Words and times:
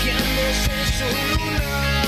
Contagiándose 0.00 0.86
su 0.96 1.38
lunar. 1.38 1.99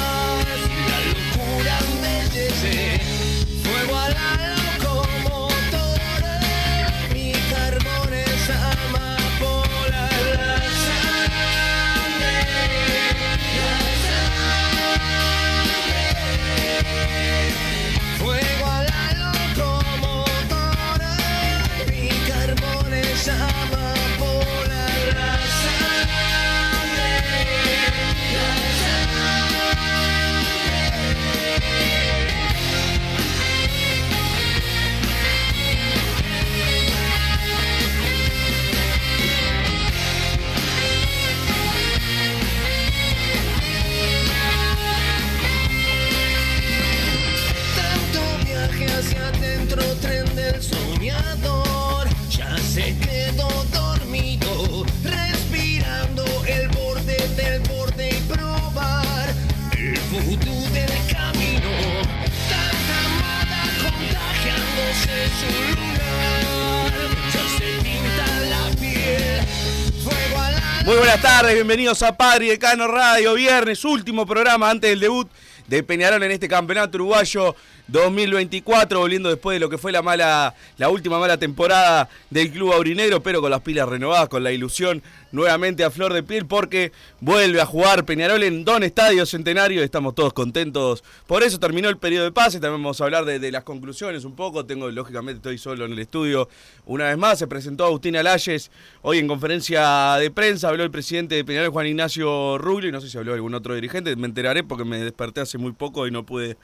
Muy 70.85 70.97
buenas 70.97 71.23
tardes, 71.23 71.55
bienvenidos 71.55 72.03
a 72.03 72.17
Padre 72.17 72.47
Decano 72.47 72.89
Radio, 72.89 73.35
viernes, 73.35 73.85
último 73.85 74.27
programa 74.27 74.69
antes 74.69 74.91
del 74.91 74.99
debut 74.99 75.31
de 75.69 75.85
Peñarol 75.85 76.25
en 76.25 76.33
este 76.33 76.49
campeonato 76.49 76.97
uruguayo 76.99 77.55
2024, 77.93 78.99
volviendo 78.99 79.29
después 79.29 79.55
de 79.55 79.61
lo 79.61 79.69
que 79.69 79.79
fue 79.79 79.93
la 79.93 80.03
mala, 80.03 80.55
la 80.79 80.89
última 80.89 81.19
mala 81.19 81.37
temporada 81.37 82.09
del 82.31 82.51
club 82.51 82.73
aurinegro, 82.73 83.23
pero 83.23 83.41
con 83.41 83.51
las 83.51 83.61
pilas 83.61 83.89
renovadas, 83.89 84.29
con 84.29 84.43
la 84.43 84.51
ilusión 84.51 85.03
nuevamente 85.31 85.85
a 85.85 85.91
flor 85.91 86.13
de 86.13 86.23
piel, 86.23 86.47
porque 86.47 86.93
vuelve 87.21 87.61
a 87.61 87.67
jugar 87.67 88.05
Peñarol 88.05 88.43
en 88.43 88.65
Don 88.65 88.83
Estadio 88.83 89.25
Centenario, 89.27 89.83
estamos 89.83 90.15
todos 90.15 90.33
contentos. 90.33 91.05
Por 91.27 91.43
eso 91.43 91.59
terminó 91.59 91.89
el 91.89 91.99
periodo 91.99 92.25
de 92.25 92.33
pase, 92.33 92.61
también 92.61 92.83
vamos 92.83 93.01
a 93.01 93.05
hablar 93.05 93.25
de, 93.25 93.39
de 93.39 93.53
las 93.53 93.63
conclusiones 93.65 94.25
un 94.25 94.35
poco, 94.35 94.65
tengo, 94.65 94.91
lógicamente 94.91 95.37
estoy 95.37 95.59
solo 95.59 95.85
en 95.85 95.93
el 95.93 95.99
estudio 95.99 96.49
una 96.87 97.05
vez 97.05 97.19
más, 97.19 97.39
se 97.39 97.47
presentó 97.47 97.85
Agustín 97.85 98.17
Alayes 98.17 98.71
hoy 99.03 99.19
en 99.19 99.29
conferencia 99.29 100.17
de 100.17 100.31
prensa, 100.31 100.69
habló 100.69 100.83
el 100.83 100.91
presidente 100.91 101.35
de 101.35 101.45
Peñarol, 101.45 101.71
Juan 101.71 101.87
Ignacio 101.87 102.59
Rubio, 102.59 102.89
y 102.89 102.93
no 102.93 103.01
sé 103.01 103.09
si 103.09 103.19
habló 103.19 103.35
algún 103.35 103.55
otro 103.55 103.75
dirigente, 103.75 104.17
me 104.17 104.27
enteraré 104.27 104.65
porque 104.65 104.85
me 104.85 104.99
desperté 104.99 105.43
hace 105.43 105.59
muy 105.59 105.73
poco 105.73 106.07
y 106.07 106.11
no 106.11 106.25
pude 106.25 106.57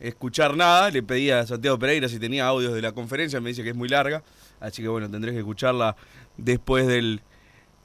escuchar 0.00 0.56
nada. 0.56 0.90
Le 0.90 1.02
pedí 1.02 1.30
a 1.30 1.46
Santiago 1.46 1.78
Pereira 1.78 2.08
si 2.08 2.18
tenía 2.18 2.46
audios 2.46 2.72
de 2.74 2.82
la 2.82 2.92
conferencia, 2.92 3.40
me 3.40 3.50
dice 3.50 3.62
que 3.62 3.70
es 3.70 3.76
muy 3.76 3.88
larga, 3.88 4.22
así 4.60 4.82
que 4.82 4.88
bueno, 4.88 5.10
tendré 5.10 5.32
que 5.32 5.38
escucharla 5.38 5.96
después 6.36 6.86
del, 6.86 7.20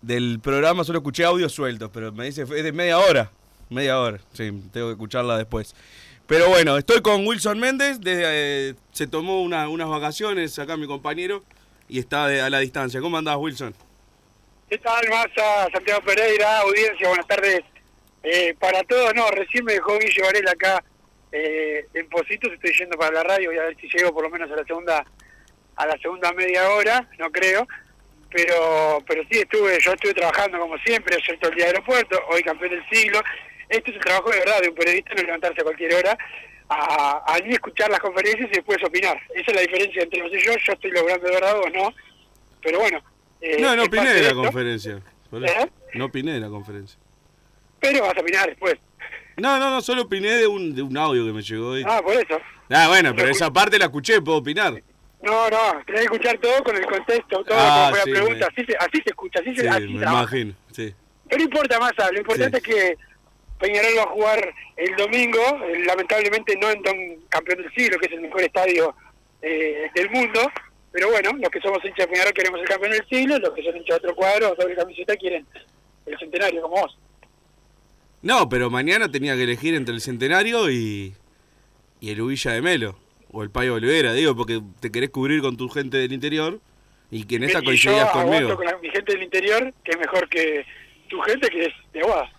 del 0.02 0.40
programa. 0.42 0.84
Solo 0.84 1.00
escuché 1.00 1.24
audios 1.26 1.52
sueltos, 1.54 1.90
pero 1.94 2.12
me 2.12 2.26
dice 2.26 2.44
es 2.44 2.50
de 2.50 2.72
media 2.72 3.00
hora, 3.00 3.32
media 3.70 4.00
hora, 4.00 4.20
sí, 4.34 4.52
tengo 4.72 4.88
que 4.88 4.94
escucharla 4.94 5.38
después. 5.38 5.76
Pero 6.28 6.48
bueno, 6.50 6.78
estoy 6.78 7.02
con 7.02 7.26
Wilson 7.26 7.60
Méndez, 7.60 8.00
de, 8.02 8.22
eh, 8.70 8.76
se 8.92 9.08
tomó 9.08 9.42
una- 9.42 9.68
unas 9.68 9.90
vacaciones 9.90 10.60
acá 10.60 10.78
mi 10.78 10.86
compañero 10.86 11.44
y 11.88 11.98
está 11.98 12.26
a 12.26 12.50
la 12.52 12.60
distancia. 12.60 13.02
¿Cómo 13.02 13.18
andás, 13.18 13.38
Wilson? 13.38 13.74
¿Qué 14.70 14.78
tal, 14.78 15.10
Massa? 15.10 15.68
Santiago 15.74 16.02
Pereira, 16.06 16.60
audiencia, 16.60 17.08
buenas 17.08 17.26
tardes. 17.26 17.62
Eh, 18.22 18.56
para 18.60 18.84
todos, 18.84 19.12
no, 19.16 19.32
recién 19.32 19.66
me 19.66 19.74
dejó 19.74 19.98
Guille 19.98 20.22
Varela 20.22 20.52
acá 20.52 20.84
eh, 21.32 21.88
en 21.94 22.10
Positos, 22.10 22.52
estoy 22.54 22.72
yendo 22.78 22.98
para 22.98 23.12
la 23.14 23.24
radio, 23.24 23.50
voy 23.50 23.60
a 23.60 23.64
ver 23.64 23.78
si 23.80 23.88
llego 23.90 24.14
por 24.14 24.24
lo 24.24 24.30
menos 24.30 24.52
a 24.52 24.56
la 24.56 24.64
segunda 24.66 25.06
a 25.76 25.86
la 25.86 25.98
segunda 26.00 26.34
media 26.34 26.70
hora, 26.72 27.08
no 27.18 27.32
creo, 27.32 27.66
pero 28.30 29.02
pero 29.08 29.24
sí 29.32 29.40
estuve, 29.40 29.78
yo 29.82 29.94
estuve 29.94 30.14
trabajando 30.14 30.60
como 30.60 30.78
siempre, 30.80 31.16
ayer 31.16 31.40
todo 31.40 31.52
el 31.52 31.56
día 31.58 31.66
de 31.66 31.72
aeropuerto, 31.72 32.20
hoy 32.30 32.44
campeón 32.44 32.72
del 32.72 32.90
siglo. 32.90 33.22
Este 33.70 33.92
es 33.92 33.98
el 33.98 34.04
trabajo 34.04 34.30
de 34.32 34.40
verdad 34.40 34.62
de 34.62 34.70
un 34.70 34.76
periodista, 34.76 35.14
no 35.16 35.22
levantarse 35.22 35.62
a 35.62 35.64
cualquier 35.64 35.94
hora, 35.94 36.18
a, 36.70 37.24
a 37.34 37.40
ni 37.40 37.54
escuchar 37.54 37.90
las 37.90 38.00
conferencias 38.00 38.50
y 38.52 38.56
después 38.56 38.84
opinar. 38.84 39.18
Esa 39.36 39.52
es 39.52 39.56
la 39.56 39.62
diferencia 39.62 40.04
entre 40.04 40.22
vos 40.22 40.32
y 40.34 40.40
yo, 40.40 40.52
yo 40.54 40.74
estoy 40.74 40.92
logrando 40.92 41.28
de 41.28 41.34
verdad 41.34 41.60
o 41.60 41.70
no, 41.70 41.94
pero 42.62 42.80
bueno. 42.80 43.02
eh, 43.42 43.58
no, 43.62 43.76
no 43.76 43.84
es 43.84 43.90
parte 43.90 44.00
opiné 44.00 44.14
de 44.16 44.22
la 44.22 44.28
esto. 44.30 44.42
conferencia. 44.44 45.02
¿Eh? 45.32 45.70
No 45.94 46.06
opiné 46.06 46.34
de 46.34 46.40
la 46.42 46.50
conferencia. 46.50 46.99
Pero 47.80 48.02
vas 48.02 48.16
a 48.18 48.22
opinar 48.22 48.48
después. 48.50 48.76
No, 49.38 49.58
no, 49.58 49.70
no, 49.70 49.82
solo 49.82 50.02
opiné 50.04 50.30
de 50.36 50.48
un, 50.48 50.76
de 50.76 50.82
un 50.82 50.98
audio 50.98 51.26
que 51.26 51.32
me 51.32 51.42
llegó 51.42 51.70
hoy. 51.70 51.84
Ah, 51.88 52.02
por 52.04 52.14
eso. 52.14 52.40
Ah, 52.70 52.88
bueno, 52.90 53.14
pero 53.16 53.30
esa 53.30 53.52
parte 53.52 53.80
la 53.80 53.86
escuché, 53.86 54.22
puedo 54.22 54.40
opinar. 54.40 54.74
No, 55.22 55.50
no, 55.50 55.82
tenés 55.86 56.02
que 56.02 56.06
escuchar 56.06 56.38
todo 56.40 56.64
con 56.64 56.76
el 56.76 56.86
contexto, 56.86 57.44
todo 57.44 57.58
Ah, 57.60 57.90
como 57.92 57.96
fue 57.96 58.04
sí, 58.04 58.10
la 58.12 58.16
pregunta. 58.20 58.48
me- 58.56 58.62
Así, 58.62 58.72
se, 58.72 58.78
así 58.78 58.98
se 59.04 59.10
escucha, 59.10 59.40
así 59.40 59.56
se 59.56 59.62
Sí, 59.62 59.68
así 59.68 59.88
me 59.88 60.00
trabaja. 60.00 60.22
imagino, 60.38 60.54
sí. 60.72 60.94
Pero 61.28 61.38
no 61.40 61.44
importa 61.44 61.80
más, 61.80 61.94
lo 62.12 62.18
importante 62.20 62.58
es 62.58 62.64
que 62.64 62.98
Peñarol 63.60 63.98
va 63.98 64.04
a 64.04 64.08
jugar 64.08 64.54
el 64.78 64.96
domingo, 64.96 65.40
eh, 65.66 65.84
lamentablemente 65.86 66.56
no 66.58 66.70
en 66.72 66.82
Don 66.84 66.96
Campeón 67.30 67.62
del 67.64 67.74
Siglo, 67.74 67.98
que 68.00 68.06
es 68.08 68.12
el 68.14 68.22
mejor 68.22 68.42
estadio 68.42 68.96
eh, 69.42 69.90
del 69.96 70.10
mundo, 70.12 70.50
pero 70.92 71.10
bueno, 71.12 71.32
los 71.34 71.50
que 71.50 71.60
somos 71.60 71.84
hinchas 71.84 72.08
de 72.08 72.08
Peñarol 72.08 72.34
queremos 72.34 72.62
el 72.62 72.68
campeón 72.68 72.92
del 72.92 73.06
siglo, 73.10 73.38
los 73.40 73.52
que 73.54 73.64
son 73.64 73.76
hinchas 73.76 74.02
de 74.02 74.08
otro 74.08 74.16
cuadro, 74.16 74.56
doble 74.58 74.76
camiseta, 74.76 75.16
quieren 75.18 75.46
el 76.06 76.18
centenario 76.20 76.62
como 76.62 76.82
vos. 76.82 76.98
No, 78.22 78.50
pero 78.50 78.70
mañana 78.70 79.10
tenía 79.10 79.36
que 79.36 79.44
elegir 79.44 79.74
entre 79.76 79.94
el 79.96 80.02
Centenario 80.02 80.70
y, 80.70 81.14
y 82.02 82.10
el 82.10 82.22
Ubilla 82.22 82.52
de 82.52 82.62
Melo. 82.62 82.98
O 83.32 83.44
el 83.44 83.52
Payo 83.52 83.76
Olivera, 83.76 84.14
digo, 84.14 84.36
porque 84.36 84.62
te 84.80 84.92
querés 84.92 85.12
cubrir 85.12 85.42
con 85.42 85.56
tu 85.56 85.70
gente 85.70 85.98
del 85.98 86.12
interior 86.14 86.60
Y 87.12 87.26
que 87.26 87.36
en 87.36 87.44
esta 87.44 87.62
coincidías 87.62 88.08
yo 88.14 88.22
conmigo. 88.24 88.56
con 88.56 88.66
la- 88.66 88.78
mi 88.80 88.90
gente 88.90 89.14
del 89.14 89.24
interior, 89.24 89.72
que 89.84 89.92
es 89.92 90.00
mejor 90.00 90.28
que 90.30 90.66
tu 91.10 91.20
gente, 91.22 91.48
que 91.50 91.66
es 91.66 91.74
de 91.94 92.02
Aguada. 92.02 92.32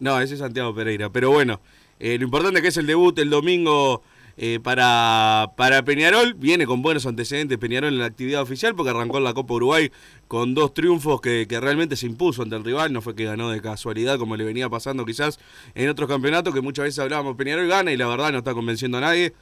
No, 0.00 0.20
ese 0.20 0.34
es 0.34 0.40
Santiago 0.40 0.74
Pereira. 0.74 1.10
Pero 1.10 1.30
bueno, 1.30 1.60
eh, 2.00 2.18
lo 2.18 2.24
importante 2.24 2.58
es 2.58 2.62
que 2.62 2.68
es 2.68 2.76
el 2.78 2.86
debut 2.86 3.18
el 3.18 3.30
domingo 3.30 4.02
eh, 4.38 4.60
para, 4.62 5.52
para 5.56 5.82
Peñarol. 5.84 6.34
Viene 6.34 6.66
con 6.66 6.82
buenos 6.82 7.06
antecedentes 7.06 7.56
Peñarol 7.58 7.92
en 7.92 7.98
la 7.98 8.06
actividad 8.06 8.42
oficial 8.42 8.74
porque 8.74 8.90
arrancó 8.90 9.18
en 9.18 9.24
la 9.24 9.34
Copa 9.34 9.54
Uruguay 9.54 9.90
con 10.28 10.54
dos 10.54 10.74
triunfos 10.74 11.20
que, 11.20 11.46
que 11.48 11.60
realmente 11.60 11.96
se 11.96 12.06
impuso 12.06 12.42
ante 12.42 12.56
el 12.56 12.64
rival. 12.64 12.92
No 12.92 13.00
fue 13.02 13.14
que 13.14 13.24
ganó 13.24 13.50
de 13.50 13.60
casualidad 13.60 14.18
como 14.18 14.36
le 14.36 14.44
venía 14.44 14.68
pasando 14.68 15.04
quizás 15.04 15.38
en 15.74 15.88
otros 15.88 16.08
campeonatos 16.08 16.52
que 16.54 16.60
muchas 16.60 16.84
veces 16.84 16.98
hablábamos 16.98 17.36
Peñarol 17.36 17.68
gana 17.68 17.92
y 17.92 17.96
la 17.96 18.06
verdad 18.06 18.32
no 18.32 18.38
está 18.38 18.52
convenciendo 18.54 18.98
a 18.98 19.00
nadie. 19.02 19.32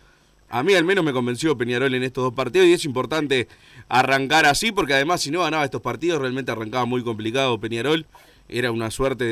A 0.50 0.62
mí 0.62 0.74
al 0.74 0.84
menos 0.84 1.04
me 1.04 1.12
convenció 1.12 1.56
Peñarol 1.58 1.92
en 1.94 2.02
estos 2.04 2.22
dos 2.24 2.34
partidos 2.34 2.68
y 2.68 2.74
es 2.74 2.84
importante 2.84 3.48
arrancar 3.88 4.46
así 4.46 4.70
porque 4.72 4.94
además 4.94 5.22
si 5.22 5.30
no 5.30 5.40
ganaba 5.40 5.64
estos 5.64 5.80
partidos 5.80 6.20
realmente 6.20 6.52
arrancaba 6.52 6.84
muy 6.84 7.02
complicado 7.02 7.58
Peñarol. 7.58 8.06
Era 8.48 8.70
una 8.70 8.90
suerte 8.90 9.24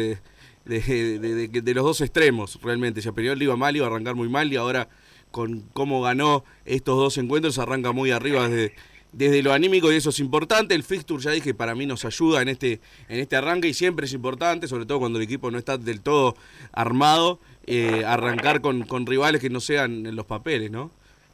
de, 0.65 0.81
de, 0.81 1.19
de- 1.19 1.49
de- 1.49 1.75
los 1.75 1.85
dos 1.85 2.01
extremos 2.01 2.59
realmente. 2.63 3.03
Si 3.03 3.09
a 3.09 3.13
Peñarol 3.13 3.41
iba 3.43 3.57
mal 3.57 3.77
iba 3.77 3.87
a 3.87 3.91
arrancar 3.91 4.15
muy 4.15 4.29
mal 4.29 4.51
y 4.53 4.57
ahora 4.57 4.89
con 5.33 5.65
cómo 5.73 6.01
ganó 6.03 6.45
estos 6.65 6.97
dos 6.97 7.19
encuentros 7.19 7.59
arranca 7.59 7.91
muy 7.91 8.13
arriba 8.13 8.49
desde, 8.49 8.75
desde 9.13 9.43
lo 9.43 9.53
anímico 9.53 9.93
y 9.93 9.97
eso 9.97 10.11
es 10.11 10.21
importante. 10.21 10.75
El 10.75 10.85
fixture 10.85 11.21
ya 11.21 11.33
dije 11.33 11.55
para 11.55 11.75
mí 11.75 11.87
nos 11.87 12.05
ayuda 12.05 12.43
en 12.43 12.49
este, 12.49 12.81
en 13.09 13.19
este 13.19 13.35
arranque 13.35 13.69
y 13.69 13.75
siempre 13.75 14.07
es 14.07 14.13
importante, 14.13 14.69
sobre 14.69 14.87
todo 14.87 15.01
cuando 15.01 15.19
el 15.19 15.25
equipo 15.25 15.51
no 15.51 15.59
está 15.59 15.77
del 15.79 16.01
todo 16.01 16.37
armado, 16.73 17.41
eh, 17.67 18.05
arrancar 18.07 18.61
con, 18.61 18.83
con 18.83 19.07
rivales 19.07 19.41
que 19.41 19.51
no 19.51 19.61
sean 19.61 20.07
en 20.07 20.15
los 20.15 20.27
papeles, 20.27 20.71
¿no? 20.71 20.93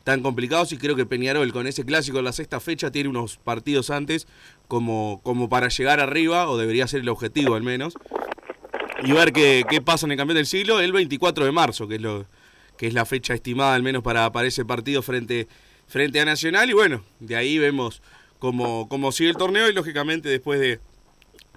tan 0.09 0.23
complicados 0.23 0.73
y 0.73 0.79
creo 0.79 0.97
que 0.97 1.05
Peñarol 1.05 1.53
con 1.53 1.67
ese 1.67 1.85
clásico 1.85 2.19
en 2.19 2.25
la 2.25 2.33
sexta 2.33 2.61
fecha 2.61 2.91
tiene 2.91 3.11
unos 3.11 3.37
partidos 3.37 3.91
antes 3.91 4.27
como, 4.67 5.21
como 5.23 5.51
para 5.51 5.69
llegar 5.69 6.01
arriba, 6.01 6.49
o 6.49 6.57
debería 6.57 6.87
ser 6.87 7.01
el 7.01 7.11
objetivo 7.11 7.57
al 7.57 7.63
menos, 7.63 7.93
y 9.03 9.13
ver 9.13 9.35
qué, 9.35 9.65
qué 9.69 9.83
pasa 9.83 10.07
en 10.07 10.13
el 10.13 10.17
campeón 10.17 10.37
del 10.37 10.47
siglo 10.47 10.81
el 10.81 10.93
24 10.93 11.45
de 11.45 11.53
marzo, 11.53 11.87
que 11.87 11.97
es 11.97 12.01
lo 12.01 12.25
que 12.79 12.87
es 12.87 12.95
la 12.95 13.05
fecha 13.05 13.35
estimada 13.35 13.75
al 13.75 13.83
menos 13.83 14.03
para, 14.03 14.31
para 14.33 14.49
ese 14.49 14.65
partido 14.65 15.03
frente, 15.03 15.49
frente 15.87 16.21
a 16.21 16.25
Nacional, 16.25 16.71
y 16.71 16.73
bueno, 16.73 17.05
de 17.21 17.37
ahí 17.37 17.59
vemos 17.59 18.01
cómo, 18.39 18.89
cómo 18.89 19.13
sigue 19.13 19.31
el 19.31 19.37
torneo 19.37 19.69
y 19.69 19.75
lógicamente 19.75 20.29
después 20.29 20.61
de, 20.61 20.81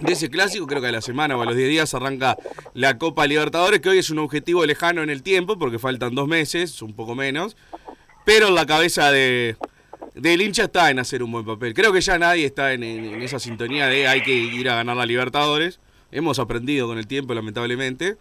ese 0.08 0.32
clásico, 0.32 0.66
creo 0.66 0.82
que 0.82 0.88
a 0.88 0.92
la 0.92 1.02
semana 1.02 1.38
o 1.38 1.44
a 1.44 1.46
los 1.46 1.56
10 1.56 1.70
días 1.70 1.94
arranca 1.94 2.36
la 2.74 2.98
Copa 2.98 3.28
Libertadores, 3.28 3.82
que 3.82 3.90
hoy 3.90 4.00
es 4.00 4.10
un 4.10 4.18
objetivo 4.18 4.66
lejano 4.66 5.04
en 5.04 5.12
el 5.12 5.22
tiempo, 5.22 5.60
porque 5.60 5.78
faltan 5.78 6.16
dos 6.16 6.28
meses, 6.28 6.82
un 6.82 6.94
poco 6.94 7.14
menos, 7.14 7.56
pero 8.26 8.50
la 8.50 8.66
cabeza 8.66 9.12
de 9.12 9.58
del 10.16 10.42
hincha 10.42 10.64
está 10.64 10.90
en 10.90 11.00
hacer 11.00 11.22
un 11.24 11.32
buen 11.32 11.46
papel. 11.46 11.74
Creo 11.74 11.94
que 11.94 12.02
ya 12.02 12.18
nadie 12.18 12.46
está 12.46 12.74
en 12.74 12.84
esa 13.22 13.40
sintonía 13.40 13.88
de 13.88 14.08
hay 14.08 14.24
que 14.24 14.34
ir 14.34 14.68
a 14.70 14.76
ganar 14.76 14.98
la 14.98 15.06
Libertadores. 15.06 15.80
Hemos 16.12 16.40
aprendido 16.40 16.88
con 16.88 16.98
el 16.98 17.08
tiempo, 17.08 17.34
lamentablemente. 17.34 18.18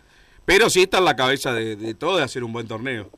Pero 0.51 0.69
sí 0.69 0.83
está 0.83 0.99
en 0.99 1.05
la 1.05 1.15
cabeza 1.15 1.53
de, 1.55 1.95
todo 1.95 2.17
de 2.17 2.25
hacer 2.25 2.43
un 2.43 2.53
buen 2.53 2.67
torneo. 2.67 3.09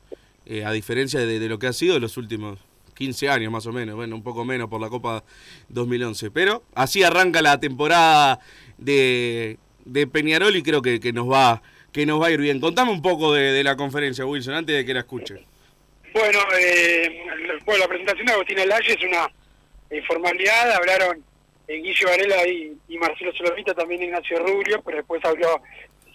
Eh, 0.45 0.63
a 0.63 0.71
diferencia 0.71 1.19
de, 1.19 1.39
lo 1.49 1.57
que 1.57 1.65
ha 1.65 1.73
sido 1.73 1.95
en 1.95 2.03
los 2.03 2.15
últimos 2.17 2.59
15 2.93 3.27
años 3.27 3.51
más 3.51 3.65
o 3.65 3.71
menos. 3.71 3.95
Bueno, 3.95 4.15
un 4.15 4.21
poco 4.21 4.45
menos 4.45 4.69
por 4.69 4.79
la 4.79 4.87
Copa 4.87 5.23
2011. 5.69 6.29
Pero 6.29 6.61
así 6.75 7.01
arranca 7.01 7.41
la 7.41 7.59
temporada 7.59 8.39
de, 8.77 9.57
de 9.83 10.05
Peñarol 10.05 10.55
y 10.55 10.61
creo 10.61 10.83
que, 10.83 10.99
que 10.99 11.11
nos 11.11 11.27
va 11.27 11.63
que 11.91 12.05
nos 12.05 12.21
va 12.21 12.27
a 12.27 12.31
ir 12.31 12.39
bien. 12.39 12.59
Contame 12.59 12.91
un 12.91 13.01
poco 13.01 13.33
de, 13.33 13.63
la 13.63 13.75
conferencia, 13.75 14.27
Wilson, 14.27 14.53
antes 14.53 14.75
de 14.75 14.85
que 14.85 14.93
la 14.93 14.99
escuche. 14.99 15.43
Bueno, 16.13 16.39
eh, 16.59 17.23
bueno, 17.65 17.81
la 17.81 17.87
presentación 17.87 18.27
de 18.27 18.33
Agustín 18.33 18.59
Alaye 18.59 18.93
es 18.93 19.03
una 19.03 19.27
eh, 19.89 20.03
formalidad, 20.05 20.71
hablaron 20.71 21.23
eh, 21.67 21.77
Guillo 21.77 22.09
Varela 22.09 22.47
y, 22.47 22.97
Marcelo 22.99 23.33
Solomita, 23.33 23.73
también 23.73 24.03
Ignacio 24.03 24.37
Rubio, 24.37 24.83
pero 24.83 24.97
después 24.97 25.25
habló 25.25 25.63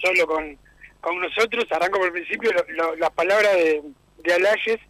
solo 0.01 0.25
con, 0.29 0.57
con 1.01 1.19
nosotros. 1.21 1.65
Arranco 1.71 1.99
por 1.99 2.07
el 2.09 2.13
principio, 2.13 2.51
las 2.99 3.11
palabras 3.11 3.55
de, 3.55 3.83
de 4.25 4.35
Alayes, 4.35 4.81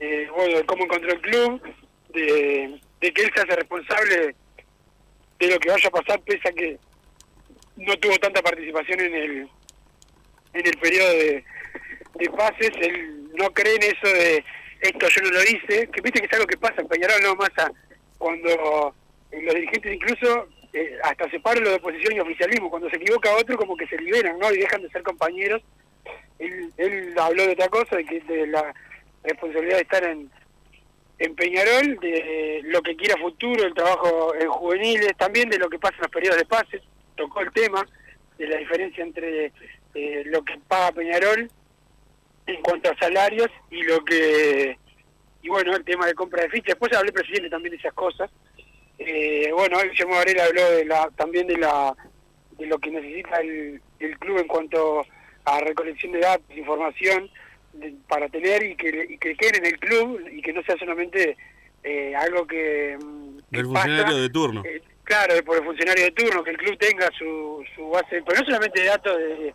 eh, 0.00 0.28
bueno, 0.34 0.58
de 0.58 0.64
cómo 0.64 0.84
encontró 0.84 1.12
el 1.12 1.20
club, 1.20 1.62
de, 2.10 2.80
de 3.00 3.12
que 3.12 3.22
él 3.22 3.30
se 3.34 3.42
hace 3.42 3.56
responsable 3.56 4.34
de 5.38 5.46
lo 5.46 5.58
que 5.58 5.70
vaya 5.70 5.88
a 5.88 5.92
pasar, 5.92 6.20
pese 6.22 6.48
a 6.48 6.52
que 6.52 6.78
no 7.76 7.96
tuvo 7.96 8.16
tanta 8.18 8.42
participación 8.42 9.00
en 9.00 9.14
el 9.14 9.48
en 10.54 10.66
el 10.66 10.78
periodo 10.78 11.10
de, 11.10 11.44
de 12.14 12.30
pases, 12.30 12.70
él 12.80 13.28
no 13.34 13.50
cree 13.52 13.76
en 13.76 13.82
eso 13.82 14.08
de 14.08 14.44
esto 14.80 15.08
yo 15.08 15.22
no 15.22 15.30
lo 15.30 15.42
hice, 15.42 15.88
que 15.88 16.00
viste 16.00 16.20
que 16.20 16.26
es 16.26 16.32
algo 16.32 16.46
que 16.46 16.56
pasa 16.56 16.80
en 16.80 16.88
Peñarol, 16.88 17.22
no 17.22 17.34
más 17.36 17.50
cuando 18.16 18.94
los 19.30 19.54
dirigentes 19.54 19.94
incluso 19.94 20.48
eh, 20.72 20.98
hasta 21.02 21.30
separan 21.30 21.64
lo 21.64 21.70
de 21.70 21.76
oposición 21.76 22.14
y 22.14 22.20
oficialismo, 22.20 22.70
cuando 22.70 22.90
se 22.90 22.96
equivoca 22.96 23.34
otro 23.36 23.56
como 23.56 23.76
que 23.76 23.86
se 23.86 23.96
liberan, 23.98 24.38
¿no? 24.38 24.52
Y 24.52 24.58
dejan 24.58 24.82
de 24.82 24.90
ser 24.90 25.02
compañeros. 25.02 25.62
Él, 26.38 26.72
él 26.76 27.14
habló 27.18 27.46
de 27.46 27.52
otra 27.52 27.68
cosa, 27.68 27.96
de 27.96 28.04
que 28.04 28.20
de 28.20 28.46
la 28.46 28.74
responsabilidad 29.24 29.76
de 29.76 29.82
estar 29.82 30.04
en, 30.04 30.30
en 31.18 31.34
Peñarol, 31.34 31.98
de 32.00 32.60
lo 32.64 32.82
que 32.82 32.96
quiera 32.96 33.16
futuro, 33.16 33.64
el 33.64 33.74
trabajo 33.74 34.34
en 34.34 34.48
juveniles, 34.48 35.16
también 35.16 35.50
de 35.50 35.58
lo 35.58 35.68
que 35.68 35.78
pasa 35.78 35.96
en 35.96 36.02
los 36.02 36.12
periodos 36.12 36.38
de 36.38 36.44
pases, 36.44 36.82
tocó 37.16 37.40
el 37.40 37.52
tema 37.52 37.84
de 38.38 38.46
la 38.46 38.56
diferencia 38.58 39.02
entre 39.02 39.52
eh, 39.94 40.22
lo 40.26 40.42
que 40.44 40.58
paga 40.68 40.92
Peñarol 40.92 41.50
en 42.46 42.62
cuanto 42.62 42.90
a 42.90 42.98
salarios 42.98 43.48
y 43.70 43.82
lo 43.82 44.04
que 44.04 44.78
y 45.42 45.48
bueno 45.48 45.74
el 45.74 45.84
tema 45.84 46.06
de 46.06 46.14
compra 46.14 46.42
de 46.42 46.50
fichas 46.50 46.68
después 46.68 46.92
habló 46.92 47.08
el 47.08 47.14
presidente 47.14 47.50
también 47.50 47.72
de 47.72 47.78
esas 47.78 47.92
cosas 47.94 48.30
eh, 48.98 49.50
bueno 49.52 49.78
Guillermo 49.82 50.14
Varela 50.16 50.44
habló 50.44 50.70
de 50.72 50.84
la 50.84 51.08
también 51.16 51.46
de 51.46 51.56
la 51.56 51.94
de 52.58 52.66
lo 52.66 52.78
que 52.78 52.90
necesita 52.90 53.36
el, 53.40 53.80
el 54.00 54.18
club 54.18 54.38
en 54.38 54.48
cuanto 54.48 55.04
a 55.44 55.60
recolección 55.60 56.12
de 56.12 56.20
datos 56.20 56.56
información 56.56 57.30
de- 57.72 57.94
para 58.08 58.28
tener 58.28 58.62
y 58.62 58.74
que 58.76 59.06
y 59.10 59.18
que 59.18 59.34
queden 59.36 59.64
en 59.64 59.66
el 59.66 59.78
club 59.78 60.20
y 60.32 60.42
que 60.42 60.52
no 60.52 60.62
sea 60.62 60.76
solamente 60.78 61.36
eh, 61.84 62.12
algo 62.16 62.44
que, 62.46 62.98
mm, 63.00 63.36
Del 63.50 63.66
pasa, 63.68 63.86
funcionario 63.86 64.16
de 64.18 64.28
turno. 64.30 64.62
eh, 64.64 64.82
claro, 65.04 65.34
por 65.44 65.58
el 65.58 65.64
funcionario 65.64 66.04
de 66.04 66.10
turno, 66.10 66.42
que 66.42 66.50
el 66.50 66.56
club 66.58 66.76
tenga 66.76 67.08
su, 67.16 67.64
su 67.76 67.88
base, 67.88 68.20
pero 68.26 68.40
no 68.40 68.44
solamente 68.44 68.80
de 68.80 68.86
datos 68.88 69.16
de, 69.16 69.48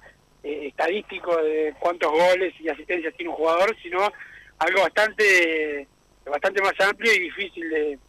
eh, 0.44 0.68
estadísticos 0.68 1.44
de 1.44 1.74
cuántos 1.80 2.10
goles 2.12 2.54
y 2.62 2.70
asistencias 2.70 3.14
tiene 3.16 3.30
un 3.30 3.36
jugador, 3.36 3.76
sino 3.84 4.00
algo 4.60 4.82
bastante 4.82 5.86
bastante 6.26 6.62
más 6.62 6.74
amplio 6.80 7.14
y 7.14 7.20
difícil 7.20 7.70
de, 7.70 8.00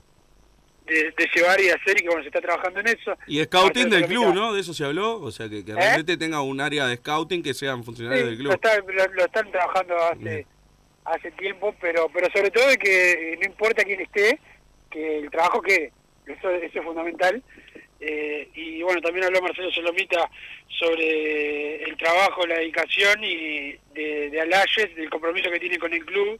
de, 0.87 0.95
de 1.17 1.29
llevar 1.35 1.61
y 1.61 1.69
hacer 1.71 1.97
y 1.99 2.03
que 2.03 2.07
bueno, 2.09 2.23
se 2.23 2.29
está 2.29 2.41
trabajando 2.41 2.81
en 2.81 2.89
eso. 2.89 3.17
Y 3.27 3.43
scouting 3.45 3.89
del 3.91 4.07
club, 4.07 4.35
¿no? 4.35 4.53
De 4.53 4.61
eso 4.61 4.75
se 4.75 4.85
habló. 4.85 5.21
O 5.21 5.31
sea, 5.31 5.49
que, 5.49 5.65
que 5.65 5.73
¿Eh? 5.73 5.77
realmente 5.77 6.17
tenga 6.17 6.43
un 6.43 6.61
área 6.61 6.87
de 6.87 6.97
scouting 6.97 7.43
que 7.43 7.55
sean 7.55 7.85
funcionarios 7.85 8.21
Sí, 8.29 8.37
del 8.37 8.45
lo, 8.45 8.51
club. 8.51 8.55
está- 8.55 8.77
lo- 9.09 9.15
lo 9.15 9.25
están 9.25 9.51
trabajando 9.51 9.97
hace 9.97 10.47
hace 11.07 11.31
tiempo, 11.33 11.75
pero 11.81 12.09
pero 12.15 12.29
sobre 12.33 12.51
todo 12.51 12.67
de 12.69 12.79
que 12.79 13.37
no 13.39 13.47
importa 13.47 13.85
quién 13.85 14.01
esté, 14.01 14.39
que 14.91 15.19
el 15.19 15.31
trabajo 15.31 15.61
que 15.61 15.93
eso, 16.27 16.51
eso 16.51 16.79
es 16.79 16.85
fundamental. 16.85 17.43
Eh, 18.01 18.49
y 18.55 18.83
bueno, 18.83 19.01
también 19.01 19.25
habló 19.27 19.41
Marcelo 19.43 19.71
Solomita 19.71 20.31
sobre 20.79 21.83
el 21.85 21.97
trabajo, 21.97 22.47
la 22.47 22.59
dedicación 22.59 23.23
y 23.23 23.73
de, 23.95 24.31
de 24.31 24.41
Alayes, 24.41 24.95
del 24.97 25.11
compromiso 25.11 25.51
que 25.51 25.61
tiene 25.61 25.79
con 25.79 25.93
el 25.93 26.05
club. 26.05 26.39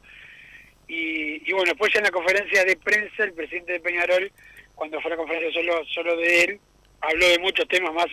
Y, 0.89 1.49
y 1.49 1.53
bueno, 1.53 1.71
después 1.71 1.93
ya 1.93 1.99
en 2.01 2.05
la 2.05 2.11
conferencia 2.11 2.65
de 2.65 2.77
prensa, 2.77 3.25
el 3.25 3.33
presidente 3.33 3.73
de 3.73 3.81
Peñarol, 3.81 4.31
cuando 4.75 5.01
fue 5.01 5.11
la 5.11 5.17
conferencia 5.17 5.53
solo 5.53 5.85
solo 5.87 6.17
de 6.17 6.45
él, 6.45 6.61
habló 7.01 7.29
de 7.29 7.39
muchos 7.39 7.67
temas 7.69 7.93
más, 7.95 8.07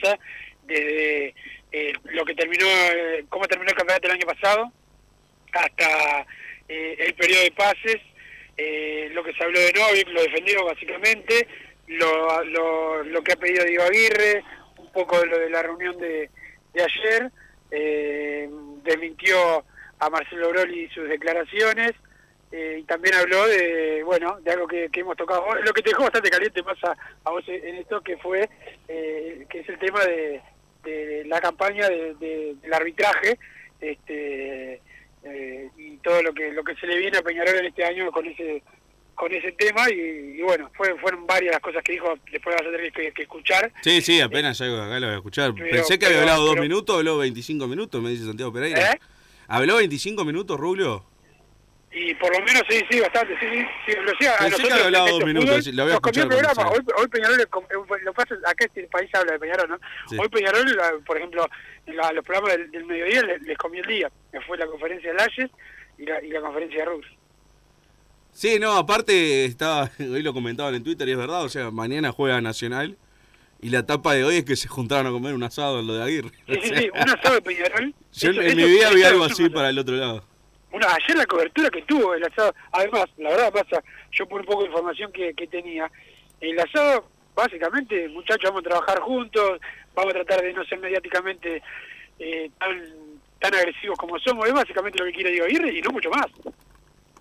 desde 0.64 1.34
eh, 1.72 1.94
lo 2.06 2.24
que 2.26 2.36
terminó, 2.36 2.66
eh, 2.66 3.26
cómo 3.30 3.48
terminó 3.48 3.72
el 3.72 3.78
campeonato 3.78 4.08
el 4.08 4.14
año 4.14 4.28
pasado, 4.28 4.72
hasta 5.54 6.26
eh, 6.68 6.96
el 7.00 7.14
periodo 7.16 7.44
de 7.44 7.52
pases, 7.52 7.98
eh, 8.58 9.10
lo 9.14 9.24
que 9.24 9.34
se 9.34 9.44
habló 9.44 9.60
de 9.60 9.74
Novik, 9.74 10.08
lo 10.10 10.22
defendió 10.22 10.64
básicamente, 10.66 11.48
lo, 11.88 12.44
lo, 12.46 13.04
lo 13.04 13.24
que 13.24 13.34
ha 13.34 13.38
pedido 13.38 13.66
Diego 13.66 13.84
Aguirre, 13.84 14.44
un 14.78 14.92
poco 14.92 15.20
de 15.20 15.28
lo 15.28 15.40
de 15.40 15.50
la 15.50 15.64
reunión 15.64 15.98
de, 15.98 16.30
de 16.74 16.84
ayer, 16.84 17.32
eh, 17.72 18.50
desmintió 18.84 19.66
a 20.00 20.10
Marcelo 20.10 20.50
Broli 20.50 20.90
sus 20.90 21.08
declaraciones, 21.08 21.92
eh, 22.52 22.78
y 22.82 22.84
también 22.84 23.16
habló 23.16 23.48
de, 23.48 24.04
bueno, 24.04 24.38
de 24.42 24.52
algo 24.52 24.68
que, 24.68 24.90
que 24.92 25.00
hemos 25.02 25.16
tocado, 25.18 25.46
lo 25.64 25.74
que 25.74 25.82
te 25.82 25.90
dejó 25.92 26.04
bastante 26.04 26.30
caliente 26.30 26.62
más 26.64 26.78
a, 26.84 26.96
a 27.24 27.32
vos 27.32 27.44
en 27.48 27.76
esto, 27.76 28.02
que 28.02 28.18
fue, 28.18 28.50
eh, 28.88 29.46
que 29.50 29.60
es 29.60 29.70
el 29.70 29.80
tema 29.80 30.04
de, 30.06 30.42
de 30.84 31.24
la 31.28 31.40
campaña 31.40 31.88
de- 31.88 32.16
de- 32.16 32.56
del 32.62 32.74
arbitraje, 32.74 33.38
este 33.80 34.82
eh, 35.24 35.70
y 35.78 35.98
todo 35.98 36.22
lo 36.24 36.34
que 36.34 36.52
lo 36.52 36.64
que 36.64 36.76
se 36.76 36.88
le 36.88 36.98
viene 36.98 37.18
a 37.18 37.22
Peñarol 37.22 37.56
en 37.58 37.66
este 37.66 37.84
año 37.86 38.12
con 38.12 38.26
ese 38.26 38.64
con 39.14 39.32
ese 39.32 39.52
tema 39.52 39.88
y, 39.92 40.40
y 40.40 40.42
bueno 40.42 40.72
fue, 40.76 40.98
fueron 41.00 41.28
varias 41.28 41.52
las 41.54 41.62
cosas 41.62 41.84
que 41.84 41.92
dijo 41.94 42.12
después 42.32 42.56
vas 42.56 42.66
a 42.68 42.72
tener 42.72 42.92
que, 42.92 43.12
que 43.12 43.22
escuchar 43.24 43.72
Sí, 43.84 44.02
sí, 44.02 44.20
apenas 44.20 44.60
llego 44.60 44.82
acá 44.82 45.00
lo 45.00 45.08
voy 45.08 45.14
a 45.16 45.18
escuchar. 45.18 45.54
Pero- 45.54 45.70
Pensé 45.70 46.00
que 46.00 46.06
había 46.08 46.20
pero- 46.20 46.32
hablado 46.32 46.46
dos 46.48 46.58
minutos, 46.60 46.98
habló 46.98 47.18
25 47.20 47.68
minutos, 47.68 48.02
me 48.02 48.10
dice 48.10 48.26
Santiago 48.26 48.52
Pereira. 48.52 48.94
¿Eh? 48.94 49.00
¿Habló 49.48 49.76
25 49.78 50.26
minutos, 50.26 50.60
Rubio? 50.60 51.06
Y 51.94 52.16
por 52.16 52.32
lo 52.32 52.40
menos 52.46 52.64
sí, 52.70 52.80
sí, 52.90 53.00
bastante, 53.02 53.38
sí, 53.38 53.46
sí. 53.52 53.66
sí 53.86 53.98
lo 54.00 54.12
decía, 54.12 54.34
a 54.40 54.46
que 54.46 54.50
nosotros 54.52 54.92
dos 55.10 55.26
minutos, 55.26 55.68
lo 55.68 55.84
voy 55.84 55.92
a 55.92 55.96
escuchar 55.96 56.24
el 56.24 56.30
programa. 56.30 56.70
Hoy, 56.70 56.80
hoy 56.98 57.08
Peñarol, 57.10 57.42
eh, 57.42 57.48
lo 58.04 58.14
pasa, 58.14 58.36
acá 58.46 58.64
este 58.66 58.88
país 58.88 59.10
habla 59.14 59.34
de 59.34 59.40
Peñarol, 59.40 59.70
¿no? 59.72 59.78
Sí. 60.10 60.16
Hoy 60.18 60.30
Peñarol, 60.30 60.66
la- 60.74 60.94
por 61.06 61.18
ejemplo, 61.18 61.46
la- 61.88 62.14
los 62.14 62.24
programas 62.24 62.54
del, 62.58 62.72
del 62.72 62.86
mediodía 62.86 63.24
les, 63.24 63.42
les 63.42 63.58
comió 63.58 63.82
el 63.82 63.88
día, 63.90 64.12
que 64.32 64.40
fue 64.42 64.58
la 64.58 64.68
conferencia 64.68 65.12
de 65.12 65.18
Layes 65.18 65.52
y 65.98 66.06
la, 66.06 66.24
y 66.24 66.30
la 66.30 66.40
conferencia 66.40 66.80
de 66.80 66.86
Rux. 66.86 67.08
Sí, 68.32 68.58
no, 68.60 68.72
aparte 68.78 69.44
estaba, 69.44 69.90
hoy 70.00 70.22
lo 70.24 70.34
comentaban 70.34 70.74
en 70.76 70.84
Twitter 70.84 71.08
y 71.08 71.12
es 71.12 71.18
verdad, 71.18 71.44
o 71.44 71.50
sea, 71.50 71.72
mañana 71.72 72.12
juega 72.14 72.40
Nacional 72.40 72.98
y 73.62 73.70
la 73.70 73.80
etapa 73.80 74.14
de 74.14 74.24
hoy 74.24 74.38
es 74.38 74.46
que 74.46 74.56
se 74.56 74.70
juntaron 74.70 75.08
a 75.08 75.12
comer 75.12 75.34
un 75.34 75.44
asado 75.44 75.82
en 75.82 75.88
lo 75.88 75.96
de 75.96 76.04
Aguirre. 76.04 76.30
Sí, 76.48 76.54
O 76.58 76.62
sí, 76.62 76.68
sea, 76.70 76.80
sí, 76.80 76.90
un 76.94 77.10
asado 77.10 77.36
de 77.36 77.42
Peñarol. 77.42 77.94
Yo 78.14 78.30
eso- 78.32 78.42
en 78.42 78.48
eso- 78.48 78.56
mi 78.56 78.64
vida 78.64 78.90
vi 78.92 79.04
algo 79.04 79.26
así 79.26 79.50
para 79.50 79.70
el 79.70 79.78
otro 79.78 79.96
lado. 79.96 80.24
Una, 80.72 80.88
ayer 80.88 81.18
la 81.18 81.26
cobertura 81.26 81.70
que 81.70 81.82
tuvo 81.82 82.14
el 82.14 82.24
asado, 82.24 82.54
además, 82.72 83.06
la 83.18 83.30
verdad 83.32 83.52
pasa, 83.52 83.84
yo 84.12 84.26
por 84.28 84.42
un 84.42 84.48
poco 84.48 84.62
de 84.62 84.70
información 84.70 85.12
que, 85.12 85.34
que 85.34 85.48
tenía, 85.48 85.92
el 86.40 86.60
asado, 86.60 87.06
básicamente, 87.36 88.08
muchachos, 88.10 88.50
vamos 88.50 88.62
a 88.66 88.70
trabajar 88.70 89.00
juntos, 89.00 89.60
vamos 89.94 90.14
a 90.16 90.24
tratar 90.24 90.42
de 90.42 90.54
no 90.54 90.64
ser 90.66 90.80
mediáticamente 90.80 91.62
eh, 92.20 92.50
tan 92.58 93.12
tan 93.40 93.56
agresivos 93.56 93.98
como 93.98 94.20
somos, 94.20 94.48
es 94.48 94.54
básicamente 94.54 95.00
lo 95.00 95.06
que 95.06 95.14
quiere 95.14 95.32
Diego 95.32 95.46
Aguirre 95.48 95.74
y 95.74 95.82
no 95.82 95.90
mucho 95.90 96.12
más, 96.12 96.28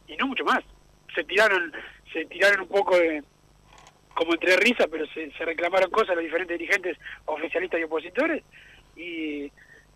y 0.06 0.14
no 0.16 0.26
mucho 0.26 0.44
más. 0.44 0.60
Se 1.14 1.24
tiraron, 1.24 1.72
se 2.12 2.26
tiraron 2.26 2.60
un 2.60 2.68
poco 2.68 2.96
de 2.98 3.24
como 4.14 4.34
entre 4.34 4.56
risas, 4.58 4.86
pero 4.90 5.06
se, 5.06 5.30
se 5.32 5.44
reclamaron 5.46 5.90
cosas 5.90 6.14
los 6.14 6.24
diferentes 6.24 6.58
dirigentes 6.58 6.98
oficialistas 7.24 7.80
y 7.80 7.84
opositores 7.84 8.42
y, 8.96 9.50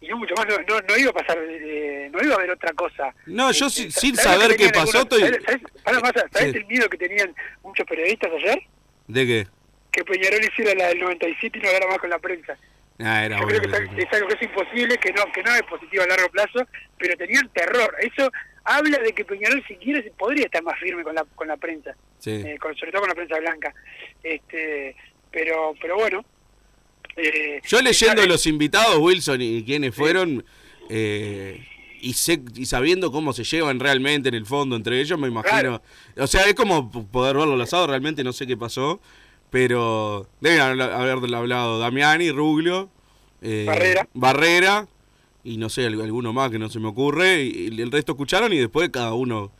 y 0.05 0.09
no 0.09 0.17
mucho 0.19 0.35
más, 0.37 0.47
no, 0.47 0.57
no, 0.69 0.81
no 0.87 0.97
iba 0.97 1.11
a 1.11 1.15
pasar, 1.15 1.39
eh, 1.41 2.09
no 2.13 2.23
iba 2.23 2.35
a 2.35 2.37
haber 2.39 2.51
otra 2.51 2.73
cosa. 2.75 3.15
No, 3.27 3.51
yo 3.53 3.67
Eh, 3.67 3.71
sin, 3.71 3.87
eh, 3.89 3.91
sin 3.91 4.15
¿sabés 4.17 4.37
lo 4.37 4.43
saber 4.43 4.57
qué 4.57 4.69
pasó, 4.71 5.03
estoy... 5.03 5.21
¿sabés, 5.23 5.43
sabés- 5.45 5.83
pará, 5.83 6.01
Massa, 6.01 6.27
¿sabés 6.33 6.53
Sí. 6.53 6.59
el 6.59 6.67
miedo 6.67 6.89
que 6.89 6.99
tenían 6.99 7.35
muchos 7.63 7.87
periodistas 7.87 8.31
ayer? 8.33 8.59
¿De 9.09 9.27
qué? 9.27 9.47
Que 9.93 10.05
Peñarol 10.05 10.45
hiciera 10.45 10.75
la 10.75 10.89
del 10.89 11.01
97 11.01 11.59
y 11.59 11.63
no 11.63 11.69
hablara 11.69 11.87
más 11.89 11.99
con 11.99 12.11
la 12.11 12.19
prensa. 12.19 12.57
Ah, 13.01 13.25
era 13.27 13.39
Yo 13.41 13.47
creo 13.47 13.61
que 13.61 13.67
es, 14.03 14.13
algo 14.13 14.29
que 14.29 14.35
es 14.35 14.43
imposible, 14.43 14.97
que 14.99 15.13
no 15.13 15.25
que 15.33 15.43
no 15.43 15.55
es 15.55 15.63
positivo 15.63 16.05
a 16.05 16.07
largo 16.07 16.29
plazo, 16.31 16.67
pero 16.99 17.17
tenían 17.17 17.49
terror. 17.53 17.95
Eso 18.01 18.31
habla 18.65 18.99
de 18.99 19.13
que 19.13 19.25
Peñarol 19.25 19.65
siquiera 19.67 20.01
se 20.03 20.11
podría 20.13 20.45
estar 20.45 20.63
más 20.63 20.79
firme 20.79 21.03
con 21.03 21.15
la 21.15 21.25
con 21.35 21.49
la 21.49 21.57
prensa, 21.57 21.95
Sí. 22.19 22.43
eh, 22.47 22.57
con- 22.61 22.75
sobre 22.77 22.93
todo 22.93 23.01
con 23.03 23.09
la 23.09 23.15
prensa 23.17 23.39
blanca. 23.41 23.75
Este, 24.23 24.95
pero 25.31 25.75
pero 25.81 25.97
bueno. 25.97 26.25
Eh, 27.16 27.61
Yo 27.66 27.80
leyendo 27.80 28.23
eh, 28.23 28.26
los 28.26 28.47
invitados, 28.47 28.97
Wilson, 28.99 29.40
y 29.42 29.62
quiénes 29.64 29.94
fueron, 29.94 30.44
eh, 30.88 31.66
y, 32.00 32.12
sé, 32.14 32.42
y 32.54 32.66
sabiendo 32.66 33.11
cómo 33.12 33.33
se 33.33 33.44
llevan 33.44 33.80
realmente 33.80 34.28
en 34.28 34.35
el 34.35 34.47
fondo 34.47 34.76
entre 34.76 35.00
ellos, 35.00 35.18
me 35.18 35.28
imagino. 35.28 35.80
O 36.18 36.26
sea, 36.26 36.42
es 36.47 36.54
como 36.54 36.90
poder 36.90 37.37
verlo 37.37 37.54
al 37.54 37.61
asado, 37.61 37.87
realmente 37.87 38.23
no 38.25 38.33
sé 38.33 38.47
qué 38.47 38.56
pasó, 38.56 39.00
pero 39.50 40.28
deben 40.40 40.61
haberlo 40.80 41.37
hablado 41.37 41.78
Damiani, 41.78 42.30
Ruglio, 42.30 42.90
eh, 43.40 43.64
Barrera. 43.66 44.09
Barrera, 44.14 44.88
y 45.44 45.56
no 45.59 45.68
sé, 45.68 45.87
al- 45.87 46.00
alguno 46.00 46.33
más 46.33 46.50
que 46.50 46.59
no 46.59 46.68
se 46.68 46.80
me 46.80 46.88
ocurre, 46.88 47.42
y, 47.42 47.80
el 47.80 47.90
resto 47.92 48.12
escucharon 48.12 48.52
y 48.52 48.59
después 48.59 48.88
cada 48.90 49.14
uno 49.14 49.52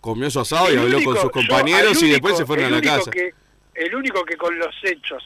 comió 0.00 0.30
su 0.30 0.40
asado 0.40 0.72
y 0.72 0.76
habló 0.78 0.96
único- 0.96 1.10
con 1.12 1.16
sus 1.20 1.24
yo, 1.26 1.30
compañeros 1.30 2.02
y 2.02 2.08
después 2.10 2.36
se 2.36 2.46
fueron 2.46 2.66
a 2.66 2.70
la 2.70 2.80
casa. 2.80 3.10
que- 3.10 3.30
el 3.74 3.94
único 3.94 4.24
que 4.24 4.36
con 4.36 4.58
los 4.58 4.74
hechos 4.82 5.22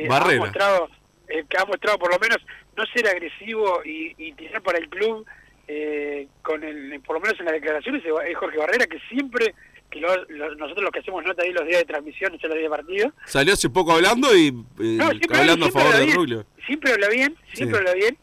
eh, 0.00 0.08
ha 0.10 0.36
mostrado, 0.38 0.88
eh, 1.28 1.44
que 1.48 1.56
ha 1.58 1.64
mostrado 1.64 1.98
por 1.98 2.12
lo 2.12 2.18
menos 2.18 2.38
no 2.76 2.84
ser 2.86 3.06
agresivo 3.08 3.82
y, 3.84 4.14
y 4.18 4.32
tirar 4.32 4.62
para 4.62 4.78
el 4.78 4.88
club, 4.88 5.26
eh, 5.68 6.28
con 6.42 6.62
el, 6.64 7.00
por 7.00 7.16
lo 7.16 7.20
menos 7.20 7.38
en 7.38 7.46
las 7.46 7.54
declaraciones, 7.54 8.02
es 8.04 8.36
Jorge 8.36 8.58
Barrera, 8.58 8.86
que 8.86 8.98
siempre, 9.08 9.54
que 9.90 10.00
lo- 10.00 10.24
lo- 10.28 10.54
nosotros 10.56 10.82
los 10.84 10.90
que 10.92 10.98
hacemos 10.98 11.24
nota 11.24 11.42
ahí 11.42 11.52
los 11.52 11.66
días 11.66 11.78
de 11.80 11.84
transmisión, 11.86 12.32
no 12.32 12.38
los 12.48 12.58
días 12.58 12.70
de 12.70 12.76
partido, 12.76 13.12
Salió 13.26 13.54
hace 13.54 13.70
poco 13.70 13.92
hablando 13.92 14.34
y 14.36 14.48
eh, 14.48 14.52
no, 14.78 15.06
hablando 15.38 15.66
a 15.66 15.70
favor 15.70 15.96
de 15.96 16.06
Ruglio. 16.12 16.46
Siempre 16.66 16.92
habla 16.92 17.08
bien, 17.08 17.36
siempre 17.52 17.78
Sí. 17.78 17.86
habla 17.86 17.94
bien. 17.94 18.18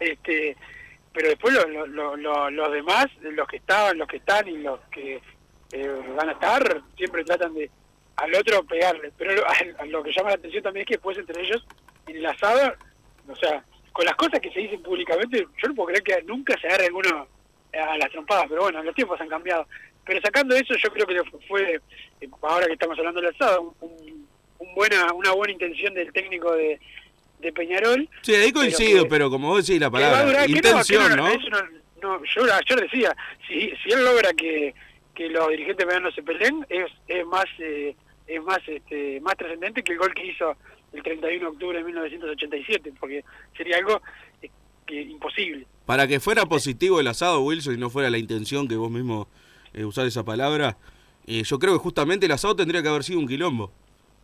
Este, 0.00 0.56
pero 1.12 1.28
después 1.30 1.54
lo- 1.54 1.66
lo- 1.68 1.86
lo- 1.86 2.16
lo- 2.16 2.50
los 2.50 2.72
demás, 2.72 3.06
los 3.22 3.48
que 3.48 3.56
estaban, 3.56 3.96
los 3.98 4.08
que 4.08 4.18
están 4.18 4.46
y 4.48 4.58
los 4.58 4.80
que 4.90 5.20
eh, 5.72 5.90
van 6.16 6.28
a 6.28 6.32
estar, 6.32 6.80
siempre 6.96 7.24
tratan 7.24 7.52
de 7.54 7.68
al 8.16 8.34
otro 8.34 8.64
pegarle. 8.64 9.12
Pero 9.16 9.34
lo, 9.34 9.46
a- 9.48 9.54
a 9.78 9.84
lo 9.86 10.02
que 10.02 10.12
llama 10.12 10.30
la 10.30 10.36
atención 10.36 10.62
también 10.62 10.82
es 10.82 10.88
que 10.88 10.94
después 10.94 11.18
entre 11.18 11.42
ellos, 11.42 11.64
en 12.06 12.16
el 12.16 12.26
asado, 12.26 12.74
o 13.28 13.36
sea, 13.36 13.64
con 13.92 14.04
las 14.04 14.14
cosas 14.16 14.40
que 14.40 14.50
se 14.50 14.60
dicen 14.60 14.82
públicamente, 14.82 15.38
yo 15.62 15.68
no 15.68 15.74
puedo 15.74 15.88
creer 15.88 16.02
que 16.02 16.22
nunca 16.24 16.54
se 16.60 16.66
agarre 16.68 16.86
alguno 16.86 17.26
a 17.72 17.98
las 17.98 18.10
trompadas, 18.10 18.46
pero 18.48 18.62
bueno, 18.62 18.82
los 18.82 18.94
tiempos 18.94 19.20
han 19.20 19.28
cambiado. 19.28 19.66
Pero 20.04 20.20
sacando 20.20 20.54
eso, 20.54 20.74
yo 20.76 20.90
creo 20.92 21.06
que 21.06 21.38
fue, 21.48 21.80
eh, 22.20 22.28
ahora 22.42 22.66
que 22.66 22.74
estamos 22.74 22.96
hablando 22.98 23.20
del 23.20 23.34
asado, 23.34 23.74
un, 23.80 23.90
un- 23.90 24.74
buena, 24.74 25.12
una 25.14 25.32
buena 25.32 25.52
intención 25.52 25.92
del 25.94 26.12
técnico 26.12 26.52
de, 26.52 26.78
de 27.40 27.52
Peñarol. 27.52 28.08
Sí, 28.22 28.34
ahí 28.34 28.52
coincido, 28.52 29.04
que- 29.04 29.10
pero, 29.10 29.30
como 29.30 29.48
vos 29.48 29.66
decís 29.66 29.80
la 29.80 29.90
palabra, 29.90 30.24
durar- 30.26 30.46
que 30.46 30.52
no, 30.52 30.56
intención, 30.58 31.08
que 31.10 31.16
¿no? 31.16 31.28
eso 31.28 31.48
no, 31.50 32.18
no, 32.18 32.22
yo 32.24 32.42
ayer 32.54 32.80
decía, 32.82 33.16
si, 33.48 33.70
si 33.82 33.90
él 33.92 34.04
logra 34.04 34.32
que, 34.34 34.74
que 35.14 35.28
los 35.30 35.48
dirigentes 35.48 35.84
peruanos 35.86 36.14
se 36.14 36.22
peleen, 36.22 36.64
es, 36.68 36.86
es 37.08 37.26
más 37.26 37.44
eh, 37.58 37.96
es 38.26 38.42
más 38.42 38.58
este, 38.66 39.20
más 39.20 39.36
trascendente 39.36 39.82
que 39.82 39.92
el 39.92 39.98
gol 39.98 40.12
que 40.14 40.26
hizo 40.26 40.54
el 40.92 41.02
31 41.02 41.40
de 41.40 41.46
octubre 41.46 41.78
de 41.78 41.84
1987, 41.84 42.92
porque 42.98 43.24
sería 43.56 43.76
algo 43.78 44.00
eh, 44.42 44.50
que 44.86 45.02
imposible. 45.02 45.66
Para 45.84 46.06
que 46.08 46.20
fuera 46.20 46.46
positivo 46.46 47.00
el 47.00 47.06
asado, 47.08 47.40
Wilson, 47.42 47.74
y 47.74 47.78
no 47.78 47.90
fuera 47.90 48.10
la 48.10 48.18
intención 48.18 48.66
que 48.68 48.76
vos 48.76 48.90
mismo 48.90 49.28
eh, 49.74 49.84
usar 49.84 50.06
esa 50.06 50.24
palabra, 50.24 50.76
eh, 51.26 51.42
yo 51.44 51.58
creo 51.58 51.72
que 51.74 51.78
justamente 51.80 52.26
el 52.26 52.32
asado 52.32 52.56
tendría 52.56 52.82
que 52.82 52.88
haber 52.88 53.04
sido 53.04 53.18
un 53.18 53.28
quilombo. 53.28 53.70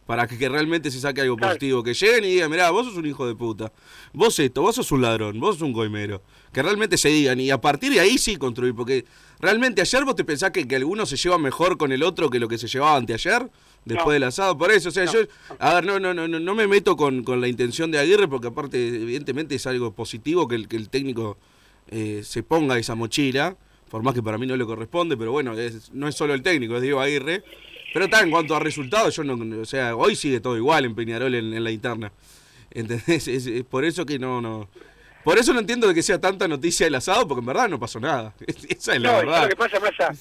Para 0.07 0.27
que, 0.27 0.37
que 0.37 0.49
realmente 0.49 0.91
se 0.91 0.99
saque 0.99 1.21
algo 1.21 1.37
Claro. 1.37 1.53
positivo. 1.55 1.83
Que 1.85 1.95
lleguen 1.95 2.25
y 2.25 2.29
digan, 2.33 2.51
mirá, 2.51 2.71
vos 2.71 2.87
sos 2.87 2.97
un 2.97 3.07
hijo 3.07 3.25
de 3.25 3.37
puta. 3.37 3.73
Vos 4.13 4.37
esto, 4.41 4.61
vos 4.61 4.75
sos 4.75 4.91
un 4.91 5.01
ladrón, 5.01 5.39
vos 5.39 5.55
sos 5.55 5.63
un 5.63 5.73
coimero. 5.73 6.21
Que 6.53 6.61
realmente 6.61 6.99
se 6.99 7.09
digan. 7.09 7.39
Y 7.39 7.53
a 7.53 7.61
partir 7.61 7.93
de 7.93 8.01
ahí 8.01 8.19
sí 8.19 8.37
construir. 8.37 8.75
Porque 8.75 9.05
realmente 9.39 9.81
ayer 9.81 10.05
vos 10.05 10.17
te 10.17 10.25
pensás 10.25 10.51
que, 10.51 10.67
que 10.67 10.75
alguno 10.75 11.07
se 11.07 11.17
lleva 11.17 11.39
mejor 11.39 11.79
con 11.79 11.93
el 11.93 12.03
otro 12.03 12.31
que 12.31 12.41
lo 12.41 12.49
que 12.49 12.59
se 12.59 12.67
llevaba 12.67 12.97
anteayer. 12.97 13.49
Después 13.85 14.07
No. 14.07 14.13
del 14.13 14.23
asado. 14.25 14.57
Por 14.57 14.71
eso, 14.71 14.91
o 14.91 14.93
sea, 14.93 15.05
No. 15.07 15.13
yo... 15.13 15.21
A 15.59 15.75
ver, 15.75 15.85
no, 15.85 15.99
no, 15.99 16.15
no, 16.15 16.29
no, 16.29 16.39
no 16.39 16.55
me 16.55 16.67
meto 16.69 16.97
con, 16.97 17.25
con 17.25 17.41
la 17.41 17.49
intención 17.49 17.91
de 17.91 17.99
Aguirre. 17.99 18.29
Porque 18.29 18.49
aparte, 18.49 18.87
evidentemente 18.89 19.55
es 19.57 19.67
algo 19.67 19.93
positivo 19.93 20.47
que 20.49 20.55
el, 20.55 20.69
que 20.69 20.77
el 20.77 20.89
técnico 20.89 21.37
eh, 21.89 22.23
se 22.25 22.43
ponga 22.43 22.79
esa 22.79 22.95
mochila, 22.95 23.57
por 23.91 24.03
más 24.03 24.15
que 24.15 24.23
para 24.23 24.39
mí 24.39 24.47
no 24.47 24.57
le 24.57 24.65
corresponde, 24.65 25.17
pero 25.17 25.33
bueno, 25.33 25.53
es- 25.59 25.91
no 25.93 26.09
es 26.09 26.15
solo 26.15 26.33
el 26.35 26.43
técnico, 26.43 26.77
es 26.77 26.83
Diego 26.83 27.01
Aguirre. 27.01 27.43
Pero 27.93 28.07
está, 28.07 28.23
en 28.23 28.31
cuanto 28.31 28.57
a 28.57 28.61
resultados, 28.61 29.15
yo 29.17 29.23
no, 29.25 29.61
o 29.61 29.65
sea, 29.67 29.95
hoy 29.97 30.17
sigue 30.17 30.41
todo 30.41 30.57
igual 30.57 30.87
en 30.87 30.95
Peñarol 30.95 31.35
en, 31.35 31.53
en 31.53 31.63
la 31.65 31.71
interna. 31.71 32.11
¿Entendés? 32.71 33.29
Es, 33.29 33.47
es 33.47 33.65
por 33.65 33.85
eso 33.85 34.07
que 34.07 34.19
no, 34.19 34.41
no. 34.41 34.69
Por 35.25 35.39
eso 35.39 35.53
no 35.53 35.61
entiendo 35.61 35.87
de 35.87 35.95
que 35.95 36.03
sea 36.03 36.19
tanta 36.21 36.49
noticia 36.49 36.87
el 36.87 36.95
asado, 36.95 37.29
porque 37.29 37.41
en 37.41 37.47
verdad 37.47 37.69
no 37.69 37.79
pasó 37.79 38.01
nada. 38.01 38.33
Esa 38.47 38.95
es 38.95 39.03
la 39.03 39.13
no, 39.13 39.19
verdad. 39.19 39.43
lo 39.43 39.49
que 39.51 39.57
pasa, 39.57 39.79
Massa, 39.79 40.15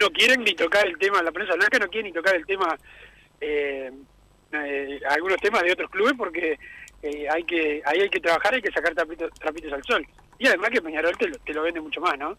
no 0.00 0.10
quieren 0.10 0.42
ni 0.42 0.54
tocar 0.54 0.86
el 0.86 0.98
tema, 0.98 1.22
la 1.22 1.32
prensa 1.32 1.54
blanca 1.54 1.78
no 1.78 1.88
quiere 1.88 2.08
ni 2.08 2.12
tocar 2.14 2.34
el 2.34 2.46
tema, 2.46 2.76
eh, 3.40 3.90
eh, 4.52 5.00
algunos 5.08 5.38
temas 5.38 5.62
de 5.62 5.72
otros 5.72 5.90
clubes 5.90 6.14
porque 6.16 6.58
eh, 7.02 7.28
hay 7.28 7.44
que 7.44 7.82
ahí 7.84 8.00
hay 8.00 8.10
que 8.10 8.20
trabajar, 8.20 8.54
hay 8.54 8.62
que 8.62 8.72
sacar 8.72 8.94
trapitos, 8.94 9.30
trapitos 9.34 9.72
al 9.72 9.84
sol. 9.84 10.06
Y 10.38 10.46
además 10.46 10.70
que 10.70 10.82
Peñarol 10.82 11.16
te 11.18 11.28
lo, 11.28 11.36
te 11.38 11.52
lo 11.52 11.62
vende 11.62 11.80
mucho 11.80 12.00
más, 12.00 12.18
¿no? 12.18 12.36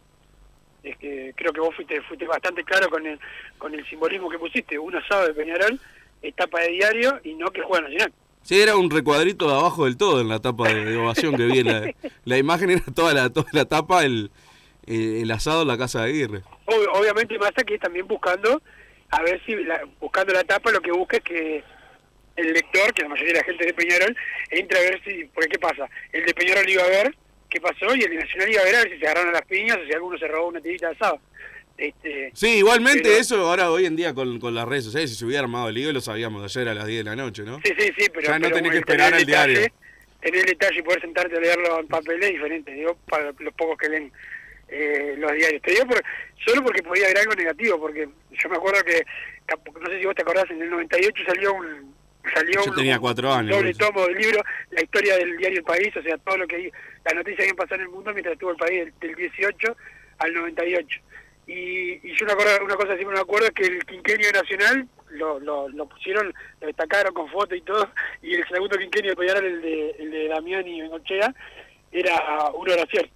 Es 0.84 0.98
que 0.98 1.34
creo 1.36 1.54
que 1.54 1.60
vos 1.62 1.76
fuiste 1.76 2.02
fuiste 2.02 2.26
bastante 2.26 2.64
claro 2.64 2.90
con 2.90 3.06
el 3.06 3.20
con 3.58 3.74
el 3.74 3.88
simbolismo 3.88 4.30
que 4.30 4.40
pusiste. 4.40 4.80
Un 4.80 4.96
asado 4.96 5.28
de 5.28 5.34
Peñarol, 5.34 5.80
etapa 6.22 6.62
de 6.62 6.70
diario 6.70 7.20
y 7.24 7.36
no 7.36 7.52
que 7.52 7.62
juega 7.62 7.84
Nacional. 7.84 8.14
Sí, 8.44 8.60
era 8.60 8.76
un 8.76 8.90
recuadrito 8.90 9.48
de 9.48 9.54
abajo 9.54 9.86
del 9.86 9.98
todo 9.98 10.20
en 10.20 10.28
la 10.28 10.40
tapa 10.40 10.68
de, 10.68 10.84
de 10.84 10.98
ovación 10.98 11.36
que 11.38 11.46
vi. 11.46 11.62
La, 11.62 11.94
la 12.26 12.38
imagen 12.40 12.72
era 12.72 12.84
toda 12.94 13.14
la, 13.14 13.30
toda 13.30 13.46
la 13.54 13.66
tapa, 13.66 14.04
el, 14.04 14.32
el, 14.88 15.18
el 15.18 15.32
asado 15.32 15.62
en 15.62 15.68
la 15.68 15.78
casa 15.78 16.02
de 16.02 16.10
Aguirre. 16.10 16.42
Ob- 16.66 16.90
obviamente 16.94 17.38
Massa 17.40 17.64
que 17.64 17.78
también 17.80 18.08
buscando 18.08 18.62
a 19.10 19.22
ver 19.24 19.42
si 19.46 19.56
la- 19.56 19.84
buscando 20.00 20.34
la 20.34 20.44
tapa 20.44 20.72
lo 20.72 20.80
que 20.82 20.92
busca 20.92 21.18
es 21.18 21.24
que 21.24 21.64
el 22.38 22.54
lector 22.54 22.94
que 22.94 23.02
la 23.04 23.10
mayoría 23.10 23.34
de 23.34 23.40
la 23.40 23.46
gente 23.46 23.66
de 23.66 23.74
Peñarol 23.74 24.16
entre 24.52 24.78
a 24.78 24.82
ver 24.82 25.02
si 25.04 25.26
porque 25.34 25.50
qué 25.50 25.60
pasa 25.60 25.90
el 26.14 26.26
de 26.26 26.34
Peñarol 26.34 26.70
iba 26.70 26.84
a 26.84 26.88
ver 26.88 27.16
qué 27.50 27.60
pasó 27.60 27.94
y 27.96 28.02
el 28.04 28.10
de 28.12 28.16
Nacional 28.18 28.52
iba 28.52 28.62
a 28.62 28.66
ver 28.66 28.76
a 28.76 28.84
ver 28.84 28.92
si 28.94 29.00
se 29.00 29.06
agarraron 29.06 29.30
a 29.30 29.34
las 29.34 29.46
piñas 29.48 29.78
o 29.78 29.86
si 29.86 29.92
alguno 29.94 30.18
se 30.18 30.28
robó 30.28 30.48
una 30.48 30.62
tirita 30.62 30.88
de 30.90 30.96
asado 30.96 31.20
este 31.78 32.32
Sí, 32.34 32.58
igualmente 32.60 33.04
Pero- 33.04 33.16
eso 33.18 33.36
ahora 33.50 33.70
hoy 33.72 33.86
en 33.86 33.96
día 33.96 34.14
con, 34.14 34.40
con 34.40 34.54
las 34.56 34.68
redes 34.68 34.86
sociales, 34.86 35.10
si 35.10 35.16
se 35.18 35.26
hubiera 35.26 35.42
armado 35.44 35.68
el 35.70 35.76
lío 35.76 35.92
lo 35.92 36.00
sabíamos 36.02 36.44
ayer 36.44 36.70
a 36.70 36.74
las 36.76 36.86
10 36.86 37.04
de 37.04 37.10
la 37.10 37.16
noche, 37.16 37.44
¿no? 37.44 37.60
sí 37.64 37.74
sí 37.78 37.92
sí 37.98 38.08
pero 38.14 38.28
Ya 38.28 38.40
no 38.40 38.44
pero 38.44 38.56
tenés 38.56 38.72
que 38.72 38.78
esperar 38.78 39.12
detalle- 39.14 39.26
diario. 39.26 39.68
tener 40.22 40.40
el 40.40 40.46
detalle 40.46 40.80
y 40.80 40.84
poder 40.84 41.02
sentarte 41.02 41.36
a 41.36 41.40
leerlo 41.40 41.80
en 41.80 41.88
papel 41.88 42.22
es 42.24 42.30
diferente 42.32 42.72
digo 42.72 42.96
para 43.10 43.32
los 43.38 43.54
pocos 43.56 43.78
que 43.78 43.90
leen 43.90 44.12
eh, 44.72 45.16
los 45.18 45.32
diarios. 45.34 45.62
Te 45.62 45.72
digo 45.72 45.86
por, 45.86 46.02
solo 46.46 46.64
porque 46.64 46.84
podía 46.84 47.06
haber 47.06 47.20
algo 47.20 47.34
negativo 47.34 47.80
porque 47.80 48.10
yo 48.32 48.50
me 48.50 48.58
acuerdo 48.58 48.84
que 48.84 49.06
no 49.80 49.90
sé 49.90 50.00
si 50.00 50.06
vos 50.06 50.16
te 50.16 50.22
acordás 50.22 50.50
en 50.50 50.62
el 50.62 50.70
98 50.70 51.24
salió 51.26 51.54
un 51.54 51.94
salió 52.34 52.64
Yo 52.64 52.72
un, 52.72 52.78
tenía 52.78 52.96
un 52.96 53.02
cuatro 53.02 53.34
años, 53.34 53.58
doble 53.58 53.74
tomo 53.74 54.08
del 54.08 54.16
libro 54.16 54.42
la 54.70 54.82
historia 54.82 55.18
del 55.18 55.36
diario 55.38 55.60
El 55.60 55.66
País 55.66 55.96
o 55.98 56.02
sea 56.02 56.18
todo 56.20 56.38
lo 56.38 56.48
que 56.48 56.72
las 57.04 57.16
noticias 57.16 57.48
que 57.48 57.54
pasado 57.54 57.76
en 57.76 57.82
el 57.82 57.90
mundo 57.90 58.14
mientras 58.14 58.34
estuvo 58.34 58.52
el 58.52 58.58
país 58.58 58.86
del, 58.86 58.94
del 59.00 59.16
18 59.16 59.76
al 60.20 60.34
98 60.34 61.00
Y, 61.48 61.54
y 61.54 62.16
yo 62.16 62.26
una 62.26 62.36
una 62.64 62.76
cosa 62.76 62.96
siempre 62.96 63.16
me 63.16 63.22
acuerdo 63.22 63.48
es 63.48 63.54
que 63.54 63.66
el 63.66 63.86
quinquenio 63.86 64.32
nacional 64.32 64.88
lo, 65.12 65.40
lo, 65.40 65.68
lo 65.70 65.86
pusieron, 65.88 66.34
lo 66.60 66.68
destacaron 66.68 67.14
con 67.14 67.30
fotos 67.30 67.58
y 67.58 67.62
todo, 67.62 67.90
y 68.22 68.36
el 68.36 68.48
segundo 68.48 68.78
quinquenio 68.78 69.12
de 69.12 69.18
Peñarol, 69.18 69.46
el 69.46 69.62
de, 69.62 69.90
el 70.00 70.12
de 70.12 70.28
Damián 70.30 70.68
y 70.68 70.82
Bengochea, 70.82 71.34
era 71.92 72.50
una 72.54 72.74
oración. 72.74 73.10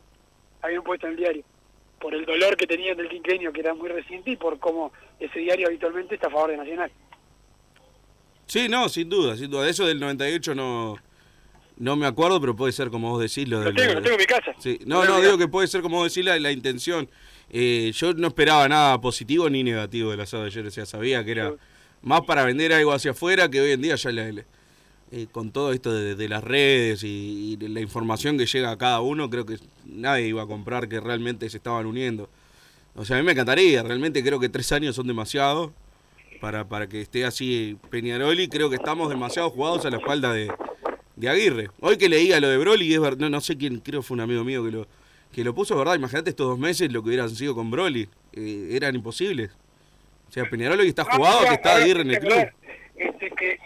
Habían 0.66 0.84
puesto 0.84 1.08
en 1.08 1.14
el 1.14 1.18
diario. 1.18 1.44
Por 2.00 2.14
el 2.14 2.26
dolor 2.26 2.58
que 2.58 2.68
tenían 2.68 2.98
del 2.98 3.10
quinquenio, 3.10 3.52
que 3.54 3.62
era 3.62 3.74
muy 3.74 3.90
reciente, 3.90 4.32
y 4.32 4.36
por 4.36 4.60
cómo 4.60 4.92
ese 5.20 5.40
diario 5.40 5.68
habitualmente 5.68 6.16
está 6.16 6.28
a 6.28 6.32
favor 6.32 6.52
de 6.52 6.58
Nacional. 6.58 6.92
Sí, 8.48 8.68
no, 8.70 8.90
sin 8.90 9.10
duda, 9.10 9.36
sin 9.38 9.50
duda. 9.50 9.68
Eso 9.68 9.86
del 9.88 10.00
98 10.00 10.54
no, 10.54 10.98
no 11.78 11.96
me 11.96 12.06
acuerdo, 12.06 12.40
pero 12.40 12.56
puede 12.56 12.74
ser 12.74 12.90
como 12.90 13.10
vos 13.12 13.22
decís. 13.22 13.48
Lo, 13.50 13.60
Lo 13.60 13.66
del- 13.66 13.76
tengo, 13.76 13.94
lo 13.96 14.02
tengo 14.02 14.16
en 14.16 14.20
mi 14.22 14.26
casa. 14.26 14.54
Sí. 14.60 14.80
No, 14.86 15.04
no, 15.06 15.20
digo 15.22 15.38
que 15.38 15.48
puede 15.48 15.68
ser 15.68 15.82
como 15.82 15.98
vos 15.98 16.14
decís 16.14 16.26
la, 16.26 16.40
la 16.40 16.52
intención. 16.52 17.10
Eh, 17.50 17.92
yo 17.96 18.14
no 18.14 18.28
esperaba 18.28 18.68
nada 18.68 19.00
positivo 19.02 19.50
ni 19.50 19.64
negativo 19.64 20.12
del 20.12 20.22
asado 20.22 20.44
de 20.44 20.50
ayer, 20.50 20.66
o 20.66 20.72
sea, 20.72 20.86
sabía 20.86 21.24
que 21.24 21.32
era 21.32 21.54
más 22.02 22.22
para 22.22 22.44
vender 22.44 22.74
algo 22.74 22.92
hacia 22.92 23.12
afuera 23.12 23.50
que 23.50 23.62
hoy 23.62 23.72
en 23.72 23.82
día 23.82 23.96
ya 23.96 24.12
la- 24.12 24.32
la- 24.32 24.44
eh, 25.12 25.28
con 25.32 25.52
todo 25.52 25.72
esto 25.74 25.94
de, 25.94 26.30
las 26.30 26.44
redes 26.44 27.04
y, 27.04 27.58
y 27.60 27.68
la 27.68 27.80
información 27.82 28.38
que 28.38 28.46
llega 28.46 28.72
a 28.72 28.78
cada 28.78 29.02
uno, 29.02 29.30
creo 29.30 29.46
que 29.46 29.58
nadie 29.86 30.28
iba 30.28 30.42
a 30.44 30.48
comprar 30.48 30.88
que 30.90 31.00
realmente 31.00 31.50
se 31.50 31.58
estaban 31.58 31.86
uniendo. 31.86 32.30
O 32.96 33.06
sea, 33.06 33.18
a 33.18 33.20
mí 33.20 33.26
me 33.26 33.34
encantaría, 33.34 33.84
realmente 33.84 34.24
creo 34.24 34.40
que 34.40 34.50
tres 34.50 34.72
años 34.72 34.96
son 34.96 35.08
demasiado 35.08 35.74
para, 36.42 36.68
para 36.68 36.88
que 36.88 37.02
esté 37.02 37.26
así 37.26 37.78
Peñarol 37.90 38.40
y 38.40 38.48
creo 38.48 38.70
que 38.70 38.76
estamos 38.78 39.10
demasiado 39.10 39.50
jugados 39.50 39.86
a 39.86 39.90
la 39.90 39.98
espalda 39.98 40.32
de, 40.34 40.52
de 41.16 41.30
Aguirre. 41.30 41.70
Hoy 41.82 41.98
que 41.98 42.10
leía 42.10 42.40
lo 42.40 42.48
de 42.50 42.58
Broly, 42.58 42.94
es 42.94 43.00
ver- 43.02 43.18
no, 43.18 43.30
no 43.30 43.42
sé 43.42 43.58
quién, 43.58 43.80
creo 43.80 44.02
fue 44.02 44.16
un 44.16 44.22
amigo 44.22 44.44
mío 44.44 44.64
que 44.64 44.72
lo, 44.72 44.88
que 45.32 45.44
lo 45.44 45.54
puso, 45.54 45.76
¿verdad? 45.78 45.96
Imagínate 45.96 46.30
estos 46.32 46.48
dos 46.48 46.60
meses 46.60 46.92
lo 46.92 47.02
que 47.04 47.10
hubieran 47.10 47.30
sido 47.30 47.54
con 47.54 47.70
Broly. 47.70 48.08
eh, 48.34 48.70
eran 48.72 48.96
imposibles. 48.96 49.52
O 50.30 50.32
sea, 50.32 50.50
Peñarol 50.50 50.80
hoy 50.80 50.88
está 50.88 51.04
jugado 51.06 51.42
que 51.48 51.54
está 51.54 51.76
Aguirre 51.76 52.02
en 52.02 52.12
el 52.12 52.20
club. 52.20 52.48
Este, 52.98 53.30
que 53.32 53.60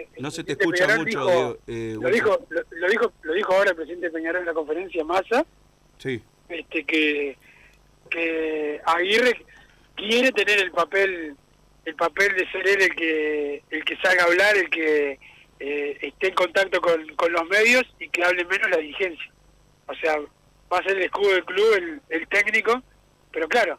este, 0.00 0.20
No 0.20 0.30
se 0.30 0.44
te 0.44 0.52
escucha 0.52 0.86
Peñarol 0.86 1.04
mucho, 1.06 1.18
dijo- 1.26 1.58
eh, 1.66 1.96
lo, 2.00 2.08
dijo, 2.10 2.46
lo, 2.48 2.62
lo 2.70 2.88
dijo 2.88 3.12
lo 3.22 3.32
dijo 3.34 3.52
ahora 3.54 3.70
el 3.70 3.76
presidente 3.76 4.10
Peñarol 4.10 4.40
en 4.40 4.46
la 4.46 4.54
conferencia 4.54 5.04
Massa, 5.04 5.44
Sí. 5.98 6.22
este 6.48 6.84
que 6.84 7.36
que 8.10 8.80
Aguirre 8.84 9.44
quiere 9.96 10.32
tener 10.32 10.58
el 10.60 10.70
papel 10.72 11.34
el 11.84 11.94
papel 11.96 12.34
de 12.36 12.50
ser 12.50 12.68
él 12.68 12.82
el 12.82 12.94
que 12.94 13.62
el 13.70 13.84
que 13.84 13.96
salga 13.96 14.24
a 14.24 14.26
hablar 14.26 14.56
el 14.56 14.68
que 14.70 15.18
eh, 15.60 15.98
esté 16.02 16.28
en 16.28 16.34
contacto 16.34 16.80
con, 16.80 17.06
con 17.16 17.32
los 17.32 17.46
medios 17.48 17.84
y 18.00 18.08
que 18.08 18.24
hable 18.24 18.44
menos 18.44 18.68
la 18.70 18.78
dirigencia. 18.78 19.32
O 19.86 19.94
sea 19.94 20.16
va 20.72 20.78
a 20.78 20.82
ser 20.82 20.96
el 20.96 21.02
escudo 21.04 21.32
del 21.32 21.44
club 21.44 21.72
el, 21.76 22.00
el 22.08 22.28
técnico 22.28 22.82
pero 23.32 23.48
claro 23.48 23.78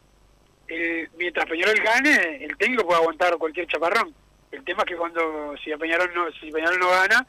el- 0.68 1.08
mientras 1.18 1.46
Peñarol 1.46 1.76
gane 1.76 2.44
el 2.44 2.56
técnico 2.56 2.84
puede 2.86 3.00
aguantar 3.00 3.36
cualquier 3.36 3.66
chaparrón 3.66 4.14
el 4.56 4.64
tema 4.64 4.82
es 4.82 4.86
que 4.88 4.96
cuando 4.96 5.54
si 5.62 5.70
Peñarol 5.76 6.10
no 6.14 6.24
si 6.40 6.50
Peñarol 6.50 6.78
no 6.78 6.90
gana 6.90 7.26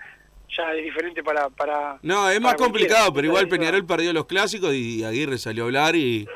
ya 0.55 0.74
es 0.74 0.84
diferente 0.84 1.24
para 1.24 1.50
para 1.50 2.00
No, 2.01 2.29
es 2.29 2.39
más 2.39 2.55
complicado, 2.55 3.13
pero 3.13 3.27
igual 3.27 3.48
Peñarol 3.48 3.86
perdió 3.86 4.13
los 4.13 4.25
clásicos 4.25 4.74
y 4.74 5.03
Aguirre 5.03 5.38
salió 5.38 5.63
a 5.63 5.65
hablar 5.67 5.96
y, 5.96 6.27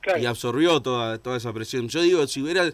claro. 0.00 0.18
y 0.20 0.26
absorbió 0.26 0.80
toda, 0.82 1.18
toda 1.18 1.36
esa 1.36 1.52
presión. 1.52 1.88
Yo 1.88 2.02
digo, 2.02 2.26
si 2.26 2.42
hubiera, 2.42 2.70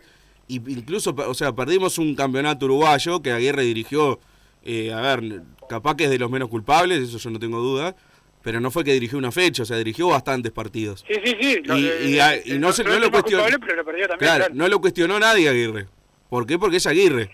incluso, 0.48 1.14
o 1.16 1.34
sea, 1.34 1.52
perdimos 1.52 1.98
un 1.98 2.14
campeonato 2.14 2.64
uruguayo 2.66 3.20
que 3.22 3.32
Aguirre 3.32 3.62
dirigió, 3.62 4.18
eh, 4.64 4.92
a 4.92 5.00
ver, 5.00 5.42
capaz 5.68 5.94
que 5.96 6.04
es 6.04 6.10
de 6.10 6.18
los 6.18 6.30
menos 6.30 6.48
culpables, 6.48 7.00
eso 7.00 7.18
yo 7.18 7.30
no 7.30 7.38
tengo 7.38 7.58
duda, 7.58 7.94
pero 8.42 8.58
no 8.60 8.70
fue 8.70 8.82
que 8.82 8.92
dirigió 8.92 9.18
una 9.18 9.30
fecha, 9.30 9.62
o 9.62 9.66
sea, 9.66 9.76
dirigió 9.76 10.08
bastantes 10.08 10.50
partidos. 10.52 11.04
Sí, 11.06 11.14
sí, 11.24 11.36
sí. 11.40 11.62
Y- 11.68 12.14
y 12.14 12.18
a- 12.18 12.36
y 12.44 12.58
no 12.58 12.72
se- 12.72 12.82
no 12.82 12.98
lo 12.98 13.10
pero 13.10 13.76
lo 13.76 13.84
perdió 13.84 14.08
también. 14.08 14.18
Claro, 14.18 14.44
claro. 14.46 14.54
no 14.54 14.68
lo 14.68 14.80
cuestionó 14.80 15.18
nadie 15.20 15.48
Aguirre. 15.48 15.86
¿Por 16.28 16.46
qué? 16.46 16.58
Porque 16.58 16.78
es 16.78 16.86
Aguirre. 16.86 17.30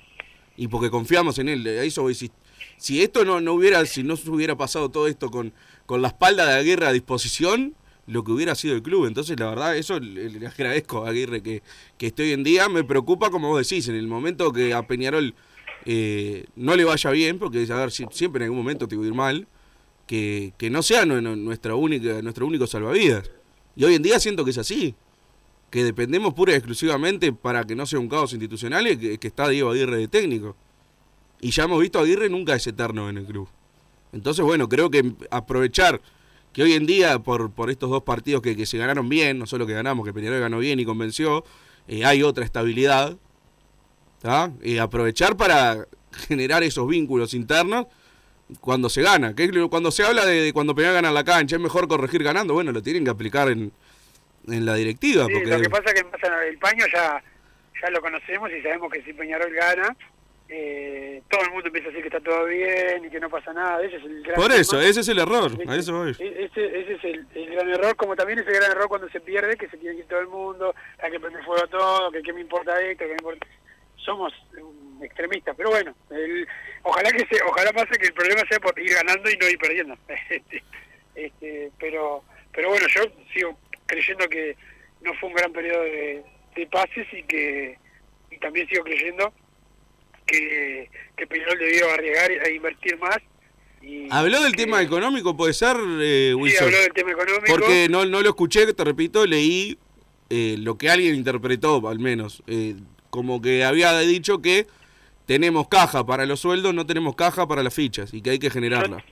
Y 0.58 0.66
porque 0.68 0.90
confiamos 0.90 1.38
en 1.38 1.48
él. 1.48 1.66
Eso 1.66 2.02
voy. 2.02 2.14
Si, 2.14 2.30
si 2.76 3.00
esto 3.00 3.24
no, 3.24 3.40
no 3.40 3.54
hubiera, 3.54 3.86
si 3.86 4.02
no 4.02 4.14
hubiera 4.26 4.56
pasado 4.56 4.90
todo 4.90 5.06
esto 5.06 5.30
con, 5.30 5.52
con 5.86 6.02
la 6.02 6.08
espalda 6.08 6.44
de 6.46 6.54
Aguirre 6.58 6.86
a 6.86 6.92
disposición, 6.92 7.74
lo 8.08 8.24
que 8.24 8.32
hubiera 8.32 8.54
sido 8.56 8.74
el 8.74 8.82
club. 8.82 9.06
Entonces, 9.06 9.38
la 9.38 9.48
verdad, 9.50 9.76
eso 9.76 10.00
le, 10.00 10.44
agradezco 10.46 11.06
a 11.06 11.10
Aguirre 11.10 11.42
que, 11.44 11.62
que 11.96 12.08
esté 12.08 12.24
hoy 12.24 12.32
en 12.32 12.42
día. 12.42 12.68
Me 12.68 12.82
preocupa, 12.82 13.30
como 13.30 13.48
vos 13.50 13.66
decís, 13.68 13.86
en 13.88 13.94
el 13.94 14.08
momento 14.08 14.52
que 14.52 14.74
a 14.74 14.84
Peñarol 14.84 15.34
eh, 15.86 16.46
no 16.56 16.74
le 16.74 16.84
vaya 16.84 17.10
bien, 17.12 17.38
porque 17.38 17.64
a 17.70 17.76
ver, 17.76 17.92
si- 17.92 18.06
siempre 18.10 18.40
en 18.40 18.44
algún 18.46 18.58
momento 18.58 18.88
te 18.88 18.96
va 18.96 19.04
a 19.04 19.06
ir 19.06 19.14
mal, 19.14 19.46
que, 20.08 20.54
que 20.58 20.70
no 20.70 20.82
sea 20.82 21.06
nu- 21.06 21.20
nu- 21.20 21.36
nuestra 21.36 21.76
única, 21.76 22.20
nuestro 22.20 22.46
único 22.46 22.66
salvavidas. 22.66 23.30
Y 23.76 23.84
hoy 23.84 23.94
en 23.94 24.02
día 24.02 24.18
siento 24.18 24.44
que 24.44 24.50
es 24.50 24.58
así 24.58 24.96
que 25.70 25.84
dependemos 25.84 26.34
pura 26.34 26.52
y 26.52 26.56
exclusivamente 26.56 27.32
para 27.32 27.64
que 27.64 27.74
no 27.74 27.86
sea 27.86 27.98
un 27.98 28.08
caos 28.08 28.32
institucional 28.32 28.84
que, 28.98 29.18
que 29.18 29.28
está 29.28 29.48
Diego 29.48 29.70
Aguirre 29.70 29.98
de 29.98 30.08
técnico. 30.08 30.56
Y 31.40 31.50
ya 31.50 31.64
hemos 31.64 31.80
visto 31.80 31.98
a 31.98 32.02
Aguirre 32.02 32.28
nunca 32.28 32.54
es 32.54 32.66
eterno 32.66 33.08
en 33.08 33.18
el 33.18 33.26
club. 33.26 33.48
Entonces, 34.12 34.44
bueno, 34.44 34.68
creo 34.68 34.90
que 34.90 35.12
aprovechar 35.30 36.00
que 36.52 36.62
hoy 36.62 36.72
en 36.72 36.86
día, 36.86 37.18
por, 37.18 37.50
por 37.50 37.70
estos 37.70 37.90
dos 37.90 38.02
partidos 38.02 38.42
que, 38.42 38.56
que 38.56 38.66
se 38.66 38.78
ganaron 38.78 39.08
bien, 39.08 39.38
no 39.38 39.46
solo 39.46 39.66
que 39.66 39.74
ganamos, 39.74 40.06
que 40.06 40.12
Peñarol 40.12 40.40
ganó 40.40 40.58
bien 40.58 40.80
y 40.80 40.84
convenció, 40.84 41.44
eh, 41.86 42.04
hay 42.04 42.22
otra 42.22 42.44
estabilidad. 42.44 43.16
Eh, 44.62 44.80
aprovechar 44.80 45.36
para 45.36 45.86
generar 46.26 46.62
esos 46.62 46.88
vínculos 46.88 47.34
internos 47.34 47.86
cuando 48.60 48.88
se 48.88 49.02
gana. 49.02 49.34
Que 49.34 49.68
cuando 49.68 49.90
se 49.90 50.02
habla 50.02 50.24
de, 50.24 50.52
cuando 50.52 50.74
Peñarol 50.74 50.94
gana 50.94 51.12
la 51.12 51.24
cancha, 51.24 51.56
es 51.56 51.62
mejor 51.62 51.86
corregir 51.86 52.24
ganando. 52.24 52.54
Bueno, 52.54 52.72
lo 52.72 52.82
tienen 52.82 53.04
que 53.04 53.10
aplicar 53.10 53.50
en, 53.50 53.70
en 54.52 54.66
la 54.66 54.74
directiva. 54.74 55.26
Sí, 55.26 55.32
porque 55.32 55.48
lo 55.50 55.60
que 55.60 55.70
pasa 55.70 55.84
es 55.92 55.94
que 55.94 56.04
pasa 56.08 56.44
el 56.46 56.58
paño 56.58 56.84
ya, 56.92 57.22
ya 57.82 57.90
lo 57.90 58.00
conocemos 58.00 58.50
y 58.52 58.62
sabemos 58.62 58.92
que 58.92 59.02
si 59.02 59.12
Peñarol 59.12 59.52
gana, 59.52 59.96
eh, 60.50 61.22
todo 61.28 61.42
el 61.42 61.50
mundo 61.50 61.66
empieza 61.66 61.88
a 61.88 61.90
decir 61.90 62.02
que 62.08 62.16
está 62.16 62.20
todo 62.30 62.46
bien 62.46 63.04
y 63.04 63.10
que 63.10 63.20
no 63.20 63.28
pasa 63.28 63.52
nada. 63.52 63.82
Ese 63.82 63.96
es 63.96 64.04
el 64.04 64.22
gran 64.22 64.34
Por 64.36 64.50
eso, 64.52 64.78
tema. 64.78 64.88
ese 64.88 65.00
es 65.00 65.08
el 65.08 65.18
error. 65.18 65.50
A 65.66 65.76
eso 65.76 65.92
voy. 65.98 66.10
Ese, 66.12 66.80
ese 66.80 66.92
es 66.94 67.04
el, 67.04 67.26
el 67.34 67.50
gran 67.54 67.68
error, 67.68 67.96
como 67.96 68.16
también 68.16 68.38
es 68.38 68.46
el 68.46 68.54
gran 68.54 68.70
error 68.70 68.88
cuando 68.88 69.08
se 69.10 69.20
pierde, 69.20 69.56
que 69.56 69.68
se 69.68 69.76
tiene 69.76 69.96
que 69.96 70.02
ir 70.02 70.08
todo 70.08 70.20
el 70.20 70.28
mundo, 70.28 70.74
hay 71.02 71.10
que 71.10 71.20
prender 71.20 71.44
fuego 71.44 71.64
a 71.64 71.68
todo, 71.68 72.10
que 72.10 72.22
qué 72.22 72.32
me 72.32 72.40
importa 72.40 72.80
esto, 72.80 73.04
que 73.04 73.08
me 73.08 73.16
importa... 73.20 73.46
Somos 73.96 74.32
um, 74.62 75.02
extremistas, 75.02 75.54
pero 75.54 75.68
bueno, 75.68 75.94
el- 76.10 76.48
ojalá 76.82 77.10
que 77.12 77.26
se, 77.26 77.42
ojalá 77.42 77.70
pase 77.72 77.98
que 77.98 78.06
el 78.06 78.14
problema 78.14 78.40
sea 78.48 78.58
por 78.58 78.78
ir 78.78 78.94
ganando 78.94 79.28
y 79.28 79.36
no 79.36 79.48
ir 79.50 79.58
perdiendo. 79.58 79.98
Este, 80.30 80.62
este, 81.14 81.70
pero, 81.78 82.24
pero 82.54 82.70
bueno, 82.70 82.86
yo 82.88 83.02
sigo 83.34 83.58
creyendo 83.88 84.28
que 84.28 84.56
no 85.02 85.12
fue 85.14 85.28
un 85.30 85.34
gran 85.34 85.52
periodo 85.52 85.82
de, 85.82 86.22
de 86.54 86.66
pases 86.68 87.06
y 87.12 87.22
que 87.24 87.76
y 88.30 88.38
también 88.38 88.68
sigo 88.68 88.84
creyendo 88.84 89.32
que, 90.26 90.88
que 91.16 91.26
Peñarol 91.26 91.58
debió 91.58 91.90
arriesgar 91.90 92.30
e 92.30 92.54
invertir 92.54 92.96
más. 92.98 93.16
Y, 93.82 94.06
Habló 94.10 94.40
del 94.42 94.52
que- 94.54 94.64
tema 94.64 94.82
económico, 94.82 95.36
puede 95.36 95.54
ser, 95.54 95.76
eh, 96.00 96.28
Sí, 96.30 96.34
Wilson. 96.34 96.64
habló 96.66 96.78
del 96.80 96.92
tema 96.92 97.10
económico. 97.12 97.46
Porque 97.48 97.88
no, 97.88 98.04
no 98.04 98.20
lo 98.22 98.28
escuché, 98.28 98.72
te 98.74 98.84
repito, 98.84 99.24
leí 99.26 99.78
eh, 100.30 100.56
lo 100.58 100.76
que 100.76 100.90
alguien 100.90 101.14
interpretó, 101.14 101.86
al 101.88 101.98
menos. 101.98 102.42
eh, 102.46 102.76
como 103.10 103.40
que 103.40 103.64
había 103.64 103.98
dicho 104.00 104.42
que 104.42 104.66
tenemos 105.24 105.66
caja 105.68 106.04
para 106.04 106.26
los 106.26 106.40
sueldos, 106.40 106.74
no 106.74 106.84
tenemos 106.86 107.16
caja 107.16 107.48
para 107.48 107.62
las 107.62 107.72
fichas 107.74 108.12
y 108.12 108.20
que 108.20 108.30
hay 108.30 108.38
que 108.38 108.50
generarla. 108.50 109.02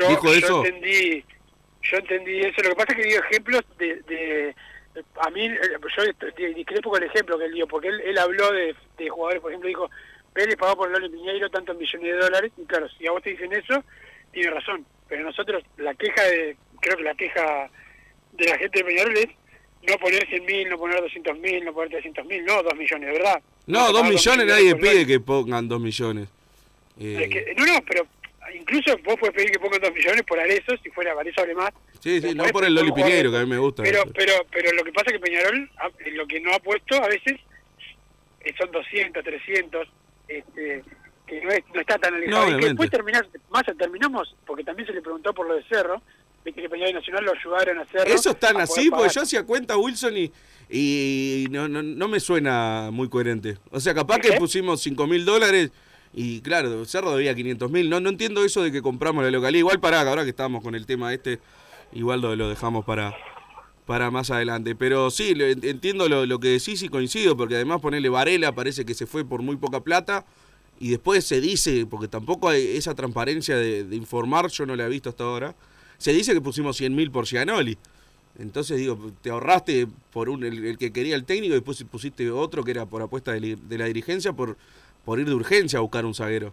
yo, 0.00 0.08
¿Dijo 0.08 0.24
yo 0.26 0.34
eso? 0.34 0.64
entendí 0.64 1.24
yo 1.90 1.96
entendí 1.98 2.40
eso 2.40 2.62
lo 2.62 2.70
que 2.70 2.76
pasa 2.76 2.92
es 2.92 2.96
que 2.98 3.08
dio 3.08 3.20
ejemplos 3.24 3.62
de, 3.78 3.96
de 4.02 4.54
a 5.20 5.30
mí 5.30 5.46
eh, 5.46 5.58
yo 5.96 6.54
discrepo 6.54 6.90
con 6.90 7.02
el 7.02 7.08
ejemplo 7.08 7.38
que 7.38 7.44
él 7.46 7.52
dio 7.54 7.66
porque 7.66 7.88
él, 7.88 8.00
él 8.00 8.18
habló 8.18 8.52
de, 8.52 8.74
de 8.98 9.08
jugadores 9.08 9.40
por 9.42 9.50
ejemplo 9.50 9.68
dijo 9.68 9.90
Vélez 10.34 10.56
pagó 10.56 10.76
por 10.76 10.90
Loli 10.90 11.08
Piñeiro 11.08 11.48
tantos 11.50 11.76
millones 11.76 12.12
de 12.14 12.18
dólares 12.18 12.52
y 12.56 12.64
claro 12.64 12.88
si 12.90 13.06
a 13.06 13.12
vos 13.12 13.22
te 13.22 13.30
dicen 13.30 13.52
eso 13.52 13.82
tiene 14.32 14.50
razón 14.50 14.84
pero 15.08 15.22
nosotros 15.24 15.62
la 15.76 15.94
queja 15.94 16.22
de 16.24 16.56
creo 16.80 16.96
que 16.96 17.02
la 17.04 17.14
queja 17.14 17.68
de 18.32 18.46
la 18.48 18.58
gente 18.58 18.78
de 18.78 18.84
Peñarol 18.84 19.16
es 19.16 19.28
no 19.88 19.98
poner 19.98 20.26
100 20.26 20.44
mil, 20.46 20.68
no 20.70 20.78
poner 20.78 20.98
200 21.02 21.38
mil, 21.38 21.62
no 21.64 21.74
poner 21.74 21.90
300 21.90 22.24
mil, 22.24 22.42
no 22.46 22.62
2 22.62 22.74
millones, 22.74 23.06
de 23.06 23.12
verdad. 23.18 23.42
No, 23.66 23.80
se 23.86 23.92
dos 23.92 24.00
pagan 24.00 24.14
millones 24.14 24.46
nadie 24.46 24.76
pide 24.76 25.06
que 25.06 25.20
pongan 25.20 25.68
dos 25.68 25.78
millones. 25.78 26.26
Eh, 26.98 27.18
Es 27.24 27.28
que- 27.30 27.54
no, 27.54 27.66
no, 27.66 27.82
pero 27.86 28.06
incluso 28.58 28.96
vos 29.04 29.16
puedes 29.18 29.34
pedir 29.34 29.50
que 29.50 29.58
pongan 29.58 29.80
2 29.80 29.92
millones 29.94 30.22
por 30.24 30.38
Arezo, 30.38 30.76
si 30.82 30.90
fuera 30.90 31.12
Arezo 31.18 31.40
hable 31.42 31.54
más. 31.54 31.70
sí, 32.00 32.20
sí, 32.20 32.34
no 32.34 32.44
por 32.46 32.64
el 32.64 32.74
Loli 32.74 32.92
Piñeiro, 32.92 33.30
que 33.30 33.36
a 33.38 33.40
mí 33.40 33.46
me 33.46 33.58
gusta. 33.58 33.82
Pero, 33.82 34.02
pero, 34.14 34.32
pero 34.52 34.72
lo 34.72 34.84
que 34.84 34.92
pasa 34.92 35.06
es 35.08 35.12
que 35.14 35.20
Peñarol, 35.20 35.70
ha- 35.78 36.10
lo 36.10 36.26
que 36.26 36.40
no 36.40 36.52
ha 36.54 36.58
puesto 36.58 36.96
a 37.02 37.08
veces 37.08 37.40
eh, 38.40 38.52
son 38.58 38.70
200, 38.70 39.22
300, 39.24 39.88
este, 40.28 40.82
que 41.26 41.40
no, 41.42 41.50
es, 41.50 41.60
no 41.74 41.80
está 41.80 41.98
tan 41.98 42.14
alejado. 42.14 42.50
No, 42.50 42.56
y 42.56 42.60
que 42.60 42.66
después 42.66 42.90
terminás, 42.90 43.22
más 43.50 43.62
terminamos, 43.78 44.34
porque 44.46 44.64
también 44.64 44.86
se 44.86 44.92
le 44.92 45.00
preguntó 45.02 45.32
por 45.32 45.48
lo 45.48 45.54
de 45.54 45.64
Cerro, 45.64 46.02
viste 46.44 46.60
que 46.60 46.68
Peñarol 46.68 46.90
y 46.90 46.94
Nacional 46.94 47.24
lo 47.24 47.32
ayudaron 47.32 47.78
a 47.78 47.84
Cerro. 47.86 48.04
Eso 48.12 48.30
es 48.30 48.38
tan 48.38 48.58
a 48.58 48.64
así, 48.64 48.90
porque 48.90 49.12
yo 49.14 49.22
hacía 49.22 49.44
cuenta, 49.44 49.76
Wilson, 49.78 50.16
y, 50.18 50.32
y 50.68 51.46
no, 51.50 51.68
no, 51.68 51.82
no 51.82 52.08
me 52.08 52.20
suena 52.20 52.90
muy 52.92 53.08
coherente. 53.08 53.56
O 53.70 53.80
sea, 53.80 53.94
capaz 53.94 54.18
que 54.18 54.32
pusimos 54.32 54.82
5 54.82 55.06
mil 55.06 55.24
dólares 55.24 55.70
y 56.14 56.40
claro, 56.40 56.84
Cerro 56.84 57.12
debía 57.16 57.34
500 57.34 57.70
mil. 57.70 57.90
No, 57.90 57.98
no 57.98 58.08
entiendo 58.08 58.44
eso 58.44 58.62
de 58.62 58.70
que 58.70 58.82
compramos 58.82 59.24
la 59.24 59.30
localidad. 59.30 59.58
Igual 59.58 59.80
para 59.80 60.00
ahora 60.00 60.22
que 60.22 60.30
estábamos 60.30 60.62
con 60.62 60.74
el 60.74 60.86
tema 60.86 61.12
este, 61.12 61.40
igual 61.92 62.20
lo, 62.20 62.36
lo 62.36 62.48
dejamos 62.48 62.84
para, 62.84 63.14
para 63.84 64.10
más 64.12 64.30
adelante. 64.30 64.76
Pero 64.76 65.10
sí, 65.10 65.34
entiendo 65.62 66.08
lo, 66.08 66.24
lo 66.24 66.38
que 66.38 66.48
decís 66.48 66.82
y 66.82 66.88
coincido, 66.88 67.36
porque 67.36 67.56
además 67.56 67.80
ponerle 67.80 68.08
Varela 68.08 68.54
parece 68.54 68.84
que 68.84 68.94
se 68.94 69.06
fue 69.06 69.24
por 69.24 69.42
muy 69.42 69.56
poca 69.56 69.80
plata 69.80 70.24
y 70.78 70.90
después 70.90 71.24
se 71.24 71.40
dice, 71.40 71.86
porque 71.86 72.08
tampoco 72.08 72.48
hay 72.48 72.76
esa 72.76 72.94
transparencia 72.94 73.56
de, 73.56 73.86
informar, 73.96 74.48
yo 74.50 74.66
no 74.66 74.76
la 74.76 74.86
he 74.86 74.88
visto 74.88 75.08
hasta 75.08 75.24
ahora, 75.24 75.54
se 75.98 76.12
dice 76.12 76.32
que 76.32 76.40
pusimos 76.40 76.76
100 76.76 76.94
mil 76.94 77.10
por 77.10 77.26
Gianoli. 77.26 77.78
Entonces 78.36 78.78
digo, 78.78 79.12
te 79.22 79.30
ahorraste 79.30 79.86
por 80.12 80.28
un, 80.28 80.42
el, 80.42 80.76
que 80.76 80.92
quería 80.92 81.14
el 81.14 81.24
técnico 81.24 81.52
y 81.52 81.58
después 81.58 81.84
pusiste 81.84 82.28
otro 82.32 82.64
que 82.64 82.72
era 82.72 82.84
por 82.84 83.00
apuesta 83.00 83.32
de, 83.32 83.56
de 83.56 83.78
la 83.78 83.84
dirigencia 83.84 84.32
por, 84.32 84.56
por 85.04 85.18
ir 85.20 85.26
de 85.26 85.34
urgencia 85.34 85.78
a 85.78 85.82
buscar 85.82 86.04
un 86.04 86.14
zaguero. 86.14 86.52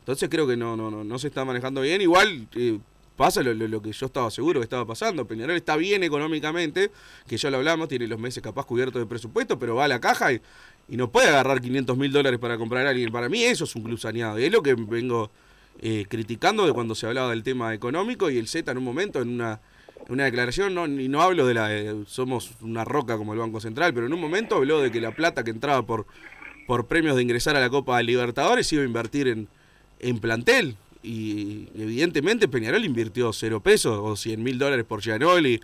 Entonces 0.00 0.28
creo 0.28 0.46
que 0.46 0.56
no, 0.56 0.76
no, 0.76 0.90
no, 0.90 1.04
no 1.04 1.18
se 1.18 1.28
está 1.28 1.44
manejando 1.44 1.80
bien. 1.80 2.00
Igual 2.00 2.48
eh, 2.56 2.78
pasa 3.16 3.42
lo, 3.42 3.54
lo- 3.54 3.80
que 3.82 3.92
yo 3.92 4.06
estaba 4.06 4.30
seguro 4.30 4.60
que 4.60 4.64
estaba 4.64 4.84
pasando. 4.84 5.24
Peñarol 5.26 5.54
está 5.56 5.76
bien 5.76 6.02
económicamente, 6.02 6.90
que 7.28 7.36
ya 7.36 7.50
lo 7.50 7.58
hablamos, 7.58 7.88
tiene 7.88 8.06
los 8.08 8.18
meses 8.18 8.42
capaz 8.42 8.66
cubiertos 8.66 9.00
de 9.00 9.06
presupuesto, 9.06 9.58
pero 9.58 9.76
va 9.76 9.84
a 9.84 9.88
la 9.88 10.00
caja 10.00 10.32
y, 10.32 10.40
y 10.88 10.96
no 10.96 11.10
puede 11.10 11.28
agarrar 11.28 11.60
500 11.60 11.96
mil 11.96 12.10
dólares 12.10 12.40
para 12.40 12.58
comprar 12.58 12.86
a 12.86 12.90
alguien. 12.90 13.12
Para 13.12 13.28
mí 13.28 13.44
eso 13.44 13.64
es 13.64 13.76
un 13.76 13.82
club 13.84 13.98
saneado. 13.98 14.40
Y 14.40 14.44
es 14.44 14.52
lo 14.52 14.62
que 14.62 14.74
vengo 14.74 15.30
eh, 15.80 16.04
criticando 16.08 16.66
de 16.66 16.72
cuando 16.72 16.94
se 16.96 17.06
hablaba 17.06 17.30
del 17.30 17.44
tema 17.44 17.72
económico 17.72 18.28
y 18.28 18.38
el 18.38 18.48
Z 18.48 18.70
en 18.72 18.78
un 18.78 18.84
momento, 18.84 19.22
en 19.22 19.28
una, 19.28 19.60
una 20.08 20.24
declaración, 20.24 20.74
no, 20.74 20.86
y 20.86 21.08
no 21.08 21.22
hablo 21.22 21.46
de 21.46 21.54
la 21.54 21.72
eh, 21.76 21.94
somos 22.08 22.50
una 22.60 22.84
roca 22.84 23.16
como 23.16 23.32
el 23.34 23.38
Banco 23.38 23.60
Central, 23.60 23.94
pero 23.94 24.06
en 24.06 24.12
un 24.12 24.20
momento 24.20 24.56
habló 24.56 24.80
de 24.80 24.90
que 24.90 25.00
la 25.00 25.12
plata 25.14 25.44
que 25.44 25.50
entraba 25.52 25.82
por, 25.86 26.06
por 26.66 26.86
premios 26.86 27.16
de 27.16 27.22
ingresar 27.22 27.56
a 27.56 27.60
la 27.60 27.70
Copa 27.70 27.96
de 27.98 28.04
Libertadores 28.04 28.72
iba 28.72 28.82
a 28.82 28.86
invertir 28.86 29.28
en, 29.28 29.48
en 30.00 30.18
plantel. 30.18 30.76
Y 31.02 31.68
evidentemente 31.76 32.46
Peñarol 32.48 32.84
invirtió 32.84 33.32
cero 33.32 33.60
pesos 33.60 33.98
o 34.00 34.14
100 34.16 34.42
mil 34.42 34.58
dólares 34.58 34.84
por 34.84 35.00
Gianoli, 35.00 35.60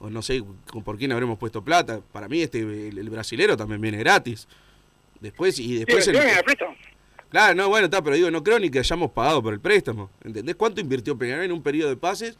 o 0.00 0.10
no 0.10 0.20
sé 0.22 0.42
por 0.84 0.98
quién 0.98 1.12
habremos 1.12 1.38
puesto 1.38 1.62
plata. 1.62 2.00
Para 2.12 2.28
mí 2.28 2.42
este 2.42 2.60
el, 2.60 2.98
el 2.98 3.10
brasilero 3.10 3.56
también 3.56 3.80
viene 3.80 3.98
gratis. 3.98 4.48
Después 5.20 5.58
y 5.58 5.76
después 5.76 6.04
Sí, 6.04 6.10
el- 6.10 6.16
préstamo. 6.44 6.74
Claro, 7.30 7.54
no, 7.54 7.68
bueno, 7.68 7.84
está, 7.84 8.02
pero 8.02 8.16
digo, 8.16 8.28
no 8.32 8.42
creo 8.42 8.58
ni 8.58 8.70
que 8.70 8.80
hayamos 8.80 9.12
pagado 9.12 9.40
por 9.40 9.52
el 9.54 9.60
préstamo. 9.60 10.10
¿Entendés 10.24 10.56
cuánto 10.56 10.80
invirtió 10.80 11.16
Peñarol 11.16 11.44
en 11.44 11.52
un 11.52 11.62
periodo 11.62 11.90
de 11.90 11.96
pases 11.96 12.36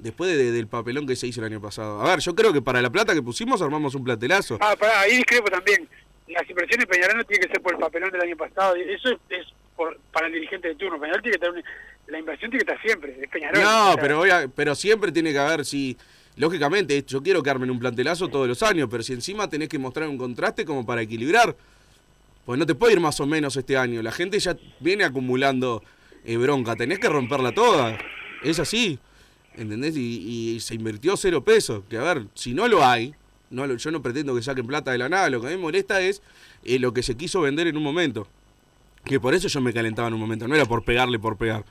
después 0.00 0.36
de- 0.36 0.50
del 0.50 0.66
papelón 0.66 1.06
que 1.06 1.14
se 1.14 1.28
hizo 1.28 1.40
el 1.40 1.46
año 1.46 1.60
pasado? 1.60 2.00
A 2.00 2.08
ver, 2.08 2.18
yo 2.18 2.34
creo 2.34 2.52
que 2.52 2.60
para 2.60 2.82
la 2.82 2.90
plata 2.90 3.14
que 3.14 3.22
pusimos 3.22 3.62
armamos 3.62 3.94
un 3.94 4.02
platelazo. 4.02 4.58
Ah, 4.60 4.74
pará, 4.76 5.02
ahí 5.02 5.18
discrepo 5.18 5.48
también. 5.48 5.88
Las 6.28 6.48
inversiones 6.48 6.86
de 6.86 6.92
Peñarol 6.94 7.16
no 7.18 7.24
tienen 7.24 7.46
que 7.48 7.52
ser 7.54 7.62
por 7.62 7.72
el 7.74 7.78
papelón 7.78 8.10
del 8.10 8.20
año 8.22 8.36
pasado. 8.36 8.74
Eso 8.76 9.08
es, 9.10 9.18
es 9.30 9.46
por, 9.76 9.98
para 10.12 10.26
el 10.28 10.32
dirigente 10.32 10.68
de 10.68 10.74
turno. 10.76 10.98
Peñarol 11.00 11.22
tiene 11.22 11.36
que 11.38 11.46
tener 11.46 11.64
la 12.08 12.18
inversión 12.18 12.50
tiene 12.50 12.64
que 12.64 12.72
estar 12.72 12.86
siempre. 12.86 13.16
Es 13.22 13.28
Peñarol. 13.30 13.62
No, 13.62 13.94
pero, 14.00 14.20
obvia- 14.22 14.50
pero 14.54 14.74
siempre 14.74 15.12
tiene 15.12 15.32
que 15.32 15.38
haber, 15.38 15.64
si, 15.64 15.96
lógicamente, 16.36 17.02
yo 17.06 17.22
quiero 17.22 17.42
que 17.42 17.50
armen 17.50 17.70
un 17.70 17.78
plantelazo 17.78 18.28
todos 18.28 18.48
los 18.48 18.62
años, 18.62 18.88
pero 18.90 19.02
si 19.02 19.12
encima 19.12 19.48
tenés 19.48 19.68
que 19.68 19.78
mostrar 19.78 20.08
un 20.08 20.18
contraste 20.18 20.64
como 20.64 20.84
para 20.84 21.02
equilibrar, 21.02 21.54
pues 22.44 22.58
no 22.58 22.66
te 22.66 22.74
puede 22.74 22.94
ir 22.94 23.00
más 23.00 23.18
o 23.20 23.26
menos 23.26 23.56
este 23.56 23.76
año. 23.76 24.02
La 24.02 24.10
gente 24.12 24.38
ya 24.40 24.56
viene 24.80 25.04
acumulando 25.04 25.82
eh, 26.24 26.36
bronca, 26.36 26.74
tenés 26.76 26.98
que 26.98 27.08
romperla 27.08 27.52
toda. 27.52 27.96
Es 28.42 28.58
así, 28.58 28.98
¿entendés? 29.56 29.96
Y, 29.96 30.54
y 30.56 30.60
se 30.60 30.74
invirtió 30.74 31.16
cero 31.16 31.44
pesos. 31.44 31.84
Que 31.88 31.98
a 31.98 32.02
ver, 32.02 32.24
si 32.34 32.52
no 32.52 32.66
lo 32.66 32.84
hay, 32.84 33.14
no 33.52 33.72
yo 33.76 33.90
no 33.92 34.02
pretendo 34.02 34.34
que 34.34 34.42
saquen 34.42 34.66
plata 34.66 34.90
de 34.90 34.98
la 34.98 35.08
nada, 35.08 35.30
lo 35.30 35.40
que 35.40 35.46
a 35.46 35.50
mí 35.50 35.56
me 35.56 35.62
molesta 35.62 36.00
es 36.00 36.22
eh, 36.64 36.78
lo 36.78 36.92
que 36.92 37.02
se 37.02 37.16
quiso 37.16 37.40
vender 37.42 37.66
en 37.68 37.76
un 37.76 37.82
momento. 37.82 38.26
Que 39.04 39.18
por 39.20 39.34
eso 39.34 39.48
yo 39.48 39.60
me 39.60 39.72
calentaba 39.72 40.08
en 40.08 40.14
un 40.14 40.20
momento, 40.20 40.46
no 40.48 40.54
era 40.54 40.64
por 40.64 40.84
pegarle 40.84 41.18
por 41.18 41.36
pegar. 41.36 41.64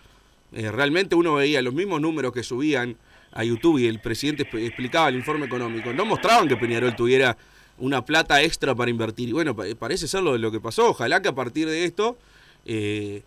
Eh, 0.53 0.69
realmente 0.71 1.15
uno 1.15 1.35
veía 1.35 1.61
los 1.61 1.73
mismos 1.73 2.01
números 2.01 2.33
que 2.33 2.43
subían 2.43 2.97
a 3.31 3.43
YouTube 3.45 3.77
y 3.79 3.87
el 3.87 3.99
presidente 4.01 4.43
explicaba 4.65 5.07
el 5.09 5.15
informe 5.15 5.45
económico. 5.45 5.93
No 5.93 6.05
mostraban 6.05 6.47
que 6.49 6.57
Peñarol 6.57 6.93
tuviera 6.95 7.37
una 7.77 8.03
plata 8.03 8.41
extra 8.43 8.75
para 8.75 8.91
invertir. 8.91 9.29
Y 9.29 9.31
bueno, 9.31 9.55
pa- 9.55 9.63
parece 9.79 10.07
ser 10.09 10.21
lo, 10.23 10.37
lo 10.37 10.51
que 10.51 10.59
pasó. 10.59 10.89
Ojalá 10.89 11.21
que 11.21 11.29
a 11.29 11.33
partir 11.35 11.67
de 11.69 11.85
esto 11.85 12.17
eh, 12.65 13.23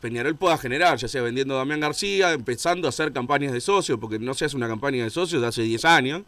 Peñarol 0.00 0.36
pueda 0.36 0.58
generar, 0.58 0.98
ya 0.98 1.08
sea 1.08 1.22
vendiendo 1.22 1.54
a 1.54 1.58
Damián 1.58 1.80
García, 1.80 2.32
empezando 2.32 2.86
a 2.86 2.90
hacer 2.90 3.12
campañas 3.12 3.52
de 3.52 3.60
socios, 3.60 3.98
porque 4.00 4.18
no 4.18 4.34
se 4.34 4.44
hace 4.44 4.56
una 4.56 4.68
campaña 4.68 5.04
de 5.04 5.10
socios 5.10 5.40
de 5.40 5.48
hace 5.48 5.62
10 5.62 5.84
años. 5.86 6.22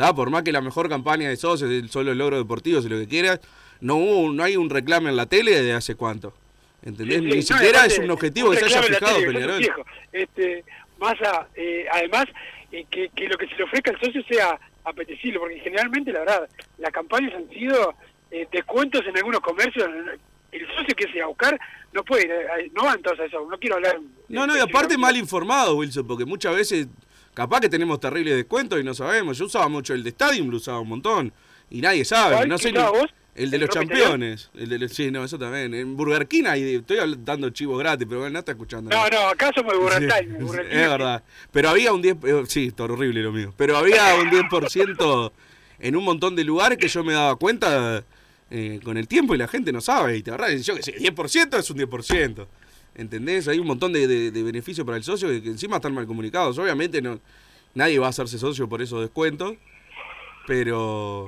¿Tá? 0.00 0.14
Por 0.14 0.30
más 0.30 0.42
que 0.42 0.50
la 0.50 0.62
mejor 0.62 0.88
campaña 0.88 1.28
de 1.28 1.36
socios 1.36 1.70
es 1.70 1.90
solo 1.90 2.12
el 2.12 2.16
logro 2.16 2.38
deportivo, 2.38 2.80
si 2.80 2.88
lo 2.88 2.98
que 2.98 3.06
quieras, 3.06 3.38
no, 3.82 3.96
hubo, 3.96 4.32
no 4.32 4.42
hay 4.42 4.56
un 4.56 4.70
reclamo 4.70 5.10
en 5.10 5.16
la 5.16 5.26
tele 5.26 5.50
desde 5.50 5.74
hace 5.74 5.94
cuánto. 5.94 6.32
¿Entendés? 6.82 7.18
Sí, 7.18 7.22
sí, 7.22 7.28
Ni 7.28 7.36
no, 7.36 7.42
siquiera 7.42 7.78
aparte, 7.80 7.92
es 7.92 7.98
un 7.98 8.10
objetivo 8.10 8.48
un 8.48 8.54
que 8.54 8.60
se 8.60 8.64
haya 8.64 8.82
fijado 8.82 9.16
tele, 9.16 9.26
Peñarol. 9.30 9.70
Este, 10.10 10.64
eh, 11.54 11.86
además, 11.92 12.24
eh, 12.72 12.86
que, 12.90 13.10
que 13.10 13.28
lo 13.28 13.36
que 13.36 13.46
se 13.46 13.56
le 13.56 13.64
ofrezca 13.64 13.90
al 13.90 14.00
socio 14.00 14.22
sea 14.26 14.58
apetecible, 14.84 15.38
porque 15.38 15.60
generalmente, 15.60 16.12
la 16.12 16.20
verdad, 16.20 16.48
las 16.78 16.92
campañas 16.92 17.34
han 17.34 17.50
sido 17.50 17.94
eh, 18.30 18.48
descuentos 18.50 19.02
en 19.06 19.14
algunos 19.18 19.40
comercios. 19.40 19.86
El 20.50 20.66
socio 20.68 20.94
que 20.96 21.12
se 21.12 21.18
va 21.18 21.26
a 21.26 21.28
buscar 21.28 21.60
no 21.92 22.02
puede 22.04 22.24
ir, 22.24 22.30
eh, 22.30 22.70
no 22.74 22.84
van 22.84 23.02
todos 23.02 23.20
a 23.20 23.26
eso, 23.26 23.46
no 23.50 23.58
quiero 23.58 23.76
hablar... 23.76 24.00
No, 24.30 24.46
no, 24.46 24.56
y 24.56 24.60
aparte 24.60 24.96
mal 24.96 25.14
informado, 25.16 25.76
Wilson, 25.76 26.06
porque 26.06 26.24
muchas 26.24 26.56
veces, 26.56 26.88
capaz 27.34 27.60
que 27.60 27.68
tenemos 27.68 28.00
terribles 28.00 28.36
descuentos 28.36 28.80
y 28.80 28.84
no 28.84 28.94
sabemos. 28.94 29.38
Yo 29.38 29.46
usaba 29.46 29.68
mucho 29.68 29.94
el 29.94 30.02
de 30.02 30.10
Stadium, 30.10 30.48
lo 30.50 30.56
usaba 30.56 30.80
un 30.80 30.88
montón. 30.88 31.32
Y 31.70 31.80
nadie 31.80 32.04
sabe. 32.04 32.46
No 32.46 32.56
¿Qué 32.56 32.62
sé? 32.64 32.74
El 33.36 33.48
de 33.50 33.56
¿El 33.56 33.60
los 33.62 33.70
campeones. 33.70 34.50
El 34.54 34.68
de 34.68 34.78
los- 34.80 34.92
sí, 34.92 35.10
no, 35.10 35.24
eso 35.24 35.38
también. 35.38 35.72
En 35.72 35.96
Burger 35.96 36.26
King 36.26 36.44
ahí, 36.46 36.74
estoy 36.74 36.98
dando 37.20 37.48
chivos 37.50 37.78
gratis, 37.78 38.06
pero 38.08 38.20
bueno, 38.20 38.32
no 38.34 38.38
está 38.40 38.52
escuchando. 38.52 38.90
No, 38.90 39.08
no, 39.08 39.28
acá 39.28 39.50
somos 39.54 39.72
de 40.00 40.00
Sí, 40.00 40.66
es 40.70 40.88
verdad. 40.88 41.22
Pero 41.52 41.68
había 41.70 41.92
un 41.92 42.02
10, 42.02 42.16
eh, 42.24 42.42
sí, 42.48 42.66
está 42.66 42.84
horrible 42.84 43.22
lo 43.22 43.32
mío. 43.32 43.54
Pero 43.56 43.76
había 43.76 44.14
un 44.16 44.30
10% 44.30 45.32
en 45.78 45.96
un 45.96 46.04
montón 46.04 46.34
de 46.36 46.44
lugares 46.44 46.76
que 46.76 46.88
yo 46.88 47.04
me 47.04 47.12
daba 47.12 47.36
cuenta 47.36 48.04
eh, 48.50 48.80
con 48.82 48.96
el 48.96 49.06
tiempo 49.06 49.34
y 49.34 49.38
la 49.38 49.46
gente 49.48 49.72
no 49.72 49.80
sabe. 49.80 50.16
Y 50.16 50.22
te 50.24 50.32
ahorras, 50.32 50.66
yo 50.66 50.74
que 50.74 50.82
sé, 50.82 50.96
10% 50.98 51.56
es 51.58 51.70
un 51.70 51.78
10%. 51.78 52.46
¿Entendés? 52.94 53.48
Hay 53.48 53.58
un 53.58 53.66
montón 53.66 53.92
de, 53.92 54.30
de, 54.30 54.42
beneficios 54.42 54.84
para 54.84 54.96
el 54.96 55.04
socio 55.04 55.28
que, 55.28 55.48
encima 55.48 55.76
están 55.76 55.94
mal 55.94 56.06
comunicados. 56.06 56.58
Obviamente 56.58 57.00
no 57.00 57.20
nadie 57.74 57.98
va 57.98 58.06
a 58.06 58.10
hacerse 58.10 58.38
socio 58.38 58.68
por 58.68 58.82
esos 58.82 59.00
descuentos. 59.00 59.54
Pero 60.46 61.26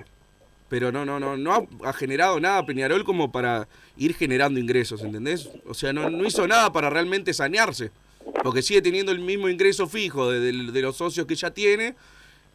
pero 0.69 0.91
no, 0.91 1.05
no, 1.05 1.21
no, 1.21 1.37
no 1.37 1.69
ha, 1.85 1.93
generado 1.93 2.41
nada 2.41 2.65
Peñarol 2.65 3.05
como 3.05 3.31
para 3.31 3.69
ir 3.99 4.15
generando 4.15 4.59
ingresos, 4.59 5.03
¿entendés? 5.03 5.51
O 5.67 5.75
sea, 5.75 5.93
no, 5.93 6.25
hizo 6.25 6.49
nada 6.49 6.73
para 6.73 6.89
realmente 6.89 7.35
sanearse, 7.35 7.91
porque 8.43 8.63
sigue 8.63 8.81
teniendo 8.81 9.13
el 9.13 9.19
mismo 9.19 9.51
ingreso 9.51 9.87
fijo 9.87 10.31
de, 10.31 10.41
de- 10.41 10.73
de 10.73 10.81
los 10.81 10.97
socios 10.97 11.27
que 11.27 11.35
ya 11.35 11.51
tiene, 11.51 11.95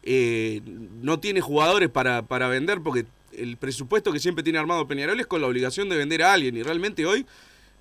eh, 0.02 0.62
no 1.00 1.20
tiene 1.20 1.40
jugadores 1.40 1.90
para, 1.90 2.22
para 2.22 2.48
vender, 2.48 2.80
porque 2.80 3.06
el 3.34 3.56
presupuesto 3.56 4.12
que 4.12 4.18
siempre 4.18 4.42
tiene 4.42 4.58
armado 4.58 4.88
Peñarol 4.88 5.20
es 5.20 5.28
con 5.28 5.40
la 5.40 5.46
obligación 5.46 5.88
de 5.88 5.96
vender 5.96 6.24
a 6.24 6.32
alguien, 6.32 6.56
y 6.56 6.64
realmente 6.64 7.06
hoy, 7.06 7.24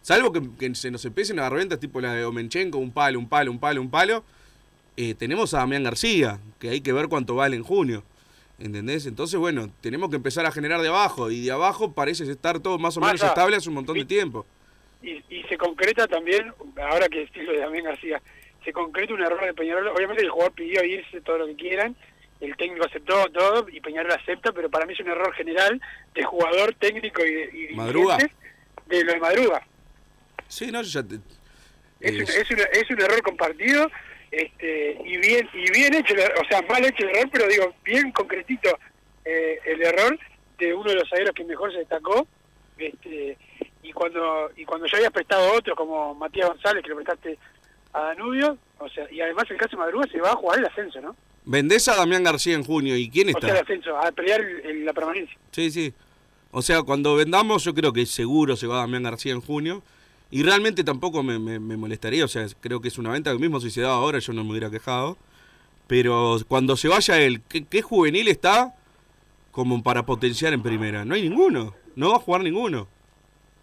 salvo 0.08 0.32
que, 0.32 0.42
que 0.58 0.74
se 0.74 0.90
nos 0.90 1.04
empiecen 1.04 1.38
a 1.40 1.42
dar 1.44 1.54
ventas 1.54 1.82
tipo 1.82 2.00
la 2.00 2.14
de 2.14 2.24
Omenchenko, 2.24 2.78
un 2.78 2.92
palo, 2.94 3.20
un 3.20 3.28
palo, 3.28 3.52
un 3.52 3.60
palo, 3.60 3.82
un 3.82 3.92
palo, 3.92 4.24
eh, 4.96 5.16
tenemos 5.16 5.54
a 5.54 5.58
Damián 5.58 5.84
García, 5.84 6.40
que 6.60 6.70
hay 6.70 6.80
que 6.80 6.94
ver 6.94 7.10
cuánto 7.10 7.36
vale 7.36 7.58
en 7.58 7.64
junio. 7.64 8.04
¿Entendés? 8.58 9.06
Entonces, 9.06 9.38
bueno, 9.38 9.70
tenemos 9.82 10.10
que 10.10 10.16
empezar 10.16 10.46
a 10.46 10.52
generar 10.52 10.80
de 10.82 10.88
abajo. 10.88 11.30
Y 11.30 11.42
de 11.42 11.52
abajo 11.52 11.92
parece 11.92 12.24
estar 12.32 12.60
todo 12.62 12.80
más 12.80 12.96
o 12.98 13.02
menos 13.02 13.22
estable 13.22 13.58
hace 13.58 13.68
un 13.70 13.76
montón 13.76 13.98
de 13.98 14.06
tiempo. 14.06 14.46
y, 15.04 15.22
y 15.30 15.44
se 15.50 15.58
concreta 15.58 16.08
también, 16.08 16.54
ahora 16.90 17.10
que 17.10 17.20
decís 17.20 17.44
lo 17.44 17.52
de 17.52 17.60
Damián 17.60 17.84
García, 17.84 18.22
se 18.64 18.72
concreta 18.72 19.14
un 19.14 19.22
error 19.22 19.46
de 19.46 19.54
Peñarol. 19.54 19.90
Obviamente 19.90 20.24
el 20.24 20.30
jugador 20.32 20.54
pidió 20.54 20.84
irse 20.86 21.20
todo 21.22 21.38
lo 21.40 21.48
que 21.48 21.56
quieran, 21.56 21.96
el 22.40 22.56
técnico 22.56 22.86
aceptó 22.86 23.26
todo 23.32 23.68
y 23.70 23.82
Peñarol 23.82 24.12
acepta, 24.14 24.52
pero 24.54 24.70
para 24.72 24.86
mí 24.88 24.94
es 24.94 25.00
un 25.02 25.10
error 25.10 25.34
general 25.36 25.80
de 26.16 26.24
jugador, 26.24 26.74
técnico 26.76 27.24
y, 27.26 27.32
de- 27.34 27.68
y 27.72 27.76
Madruga. 27.76 28.16
dirigentes 28.18 28.38
de 28.88 29.04
lo 29.04 29.14
de 29.14 29.20
Madruga. 29.20 29.68
Sí, 30.48 30.72
no, 30.72 30.82
yo 30.82 31.02
ya 31.02 31.08
te- 31.08 31.20
Es, 32.00 32.12
un, 32.16 32.22
es- 32.22 32.36
es, 32.38 32.52
un, 32.52 32.58
es 32.60 32.90
un 32.92 33.02
error 33.02 33.22
compartido 33.24 33.90
este 34.32 34.98
y 35.06 35.18
bien 35.18 35.48
y 35.54 35.72
bien 35.72 35.94
hecho, 35.94 36.14
o 36.14 36.46
sea, 36.50 36.62
mal 36.64 36.84
hecho 36.86 37.04
el 37.04 37.16
error, 37.16 37.30
pero 37.32 37.48
digo, 37.48 37.74
bien 37.84 38.12
concretito 38.12 38.78
eh, 39.26 39.60
el 39.66 39.82
error 39.82 40.18
de 40.60 40.74
uno 40.74 40.90
de 40.90 40.96
los 40.96 41.10
zagueros 41.10 41.34
que 41.34 41.44
mejor 41.46 41.72
se 41.72 41.80
destacó. 41.80 42.28
este 42.78 43.38
y 43.84 43.94
cuando 43.94 44.52
y 44.58 44.66
cuando 44.66 44.86
ya 44.88 44.98
habías 44.98 45.14
prestado 45.14 45.48
a 45.50 45.54
otros 45.54 45.76
como 45.78 46.14
Matías 46.16 46.50
González 46.50 46.84
que 46.84 46.90
lo 46.90 46.96
prestaste 46.98 47.38
a 47.94 48.02
Danubio, 48.02 48.58
o 48.80 48.90
sea, 48.90 49.08
y 49.12 49.22
además 49.22 49.46
el 49.50 49.58
caso 49.58 49.72
de 49.72 49.78
Madruga 49.78 50.08
se 50.12 50.20
va 50.20 50.32
a 50.32 50.36
jugar 50.36 50.60
el 50.60 50.66
ascenso, 50.66 51.00
¿no? 51.02 51.16
vendés 51.46 51.88
a 51.88 51.96
Damián 51.96 52.24
García 52.26 52.56
en 52.56 52.66
junio. 52.66 52.98
¿Y 52.98 53.10
quién 53.10 53.30
O 53.30 53.40
sea, 53.40 53.50
el 53.50 53.56
está? 53.56 53.62
ascenso, 53.62 53.98
a 53.98 54.12
pelear 54.12 54.42
el- 54.42 54.66
el- 54.66 54.86
la 54.86 54.92
permanencia. 54.92 55.38
Sí, 55.52 55.72
sí. 55.72 55.94
O 56.52 56.62
sea, 56.62 56.84
cuando 56.84 57.16
vendamos, 57.16 57.64
yo 57.64 57.74
creo 57.74 57.94
que 57.94 58.06
seguro 58.06 58.58
se 58.58 58.68
va 58.68 58.80
Damián 58.80 59.04
García 59.04 59.32
en 59.32 59.40
junio. 59.40 59.82
Y 60.30 60.44
realmente 60.44 60.84
tampoco 60.84 61.24
me, 61.24 61.40
me- 61.40 61.60
me 61.60 61.78
molestaría. 61.78 62.26
O 62.26 62.28
sea, 62.28 62.46
creo 62.60 62.82
que 62.82 62.90
es 62.90 62.98
una 62.98 63.12
venta 63.12 63.32
que 63.32 63.38
mismo 63.40 63.60
si 63.60 63.70
se 63.72 63.82
daba 63.82 63.96
ahora 63.96 64.20
yo 64.20 64.34
no 64.34 64.44
me 64.44 64.52
hubiera 64.52 64.70
quejado. 64.70 65.18
Pero 65.88 66.38
cuando 66.48 66.76
se 66.76 66.90
vaya 66.90 67.18
él, 67.22 67.42
¿qué, 67.48 67.64
qué 67.66 67.82
juvenil 67.82 68.28
está 68.28 68.76
como 69.52 69.82
para 69.82 70.06
potenciar 70.06 70.52
en 70.54 70.62
primera? 70.62 71.06
No 71.06 71.16
hay 71.16 71.30
ninguno. 71.30 71.74
No 71.96 72.10
va 72.10 72.18
a 72.18 72.20
jugar 72.20 72.42
ninguno. 72.44 72.88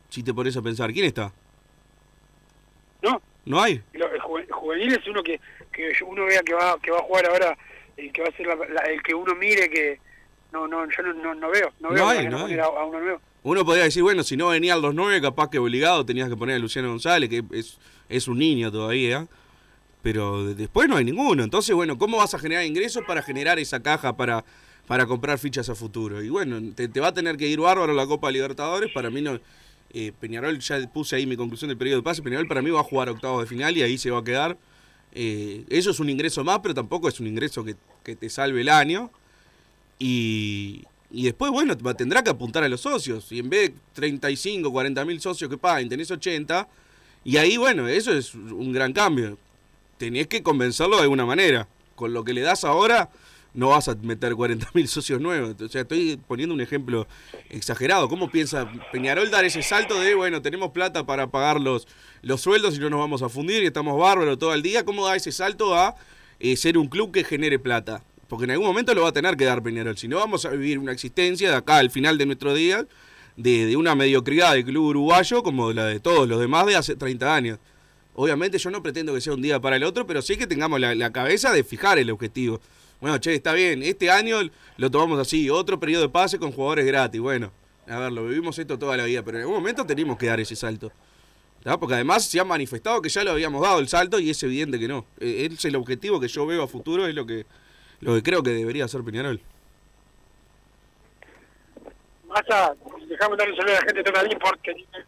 Si 0.09 0.23
te 0.23 0.33
pones 0.33 0.57
a 0.57 0.63
pensar, 0.63 0.93
¿quién 0.93 1.05
está? 1.05 1.33
No, 3.03 3.21
No 3.45 3.61
hay. 3.63 3.83
El 3.93 4.03
juve- 4.21 4.47
juvenil 4.51 4.93
es 4.95 5.07
uno 5.07 5.23
que, 5.23 5.39
que 5.71 5.93
uno 6.07 6.25
vea 6.25 6.41
que 6.43 6.55
va 6.55 6.79
que 6.81 6.91
va 6.91 6.99
a 6.99 7.03
jugar 7.03 7.27
ahora 7.27 7.59
el 7.97 8.11
que 8.13 8.23
va 8.23 8.29
a 8.29 8.33
ser 8.33 8.47
la- 8.47 8.55
la- 8.57 8.83
el 8.91 9.03
que 9.03 9.15
uno 9.15 9.35
mire 9.35 9.69
que 9.69 10.01
no 10.53 10.67
no 10.67 10.87
yo 10.89 11.03
no, 11.03 11.13
no, 11.13 11.35
no 11.35 11.51
veo 11.51 11.73
no, 11.81 11.89
No 11.91 11.95
veo 11.95 12.09
hay, 12.09 12.29
no 12.29 12.47
hay. 12.47 12.55
a, 12.59 12.65
a 12.65 12.85
uno 12.85 13.01
nuevo 13.01 13.21
Uno 13.45 13.65
podría 13.65 13.85
decir, 13.85 14.03
bueno, 14.03 14.25
si 14.25 14.37
no 14.37 14.49
venían 14.49 14.83
los 14.83 14.95
nueve, 14.95 15.21
capaz 15.21 15.51
que 15.51 15.59
obligado 15.61 16.05
tenías 16.05 16.29
que 16.29 16.37
poner 16.37 16.57
a 16.57 16.59
Luciano 16.59 16.89
González, 16.89 17.31
que 17.31 17.45
es, 17.53 17.79
es 18.09 18.27
un 18.27 18.39
niño 18.39 18.73
todavía. 18.73 19.29
Pero 20.03 20.45
de- 20.47 20.55
después 20.55 20.89
no 20.89 20.97
hay 20.97 21.05
ninguno. 21.05 21.43
Entonces, 21.45 21.75
bueno, 21.75 21.97
¿cómo 21.97 22.17
vas 22.19 22.35
a 22.35 22.39
generar 22.39 22.65
ingresos 22.67 23.05
para 23.07 23.23
generar 23.23 23.59
esa 23.59 23.81
caja 23.81 24.17
para, 24.17 24.45
para 24.87 25.07
comprar 25.07 25.39
fichas 25.39 25.69
a 25.71 25.75
futuro? 25.75 26.23
Y 26.23 26.29
bueno, 26.29 26.61
te, 26.75 26.89
te 26.89 27.01
va 27.01 27.09
a 27.09 27.15
tener 27.15 27.37
que 27.37 27.47
ir 27.49 27.61
bárbaro 27.61 27.93
la 27.95 28.07
Copa 28.07 28.31
Libertadores. 28.31 28.91
Para 28.93 29.11
mí 29.11 29.23
no. 29.23 29.39
eh, 29.95 30.13
Peñarol, 30.21 30.59
ya 30.59 30.79
puse 30.93 31.17
ahí 31.17 31.27
mi 31.27 31.37
conclusión 31.37 31.69
del 31.69 31.79
periodo 31.79 31.99
de 32.01 32.03
pase. 32.03 32.23
Peñarol 32.23 32.49
para 32.49 32.61
mí 32.63 32.71
va 32.71 32.81
a 32.81 32.85
jugar 32.85 33.09
octavos 33.09 33.41
de 33.43 33.47
final 33.47 33.77
y 33.77 33.83
ahí 33.83 33.97
se 33.99 34.11
va 34.11 34.19
a 34.19 34.25
quedar. 34.25 34.59
Eh, 35.13 35.65
eso 35.69 35.91
es 35.91 36.01
un 36.01 36.11
ingreso 36.11 36.43
más, 36.45 36.59
pero 36.61 36.75
tampoco 36.75 37.09
es 37.09 37.21
un 37.21 37.27
ingreso 37.27 37.63
que, 37.65 37.77
que 38.03 38.17
te 38.17 38.29
salve 38.29 38.61
el 38.63 38.69
año. 38.69 39.11
Y, 39.99 40.85
y 41.15 41.23
después, 41.23 41.53
bueno, 41.53 41.77
tendrá 41.95 42.25
que 42.25 42.31
apuntar 42.31 42.65
a 42.65 42.69
los 42.69 42.81
socios. 42.81 43.31
Y 43.31 43.39
en 43.39 43.49
vez 43.49 43.71
de 43.71 43.77
35, 43.93 44.73
40 44.73 45.05
mil 45.05 45.21
socios 45.21 45.49
que 45.49 45.57
paguen, 45.57 45.89
tenés 45.89 46.11
80. 46.11 46.67
Y 47.23 47.37
ahí, 47.37 47.57
bueno, 47.57 47.87
eso 47.87 48.13
es 48.13 48.35
un 48.35 48.73
gran 48.73 48.93
cambio. 48.93 49.39
Tenés 49.97 50.27
que 50.27 50.43
convencerlo 50.43 50.97
de 50.97 51.03
alguna 51.03 51.25
manera. 51.25 51.69
Con 51.95 52.13
lo 52.13 52.25
que 52.25 52.33
le 52.33 52.41
das 52.41 52.65
ahora, 52.65 53.11
no 53.55 53.69
vas 53.69 53.87
a 53.87 53.95
meter 53.95 54.35
40 54.35 54.71
mil 54.75 54.89
socios 54.89 55.21
nuevos. 55.21 55.55
O 55.61 55.69
sea, 55.69 55.83
estoy 55.83 56.19
poniendo 56.27 56.53
un 56.53 56.61
ejemplo 56.61 57.07
exagerado. 57.49 58.09
¿Cómo 58.09 58.29
piensa 58.29 58.69
Peñarol 58.91 59.31
dar 59.31 59.45
ese 59.45 59.63
salto 59.63 60.01
de, 60.01 60.17
bueno, 60.17 60.43
tenemos 60.43 60.73
plata 60.73 61.07
para 61.07 61.29
pagar 61.29 61.61
los, 61.61 61.87
los 62.23 62.41
sueldos 62.41 62.75
y 62.77 62.81
no 62.81 62.91
nos 62.91 62.99
vamos 62.99 63.23
a 63.23 63.29
fundir 63.29 63.63
y 63.63 63.67
estamos 63.67 63.97
bárbaros 63.97 64.37
todo 64.37 64.53
el 64.53 64.63
día? 64.63 64.85
¿Cómo 64.85 65.07
da 65.07 65.15
ese 65.15 65.31
salto 65.31 65.77
a 65.77 65.95
eh, 66.41 66.57
ser 66.57 66.77
un 66.77 66.89
club 66.89 67.13
que 67.13 67.23
genere 67.23 67.61
plata? 67.61 68.03
Porque 68.35 68.47
en 68.47 68.51
algún 68.51 68.67
momento 68.67 68.93
lo 68.97 69.03
va 69.03 69.11
a 69.11 69.13
tener 69.13 69.37
que 69.37 69.45
dar 69.45 69.63
Peñarol. 69.63 69.97
Si 69.97 70.09
no, 70.09 70.17
vamos 70.17 70.45
a 70.45 70.49
vivir 70.49 70.81
una 70.81 70.91
existencia 70.91 71.51
de 71.51 71.55
acá 71.55 71.77
al 71.77 71.89
final 71.89 72.19
de 72.19 72.27
nuestro 72.27 72.53
día 72.53 72.85
de, 73.37 73.77
una 73.77 73.95
mediocridad 73.95 74.55
del 74.55 74.65
club 74.65 74.87
uruguayo 74.87 75.45
como 75.45 75.73
la 75.73 75.85
de 75.85 76.01
todos 76.01 76.29
los 76.29 76.41
demás 76.41 76.67
de 76.67 76.75
hace 76.75 76.97
30 76.97 77.33
años. 77.33 77.61
Obviamente 78.17 78.59
yo 78.59 78.73
no 78.73 78.83
pretendo 78.83 79.15
que 79.15 79.21
sea 79.21 79.35
un 79.35 79.41
día 79.41 79.61
para 79.61 79.77
el 79.77 79.85
otro, 79.85 80.05
pero 80.05 80.21
sí 80.21 80.37
que 80.37 80.49
tengamos 80.49 80.81
la, 80.81 80.97
la 80.97 81.13
cabeza 81.13 81.53
de 81.53 81.63
fijar 81.63 82.01
el 82.01 82.11
objetivo. 82.11 82.61
Bueno, 83.01 83.19
che, 83.19 83.37
está 83.37 83.53
bien, 83.53 83.85
este 83.85 84.11
año 84.11 84.39
lo 84.79 84.91
tomamos 84.91 85.21
así, 85.21 85.49
otro 85.49 85.79
periodo 85.79 86.03
de 86.03 86.09
pase 86.09 86.37
con 86.37 86.51
jugadores 86.51 86.87
gratis. 86.87 87.21
Bueno, 87.21 87.53
a 87.87 88.01
ver, 88.01 88.11
lo 88.11 88.27
vivimos 88.27 88.59
esto 88.59 88.77
toda 88.77 88.97
la 88.97 89.05
vida, 89.05 89.23
pero 89.23 89.39
en 89.39 89.43
algún 89.43 89.59
momento 89.59 89.87
tenemos 89.87 90.19
que 90.19 90.27
dar 90.27 90.41
ese 90.41 90.57
salto. 90.57 90.91
¿tá? 91.63 91.79
Porque 91.79 91.95
además 91.95 92.25
se 92.25 92.41
ha 92.41 92.45
manifestado 92.45 93.01
que 93.01 93.11
ya 93.11 93.23
lo 93.23 93.31
habíamos 93.31 93.63
dado 93.63 93.79
el 93.79 93.87
salto 93.87 94.19
y 94.19 94.31
es 94.31 94.43
evidente 94.43 94.81
que 94.81 94.89
no. 94.89 95.07
Eh, 95.21 95.49
Es 95.53 95.65
el 95.65 95.77
objetivo 95.77 96.19
que 96.19 96.27
yo 96.27 96.45
veo 96.47 96.65
a 96.65 96.67
futuro, 96.67 97.07
es 97.07 97.15
lo 97.15 97.25
que, 97.25 97.47
lo 98.05 98.15
que 98.15 98.23
creo 98.23 98.43
que 98.43 98.51
debería 98.51 98.85
hacer 98.85 99.03
Peñarol. 99.03 99.41
Massa, 102.29 102.75
dejamos 103.09 103.39
darle 103.39 103.55
un 103.55 103.59
saludo 103.59 103.77
a 103.77 103.81
la 103.81 103.87
gente 103.87 103.95
de 103.95 104.05
Total 104.05 104.33
Import 104.33 104.61
que 104.61 104.75
tiene 104.75 105.05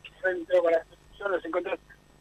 para 0.62 1.28
los 1.28 1.44
encontrás 1.44 1.78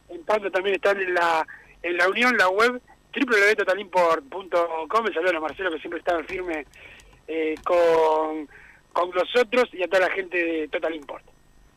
en 0.09 0.23
tanto 0.25 0.51
también 0.51 0.75
están 0.75 0.99
en 0.99 1.13
la 1.13 1.47
en 1.81 1.97
la 1.97 2.09
unión 2.09 2.37
la 2.37 2.49
web 2.49 2.81
www.totalimport.com 3.13 5.05
saludo 5.13 5.37
a 5.37 5.39
Marcelo 5.39 5.71
que 5.71 5.79
siempre 5.79 5.99
está 5.99 6.21
firme 6.23 6.65
eh, 7.27 7.55
con 7.63 8.47
con 8.93 9.09
nosotros 9.11 9.69
y 9.73 9.83
a 9.83 9.87
toda 9.87 10.07
la 10.07 10.13
gente 10.13 10.37
de 10.37 10.67
Total 10.67 10.93
Import 10.93 11.23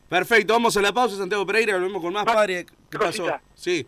Perfecto, 0.08 0.54
vamos 0.54 0.74
a 0.76 0.80
la 0.80 0.92
pausa, 0.92 1.16
Santiago 1.16 1.44
Pereira, 1.44 1.74
volvemos 1.74 2.00
con 2.00 2.14
más, 2.14 2.24
padre. 2.24 2.64
¿Qué 2.90 2.98
pasó? 2.98 3.24
cosita. 3.24 3.42
Sí. 3.54 3.86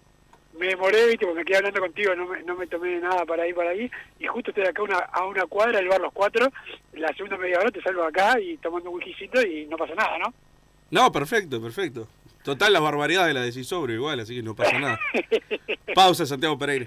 Me 0.61 0.67
demoré, 0.67 1.07
viste, 1.07 1.27
me 1.27 1.43
quedé 1.43 1.57
hablando 1.57 1.81
contigo, 1.81 2.15
no 2.15 2.27
me, 2.27 2.43
no 2.43 2.55
me 2.55 2.67
tomé 2.67 3.01
nada 3.01 3.25
para 3.25 3.49
ir 3.49 3.55
para 3.55 3.71
ahí, 3.71 3.91
y 4.19 4.27
justo 4.27 4.51
estoy 4.51 4.67
acá 4.67 4.83
una, 4.83 4.99
a 4.99 5.25
una 5.25 5.47
cuadra 5.47 5.79
del 5.79 5.89
bar 5.89 6.01
Los 6.01 6.13
Cuatro, 6.13 6.53
la 6.93 7.09
segunda 7.15 7.39
media 7.39 7.59
hora 7.59 7.71
te 7.71 7.81
salgo 7.81 8.05
acá 8.05 8.39
y 8.39 8.59
tomando 8.59 8.91
un 8.91 8.97
whiskycito 8.97 9.41
y 9.41 9.67
no 9.67 9.79
pasa 9.79 9.95
nada, 9.95 10.19
¿no? 10.19 10.35
No, 10.91 11.11
perfecto, 11.11 11.63
perfecto. 11.63 12.07
Total, 12.43 12.73
las 12.73 12.83
barbaridades 12.83 13.35
las 13.35 13.47
decís 13.47 13.67
sobre 13.67 13.95
igual, 13.95 14.21
así 14.21 14.35
que 14.35 14.43
no 14.43 14.55
pasa 14.55 14.79
nada. 14.79 15.01
Pausa, 15.95 16.27
Santiago 16.27 16.59
Pereira. 16.59 16.87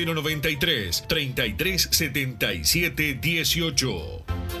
093 0.05 1.01
3377 1.07 3.19
18. 3.21 4.60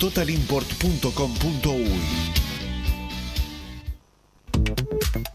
www.totalimport.com.uy. 0.00 2.53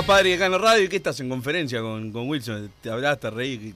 Más 0.00 0.06
Padre 0.06 0.32
acá 0.32 0.46
en 0.46 0.52
la 0.52 0.58
radio. 0.58 0.84
¿Y 0.84 0.88
qué 0.88 0.96
estás 0.96 1.20
en 1.20 1.28
conferencia 1.28 1.82
con, 1.82 2.10
con 2.10 2.26
Wilson? 2.26 2.72
Te 2.80 2.88
hablaste, 2.88 3.28
reí. 3.28 3.74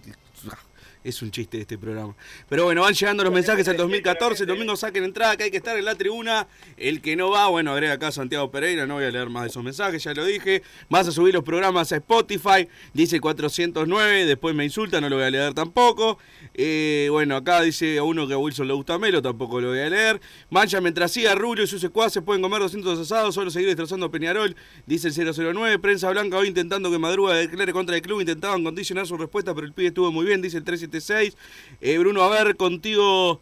Es 1.05 1.21
un 1.21 1.31
chiste 1.31 1.61
este 1.61 1.77
programa. 1.77 2.17
Pero 2.49 2.65
bueno, 2.65 2.81
van 2.81 2.95
llegando 2.95 3.23
los 3.25 3.33
mensajes 3.33 3.69
al 3.69 3.77
2014. 3.77 4.47
Domingo 4.47 4.75
saquen 4.75 5.05
entrada, 5.05 5.37
que 5.37 5.45
hay 5.45 5.51
que 5.51 5.59
estar 5.59 5.77
en 5.77 5.85
la 5.85 5.95
tribuna. 5.97 6.49
El 6.79 7.03
que 7.03 7.15
no 7.15 7.29
va, 7.29 7.49
bueno, 7.49 7.73
agrega 7.73 7.93
acá 7.93 8.11
Santiago 8.11 8.51
Pereira. 8.51 8.87
No 8.87 8.95
voy 8.95 9.05
a 9.05 9.11
leer 9.11 9.29
más 9.29 9.43
de 9.43 9.49
esos 9.51 9.63
mensajes, 9.63 10.03
ya 10.03 10.15
lo 10.15 10.25
dije. 10.25 10.63
Vas 10.89 11.07
a 11.07 11.13
subir 11.13 11.35
los 11.35 11.45
programas 11.45 11.93
a 11.93 11.97
Spotify. 11.97 12.67
Dice 12.95 13.21
409. 13.21 14.25
Después 14.25 14.55
me 14.55 14.65
insulta, 14.65 14.99
no 15.03 15.11
lo 15.11 15.17
voy 15.17 15.27
a 15.27 15.31
leer 15.31 15.53
tampoco. 15.53 16.19
Eh, 16.55 17.09
bueno, 17.11 17.37
acá 17.37 17.61
dice 17.61 17.99
a 17.99 18.03
uno 18.03 18.27
que 18.27 18.33
a 18.33 18.39
Wilson 18.39 18.67
le 18.67 18.73
gusta 18.73 18.99
Melo, 18.99 19.21
tampoco 19.21 19.61
lo 19.61 19.69
voy 19.69 19.81
a 19.81 19.91
leer. 19.91 20.23
Mancha 20.49 20.81
mientras 20.81 21.13
siga 21.13 21.35
Rubio 21.35 21.65
y 21.65 21.67
sus 21.67 21.83
secuaces 21.83 22.23
pueden 22.23 22.41
comer 22.41 22.61
200 22.61 22.99
asados, 22.99 23.35
solo 23.35 23.51
seguir 23.51 23.69
destrozando 23.69 24.11
Peñarol. 24.11 24.57
Dice 24.87 25.09
el 25.09 25.55
009. 25.55 25.79
Prensa 25.81 26.09
Blanca 26.09 26.39
hoy 26.39 26.49
intentando 26.49 26.91
que 26.91 26.99
Madruga 26.99 27.35
declare 27.35 27.75
contra 27.75 27.95
el 27.95 28.01
club. 28.01 28.21
Intentaban 28.21 28.65
condicionar 28.65 29.07
su 29.07 29.19
respuesta, 29.19 29.55
pero 29.55 29.67
el 29.67 29.75
pibe 29.75 29.89
estuvo 29.89 30.11
muy 30.11 30.25
bien, 30.25 30.41
dice 30.41 30.57
el 30.57 30.65
376. 31.01 31.37
Eh, 31.81 31.99
Bruno, 31.99 32.23
a 32.23 32.29
ver, 32.29 32.57
contigo. 32.57 33.41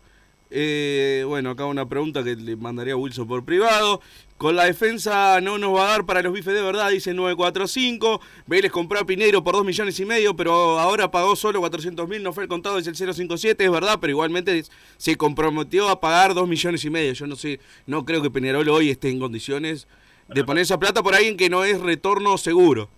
eh, 0.55 1.25
bueno, 1.27 1.51
acá 1.51 1.65
una 1.65 1.89
pregunta 1.89 2.23
que 2.23 2.37
le 2.37 2.57
mandaría 2.57 2.93
a 2.93 2.97
Wilson 2.97 3.27
por 3.27 3.45
privado. 3.45 4.01
Con 4.37 4.57
la 4.57 4.65
defensa 4.65 5.41
no 5.41 5.57
nos 5.57 5.75
va 5.75 5.85
a 5.85 5.91
dar 5.93 6.05
para 6.05 6.21
los 6.21 6.33
bifes 6.33 6.53
de 6.53 6.63
verdad, 6.63 6.91
dice 6.91 7.15
945. 7.15 8.21
Vélez 8.47 8.73
compró 8.73 8.99
a 8.99 9.07
Pineiro 9.07 9.45
por 9.45 9.55
2 9.55 9.65
millones 9.65 9.99
y 10.01 10.05
medio, 10.05 10.35
pero 10.35 10.81
ahora 10.81 11.11
pagó 11.13 11.37
solo 11.37 11.61
400 11.61 12.09
mil, 12.09 12.23
no 12.25 12.33
fue 12.33 12.43
el 12.43 12.49
contado, 12.49 12.77
es 12.79 12.87
el 12.89 12.97
057, 12.97 13.65
es 13.65 13.71
verdad, 13.71 13.99
pero 14.01 14.11
igualmente 14.11 14.65
se 14.97 15.17
comprometió 15.17 15.89
a 15.89 16.01
pagar 16.01 16.35
2 16.35 16.49
millones 16.49 16.85
y 16.85 16.91
medio. 16.91 17.13
Yo 17.13 17.27
no 17.29 17.37
sé, 17.37 17.61
no 17.87 18.05
creo 18.05 18.21
que 18.21 18.31
Peñarol 18.31 18.69
hoy 18.69 18.91
esté 18.91 19.11
en 19.11 19.21
condiciones 19.21 19.87
de 20.29 20.45
poner 20.45 20.63
esa 20.63 20.79
plata 20.79 21.03
por 21.05 21.15
alguien 21.15 21.37
que 21.37 21.49
no 21.49 21.65
es 21.65 21.81
retorno 21.81 22.37
seguro. 22.37 22.91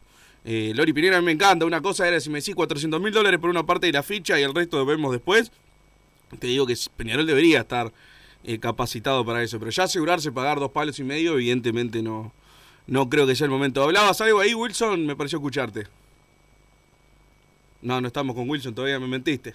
Eh, 0.44 0.72
Lori 0.74 0.92
Pinera 0.92 1.16
a 1.16 1.20
mí 1.20 1.26
me 1.26 1.32
encanta. 1.32 1.64
Una 1.64 1.80
cosa 1.80 2.06
era 2.06 2.20
si 2.20 2.30
me 2.30 2.38
decís 2.38 2.54
400 2.54 3.00
mil 3.00 3.12
dólares 3.12 3.40
por 3.40 3.50
una 3.50 3.64
parte 3.64 3.86
de 3.86 3.92
la 3.92 4.02
ficha 4.02 4.38
y 4.38 4.42
el 4.42 4.54
resto 4.54 4.78
lo 4.78 4.86
vemos 4.86 5.12
después. 5.12 5.50
Te 6.38 6.46
digo 6.46 6.66
que 6.66 6.76
Peñarol 6.96 7.26
debería 7.26 7.60
estar 7.60 7.92
eh, 8.44 8.58
capacitado 8.58 9.24
para 9.24 9.42
eso. 9.42 9.58
Pero 9.58 9.70
ya 9.70 9.84
asegurarse 9.84 10.30
pagar 10.32 10.60
dos 10.60 10.70
palos 10.70 10.98
y 10.98 11.04
medio, 11.04 11.34
evidentemente 11.34 12.02
no, 12.02 12.32
no 12.86 13.08
creo 13.08 13.26
que 13.26 13.34
sea 13.36 13.46
el 13.46 13.50
momento. 13.50 13.82
¿Hablabas 13.82 14.20
algo 14.20 14.40
ahí, 14.40 14.54
Wilson? 14.54 15.06
Me 15.06 15.16
pareció 15.16 15.38
escucharte. 15.38 15.86
No, 17.80 18.00
no 18.00 18.06
estamos 18.06 18.34
con 18.34 18.48
Wilson, 18.48 18.74
todavía 18.74 18.98
me 18.98 19.06
mentiste. 19.06 19.54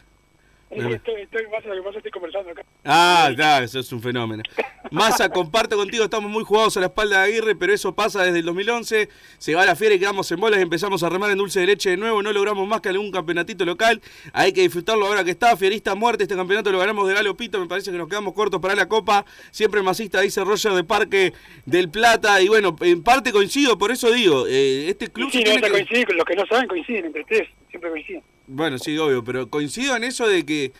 Estoy, 0.69 1.21
estoy, 1.21 1.47
más 1.51 1.65
lo 1.65 1.73
que 1.73 1.81
pasa 1.81 1.97
estoy 1.97 2.11
conversando 2.11 2.51
acá. 2.51 2.63
Ah, 2.85 3.31
claro, 3.35 3.65
eso 3.65 3.79
es 3.79 3.91
un 3.91 4.01
fenómeno. 4.01 4.43
Massa, 4.91 5.29
comparto 5.29 5.75
contigo, 5.75 6.03
estamos 6.03 6.29
muy 6.29 6.43
jugados 6.43 6.77
a 6.77 6.79
la 6.81 6.85
espalda 6.87 7.21
de 7.23 7.27
Aguirre, 7.29 7.55
pero 7.55 7.73
eso 7.73 7.95
pasa 7.95 8.23
desde 8.23 8.39
el 8.39 8.45
2011. 8.45 9.09
Se 9.39 9.55
va 9.55 9.63
a 9.63 9.65
la 9.65 9.75
fiera 9.75 9.95
y 9.95 9.99
quedamos 9.99 10.31
en 10.31 10.39
bolas 10.39 10.59
y 10.59 10.61
empezamos 10.61 11.01
a 11.01 11.09
remar 11.09 11.31
en 11.31 11.39
dulce 11.39 11.59
de 11.59 11.65
leche 11.65 11.89
de 11.89 11.97
nuevo. 11.97 12.21
No 12.21 12.31
logramos 12.31 12.67
más 12.67 12.81
que 12.81 12.89
algún 12.89 13.11
campeonatito 13.11 13.65
local. 13.65 13.99
Hay 14.31 14.53
que 14.53 14.61
disfrutarlo 14.61 15.07
ahora 15.07 15.23
que 15.23 15.31
está. 15.31 15.57
Fierista 15.57 15.95
muerte, 15.95 16.23
este 16.23 16.35
campeonato 16.35 16.71
lo 16.71 16.77
ganamos 16.77 17.07
de 17.07 17.15
Galo 17.15 17.35
Pito. 17.35 17.59
Me 17.59 17.67
parece 17.67 17.91
que 17.91 17.97
nos 17.97 18.07
quedamos 18.07 18.33
cortos 18.35 18.61
para 18.61 18.75
la 18.75 18.87
Copa. 18.87 19.25
Siempre 19.49 19.81
masista, 19.81 20.21
dice 20.21 20.43
Roger 20.43 20.73
de 20.73 20.83
Parque 20.83 21.33
del 21.65 21.89
Plata. 21.89 22.39
Y 22.41 22.47
bueno, 22.47 22.75
en 22.81 23.01
parte 23.01 23.31
coincido, 23.31 23.77
por 23.77 23.91
eso 23.91 24.11
digo, 24.11 24.45
eh, 24.47 24.89
este 24.89 25.07
club... 25.07 25.29
Sí, 25.31 25.43
no, 25.43 25.61
que- 25.61 25.69
coinciden, 25.71 26.15
los 26.15 26.25
que 26.25 26.35
no 26.35 26.45
saben 26.45 26.67
coinciden 26.67 27.05
entre 27.05 27.21
ustedes, 27.21 27.49
siempre 27.69 27.89
coinciden. 27.89 28.23
Bueno, 28.51 28.79
sí, 28.79 28.97
obvio, 28.97 29.23
pero 29.23 29.47
coincido 29.47 29.95
en 29.95 30.03
eso 30.03 30.27
de 30.27 30.43
que 30.43 30.73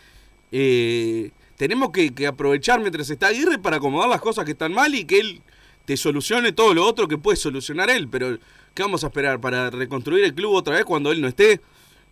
eh, 0.51 1.29
tenemos 1.55 1.91
que, 1.91 2.13
que 2.15 2.25
aprovechar 2.25 2.79
mientras 2.79 3.09
está 3.11 3.27
Aguirre 3.27 3.59
para 3.59 3.77
acomodar 3.77 4.09
las 4.09 4.21
cosas 4.21 4.43
que 4.45 4.51
están 4.51 4.73
mal 4.73 4.95
y 4.95 5.05
que 5.05 5.19
él 5.19 5.41
te 5.85 5.95
solucione 5.95 6.51
todo 6.51 6.73
lo 6.73 6.83
otro 6.83 7.07
que 7.07 7.19
puede 7.19 7.37
solucionar 7.37 7.91
él. 7.91 8.07
Pero, 8.07 8.39
¿qué 8.73 8.81
vamos 8.81 9.03
a 9.03 9.07
esperar 9.07 9.39
para 9.39 9.69
reconstruir 9.69 10.23
el 10.23 10.33
club 10.33 10.53
otra 10.55 10.75
vez 10.75 10.83
cuando 10.85 11.11
él 11.11 11.21
no 11.21 11.27
esté? 11.27 11.61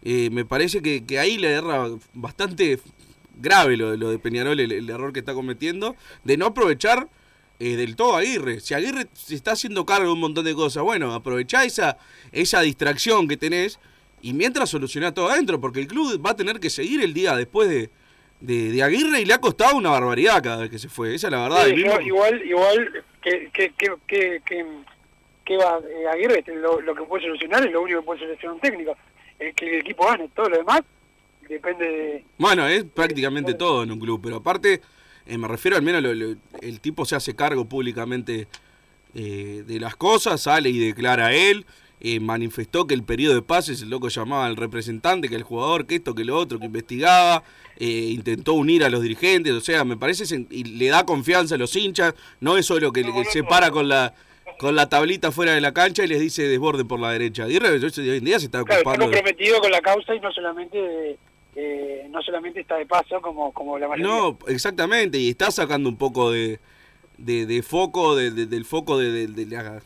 Eh, 0.04 0.30
me 0.32 0.46
parece 0.46 0.84
que, 0.84 1.04
que 1.06 1.18
ahí 1.18 1.40
le 1.40 1.50
erra 1.54 1.88
bastante 2.14 2.80
grave 3.40 3.78
lo, 3.78 3.90
de- 3.92 3.98
lo 3.98 4.12
de 4.12 4.20
Peñarol, 4.20 4.60
el, 4.60 4.72
el 4.72 4.88
error 4.92 5.12
que 5.12 5.20
está 5.20 5.34
cometiendo, 5.34 5.96
de 6.24 6.38
no 6.38 6.46
aprovechar 6.48 7.10
eh, 7.60 7.76
del 7.78 7.96
todo 7.96 8.16
a 8.16 8.20
Aguirre. 8.20 8.60
Si 8.60 8.76
Aguirre 8.76 9.08
se 9.14 9.34
está 9.34 9.54
haciendo 9.54 9.88
cargo 9.88 10.06
de 10.06 10.14
un 10.14 10.20
montón 10.20 10.46
de 10.46 10.54
cosas, 10.54 10.84
bueno, 10.84 11.16
aprovechá 11.16 11.66
esa, 11.66 11.98
esa 12.32 12.62
distracción 12.62 13.28
que 13.28 13.38
tenés 13.38 13.80
y 14.30 14.34
mientras 14.34 14.70
solucioná 14.70 15.14
todo 15.14 15.30
adentro, 15.30 15.60
porque 15.62 15.80
el 15.80 15.88
club 15.88 16.22
va 16.26 16.32
a 16.32 16.36
tener 16.36 16.60
que 16.60 16.70
seguir 16.70 17.02
el 17.02 17.14
día 17.14 17.36
después 17.36 17.70
de, 17.70 17.90
de, 18.42 18.72
de 18.72 18.84
Aguirre 18.84 19.22
y 19.22 19.26
le 19.26 19.34
ha 19.34 19.40
costado 19.42 19.76
una 19.78 19.90
barbaridad 19.92 20.42
cada 20.44 20.58
vez 20.58 20.70
que 20.70 20.80
se 20.80 20.90
fue. 20.90 21.16
Esa 21.16 21.28
es 21.28 21.32
la 21.32 21.44
verdad. 21.44 21.66
Sí, 21.68 21.74
mismo- 21.76 22.02
igual, 22.02 22.42
igual 22.46 23.04
que, 23.22 23.50
que, 23.54 23.74
que, 23.78 24.44
que, 25.46 25.58
va 25.58 25.80
eh, 25.80 26.08
Aguirre, 26.14 26.40
este, 26.40 26.56
lo, 26.56 26.82
lo 26.82 26.94
que 26.96 27.04
puede 27.04 27.24
solucionar 27.24 27.66
es 27.66 27.72
lo 27.72 27.82
único 27.82 28.00
que 28.02 28.06
puede 28.06 28.20
solucionar 28.20 28.56
un 28.56 28.62
técnico. 28.62 28.98
Es 29.40 29.54
que 29.56 29.70
el 29.70 29.82
equipo 29.82 30.06
gane, 30.06 30.30
todo 30.36 30.50
lo 30.50 30.58
demás 30.58 30.82
depende 31.48 31.86
de... 31.86 32.26
Bueno, 32.38 32.68
es 32.68 32.84
prácticamente 32.84 33.54
todo 33.54 33.84
en 33.84 33.92
un 33.92 34.00
club, 34.00 34.20
pero 34.22 34.38
aparte, 34.38 34.82
eh, 35.26 35.38
me 35.38 35.48
refiero 35.48 35.78
al 35.78 35.84
menos, 35.84 36.02
lo- 36.04 36.14
lo- 36.14 36.36
el 36.62 36.80
tipo 36.82 37.06
se 37.06 37.16
hace 37.16 37.36
cargo 37.36 37.64
públicamente 37.66 38.48
eh, 39.16 39.64
de 39.66 39.80
las 39.80 39.96
cosas, 39.96 40.42
sale 40.42 40.70
y 40.70 40.78
declara 40.80 41.34
él, 41.34 41.66
eh, 42.00 42.20
manifestó 42.20 42.86
que 42.86 42.94
el 42.94 43.04
periodo 43.04 43.34
de 43.36 43.42
pases, 43.42 43.82
el 43.82 43.90
loco 43.90 44.08
llamaba 44.10 44.46
al 44.46 44.56
representante, 44.56 45.30
que 45.30 45.36
el 45.36 45.44
jugador, 45.44 45.86
que 45.88 45.96
esto, 45.96 46.14
que 46.14 46.26
lo 46.26 46.38
otro, 46.38 46.60
que 46.60 46.66
investigaba, 46.68 47.44
eh, 47.78 47.88
intentó 48.12 48.54
unir 48.54 48.84
a 48.84 48.90
los 48.90 49.02
dirigentes, 49.02 49.52
o 49.54 49.62
sea, 49.62 49.84
me 49.84 49.98
parece, 49.98 50.24
sen- 50.26 50.48
y 50.52 50.64
le 50.64 50.88
da 50.88 51.06
confianza 51.06 51.56
a 51.56 51.58
los 51.58 51.76
hinchas, 51.76 52.14
no 52.40 52.56
es 52.58 52.66
solo 52.68 52.92
que, 52.94 53.02
que 53.04 53.26
se 53.26 53.44
para 53.44 53.72
con 53.72 53.88
la 53.88 54.14
con 54.60 54.76
la 54.76 54.90
tablita 54.90 55.32
fuera 55.32 55.54
de 55.54 55.62
la 55.62 55.72
cancha 55.72 56.04
y 56.04 56.08
les 56.08 56.20
dice 56.20 56.42
desborde 56.48 56.84
por 56.84 57.00
la 57.00 57.12
derecha. 57.12 57.44
Aguirre 57.44 57.70
hoy 57.70 57.78
en 58.18 58.26
día 58.26 58.40
se 58.40 58.46
está 58.46 58.64
Claro, 58.64 58.80
está 58.80 58.92
de- 58.94 58.98
comprometido 58.98 59.60
con 59.60 59.70
la 59.70 59.82
causa 59.82 60.16
y 60.16 60.20
no 60.20 60.32
solamente 60.32 61.18
eh, 61.56 62.08
no 62.10 62.22
solamente 62.24 62.62
está 62.62 62.76
de 62.78 62.86
paso 62.88 63.22
como, 63.22 63.52
como 63.54 63.78
la 63.78 63.88
mayoría. 63.88 64.12
No, 64.12 64.38
exactamente, 64.48 65.20
y 65.20 65.30
está 65.30 65.52
sacando 65.52 65.90
un 65.90 65.98
poco 65.98 66.32
de, 66.32 66.60
de, 67.20 67.46
de 67.46 67.62
foco, 67.62 68.16
de- 68.16 68.32
de- 68.32 68.46
del 68.48 68.66
foco 68.66 68.98
de 68.98 69.28
la- 69.48 69.82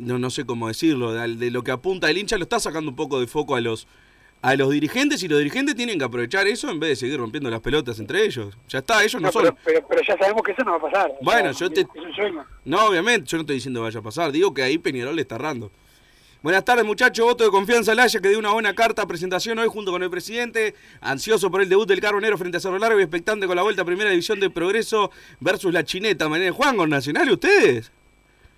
no, 0.00 0.18
no 0.18 0.30
sé 0.30 0.44
cómo 0.44 0.68
decirlo, 0.68 1.12
de, 1.12 1.36
de 1.36 1.50
lo 1.50 1.62
que 1.62 1.70
apunta 1.70 2.10
el 2.10 2.18
hincha, 2.18 2.36
lo 2.36 2.42
está 2.44 2.58
sacando 2.58 2.90
un 2.90 2.96
poco 2.96 3.20
de 3.20 3.26
foco 3.26 3.54
a 3.56 3.60
los 3.60 3.86
a 4.42 4.56
los 4.56 4.70
dirigentes 4.70 5.22
y 5.22 5.28
los 5.28 5.38
dirigentes 5.38 5.74
tienen 5.76 5.98
que 5.98 6.04
aprovechar 6.06 6.46
eso 6.46 6.70
en 6.70 6.80
vez 6.80 6.88
de 6.90 6.96
seguir 6.96 7.18
rompiendo 7.18 7.50
las 7.50 7.60
pelotas 7.60 7.98
entre 8.00 8.24
ellos. 8.24 8.56
Ya 8.70 8.78
está, 8.78 9.04
ellos 9.04 9.20
no, 9.20 9.26
No, 9.28 9.32
son... 9.32 9.42
pero, 9.42 9.56
pero, 9.62 9.86
pero 9.86 10.00
ya 10.08 10.16
sabemos 10.16 10.42
que 10.42 10.52
eso 10.52 10.62
no 10.64 10.70
va 10.72 10.76
a 10.78 10.80
pasar. 10.90 11.10
o 11.10 11.18
Bueno, 11.22 11.52
sea, 11.52 11.68
yo 11.68 11.74
te- 11.74 11.82
Es 11.82 11.88
un 12.06 12.14
sueño. 12.14 12.46
No, 12.64 12.86
obviamente, 12.86 13.28
yo 13.28 13.36
no 13.36 13.42
estoy 13.42 13.56
diciendo 13.56 13.80
que 13.80 13.84
vaya 13.84 14.00
a 14.00 14.02
pasar, 14.02 14.32
digo 14.32 14.54
que 14.54 14.62
ahí 14.62 14.78
Peñarol 14.78 15.14
le 15.14 15.20
está 15.22 15.34
errando. 15.34 15.70
Buenas 16.42 16.64
tardes, 16.64 16.86
muchachos. 16.86 17.22
Voto 17.26 17.44
de 17.44 17.50
confianza 17.50 17.92
al 17.92 17.98
Haya, 17.98 18.18
que 18.18 18.30
dio 18.30 18.38
una 18.38 18.50
buena 18.52 18.74
carta 18.74 19.06
presentación 19.06 19.58
hoy 19.58 19.68
junto 19.68 19.92
con 19.92 20.02
el 20.02 20.08
presidente. 20.08 20.74
Ansioso 21.02 21.50
por 21.50 21.60
el 21.60 21.68
debut 21.68 21.86
del 21.86 22.00
Carbonero 22.00 22.38
frente 22.38 22.56
a 22.56 22.60
Cerro 22.60 22.78
Largo 22.78 22.98
y 22.98 23.02
expectante 23.02 23.46
con 23.46 23.56
la 23.56 23.62
vuelta 23.62 23.82
a 23.82 23.84
Primera 23.84 24.08
División 24.08 24.40
de 24.40 24.48
Progreso 24.48 25.10
versus 25.40 25.70
la 25.70 25.84
Chineta. 25.84 26.30
Mañana 26.30 26.50
juegan 26.52 26.78
con 26.78 26.88
Nacional 26.88 27.30
ustedes. 27.30 27.92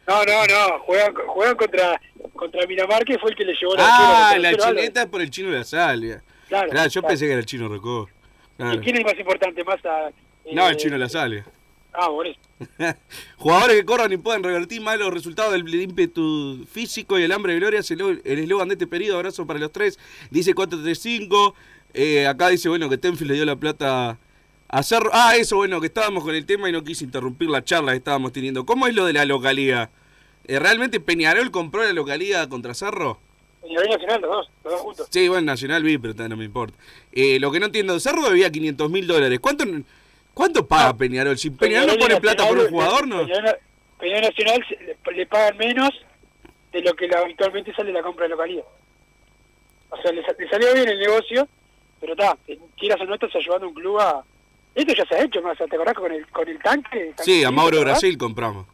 No, 0.07 0.25
no, 0.25 0.47
no, 0.47 0.79
juegan, 0.81 1.15
juegan 1.15 1.57
contra, 1.57 2.01
contra 2.35 2.67
Miramar, 2.67 3.05
que 3.05 3.19
fue 3.19 3.31
el 3.31 3.37
que 3.37 3.45
le 3.45 3.55
llevó 3.55 3.75
la 3.77 4.31
Ah, 4.31 4.39
la. 4.39 4.55
Chineta 4.57 5.03
es 5.03 5.09
por 5.09 5.21
el 5.23 5.31
chino 5.31 5.51
de 5.51 5.59
la 5.59 5.65
Salvia. 5.65 6.23
Claro, 6.49 6.71
Claro, 6.71 6.89
yo 6.91 7.01
claro. 7.01 7.09
pensé 7.13 7.25
que 7.27 7.31
era 7.33 7.41
el 7.41 7.47
chino 7.47 7.69
Recó. 7.69 8.09
Claro. 8.57 8.75
¿Y 8.75 8.79
quién 8.81 8.97
es 8.97 9.05
más 9.05 9.19
importante? 9.19 9.65
Más 9.65 9.85
a, 9.85 10.09
eh, 10.09 10.13
No, 10.53 10.69
el 10.69 10.77
chino 10.77 10.93
de 10.95 10.99
la 10.99 11.09
Salvia. 11.09 11.45
Ah, 11.93 12.09
por 12.09 12.27
eso. 12.27 12.39
Jugadores 13.37 13.77
que 13.77 13.85
corran 13.85 14.13
y 14.13 14.17
puedan 14.17 14.43
revertir 14.43 14.81
malos 14.81 15.13
resultados 15.13 15.53
del 15.53 15.75
ímpetu 15.75 16.65
físico 16.71 17.19
y 17.19 17.23
el 17.23 17.33
hambre 17.33 17.53
de 17.55 17.61
gloria 17.61 17.81
el 17.89 18.39
eslogan 18.39 18.69
de 18.69 18.75
este 18.75 18.87
periodo. 18.87 19.17
Abrazo 19.19 19.47
para 19.47 19.59
los 19.59 19.73
tres. 19.73 19.99
Dice 20.31 20.55
435. 20.55 21.55
Eh, 21.95 22.27
acá 22.27 22.49
dice, 22.49 22.69
bueno, 22.69 22.89
que 22.89 22.97
Tenfield 22.99 23.31
le 23.31 23.37
dio 23.37 23.45
la 23.45 23.57
plata 23.57 24.19
a 24.73 24.83
Cerro. 24.83 25.11
Ah, 25.13 25.37
eso, 25.37 25.57
bueno, 25.57 25.81
que 25.81 25.87
estábamos 25.87 26.25
con 26.25 26.35
el 26.35 26.47
tema 26.47 26.69
y 26.69 26.73
no 26.73 26.83
quise 26.83 27.05
interrumpir 27.05 27.49
la 27.51 27.63
charla 27.63 27.93
que 27.93 27.99
estábamos 27.99 28.33
teniendo. 28.33 28.65
¿Cómo 28.65 28.87
es 28.87 28.95
lo 28.95 29.05
de 29.05 29.13
la 29.13 29.27
localidad? 29.27 29.91
Eh, 30.47 30.59
¿Realmente 30.59 30.99
Peñarol 30.99 31.51
compró 31.51 31.85
la 31.85 31.93
localidad 31.93 32.49
contra 32.49 32.73
Cerro? 32.73 33.21
Peñarol 33.61 33.91
Nacional, 33.91 34.21
los 34.23 34.31
dos, 34.31 34.51
los 34.65 34.73
dos 34.73 34.81
juntos. 34.81 35.09
Sí, 35.11 35.29
bueno, 35.29 35.45
Nacional 35.45 35.83
vi, 35.83 35.99
pero 35.99 36.15
no 36.27 36.37
me 36.39 36.47
importa. 36.47 36.77
Eh, 37.13 37.39
lo 37.39 37.53
que 37.53 37.61
no 37.61 37.67
entiendo, 37.67 38.01
Cerro 38.01 38.23
debía 38.23 38.51
500 38.51 38.91
mil 38.91 39.07
dólares. 39.07 39.39
¿Cuánto, 39.41 39.65
¿Cuánto 40.33 40.67
paga 40.67 40.97
Peñarol? 40.97 41.37
Si 41.37 41.51
Peñarol 41.51 41.89
no 41.89 41.99
pone 41.99 42.19
plata 42.19 42.49
por 42.49 42.59
un 42.59 42.69
jugador, 42.69 43.07
¿no? 43.07 43.27
Peñarol, 43.27 43.57
Peñarol 44.01 44.23
Nacional 44.23 44.65
le, 44.71 45.13
le 45.17 45.27
pagan 45.27 45.59
menos 45.59 45.91
de 46.73 46.81
lo 46.81 46.95
que 46.95 47.11
habitualmente 47.15 47.75
sale 47.75 47.93
la 47.93 48.03
compra 48.03 48.25
de 48.25 48.31
localidad. 48.31 48.65
O 49.91 50.01
sea, 50.01 50.13
le 50.13 50.49
salió 50.49 50.73
bien 50.73 50.89
el 50.89 50.99
negocio, 50.99 51.47
pero 52.01 52.15
está, 52.15 52.39
quieras 52.79 52.99
o 53.03 53.05
no, 53.05 53.15
estás 53.15 53.37
ayudando 53.37 53.67
a 53.67 53.69
un 53.69 53.75
club 53.75 54.01
a... 54.01 54.25
Esto 54.75 54.95
ya 54.95 55.05
se 55.07 55.15
ha 55.17 55.25
hecho, 55.25 55.43
más, 55.43 55.59
¿te 55.59 55.65
acordás 55.65 55.95
con 55.95 56.11
el, 56.13 56.27
con 56.29 56.49
el 56.49 56.59
tanque? 56.61 57.13
Sí, 57.23 57.45
a 57.45 57.51
Mauro 57.51 57.79
¿verdad? 57.79 57.93
Brasil 57.93 58.17
compramos. 58.17 58.67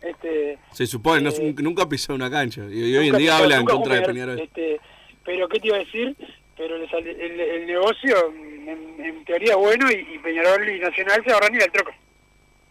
Este, 0.00 0.58
Se 0.72 0.86
supone, 0.86 1.20
no, 1.22 1.30
Eh, 1.30 1.54
nunca 1.58 1.88
pisó 1.88 2.14
una 2.14 2.28
cancha. 2.30 2.62
Y, 2.70 2.84
y 2.86 2.96
hoy 2.96 3.08
en 3.08 3.16
día 3.18 3.36
habla 3.38 3.56
en 3.56 3.64
contra 3.64 3.94
de 3.96 4.02
Peñarol. 4.02 4.40
Este, 4.40 4.80
pero, 5.24 5.48
¿qué 5.48 5.60
te 5.60 5.68
iba 5.68 5.76
a 5.76 5.80
decir? 5.80 6.16
Pero 6.56 6.88
sale- 6.88 7.12
el, 7.12 7.38
el 7.40 7.66
negocio, 7.66 8.32
en, 8.34 8.96
en 9.04 9.24
teoría, 9.24 9.52
es 9.52 9.56
bueno 9.58 9.90
y, 9.90 10.14
y 10.14 10.18
Peñarol 10.18 10.68
y 10.68 10.80
Nacional 10.80 11.22
se 11.24 11.32
ahorran 11.32 11.54
ir 11.54 11.62
al 11.62 11.70
troco. 11.72 11.92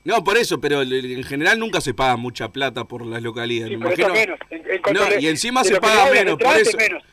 No, 0.04 0.24
por 0.24 0.36
eso, 0.38 0.60
pero 0.60 0.82
en 0.82 1.24
general 1.24 1.60
nunca 1.60 1.80
se 1.80 1.94
paga 1.94 2.18
mucha 2.18 2.52
plata 2.52 2.84
por 2.86 3.06
las 3.06 3.22
localidades. 3.22 3.72
Sí, 3.72 3.78
me 3.78 3.86
imagino- 3.88 4.14
menos. 4.14 4.40
En- 4.50 4.94
No, 4.94 5.02
y 5.20 5.28
encima 5.28 5.64
se 5.64 5.80
paga 5.80 6.12
menos, 6.12 6.38
por 6.38 6.56
eso. 6.58 6.76
menos. 6.78 7.04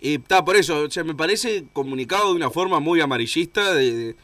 Y 0.00 0.16
está, 0.16 0.44
por 0.44 0.54
eso, 0.56 0.82
o 0.84 0.90
sea, 0.90 1.02
me 1.04 1.14
parece 1.14 1.64
comunicado 1.72 2.28
de 2.30 2.36
una 2.36 2.50
forma 2.50 2.78
muy 2.80 3.00
amarillista 3.00 3.72
de, 3.74 3.92
de- 3.92 4.16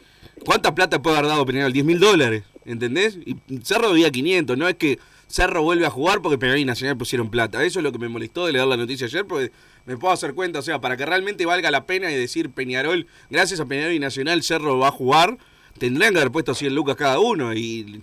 ¿cuánta 0.45 0.75
plata 0.75 1.01
puede 1.03 1.17
haber 1.19 1.31
dado 1.31 1.47
Peñarol? 1.47 1.73
10 1.73 1.85
mil 1.85 1.99
dólares, 2.01 2.45
¿entendés? 2.65 3.19
Y 3.25 3.37
Cerro 3.63 3.89
debía 3.89 4.11
500, 4.11 4.57
no 4.57 4.69
es 4.69 4.77
que 4.77 4.99
Cerro 5.27 5.63
vuelve 5.63 5.87
a 5.87 5.91
jugar 5.91 6.23
porque 6.23 6.39
Peñarol 6.39 6.61
y 6.61 6.65
Nacional 6.65 6.97
pusieron 6.97 7.31
plata. 7.31 7.63
Eso 7.65 7.79
es 7.79 7.83
lo 7.85 7.93
que 7.93 7.99
me 7.99 8.09
molestó 8.09 8.47
de 8.47 8.53
leer 8.53 8.67
la 8.67 8.77
noticia 8.77 9.07
ayer, 9.07 9.25
porque 9.27 9.53
me 9.87 9.97
puedo 9.97 10.13
hacer 10.13 10.35
cuenta, 10.35 10.59
o 10.59 10.63
sea, 10.63 10.81
para 10.81 10.97
que 10.97 11.07
realmente 11.07 11.47
valga 11.47 11.71
la 11.71 11.87
pena 11.87 12.11
y 12.11 12.17
decir 12.17 12.51
Peñarol, 12.51 13.07
gracias 13.31 13.61
a 13.61 13.67
Peñarol 13.67 13.93
y 13.93 13.99
Nacional, 14.01 14.43
Cerro 14.43 14.79
va 14.79 14.89
a 14.89 14.93
jugar, 14.93 15.39
tendrían 15.79 16.13
que 16.13 16.19
haber 16.21 16.33
puesto 16.33 16.55
100 16.55 16.75
lucas 16.75 16.97
cada 16.97 17.19
uno 17.21 17.55
y 17.55 18.03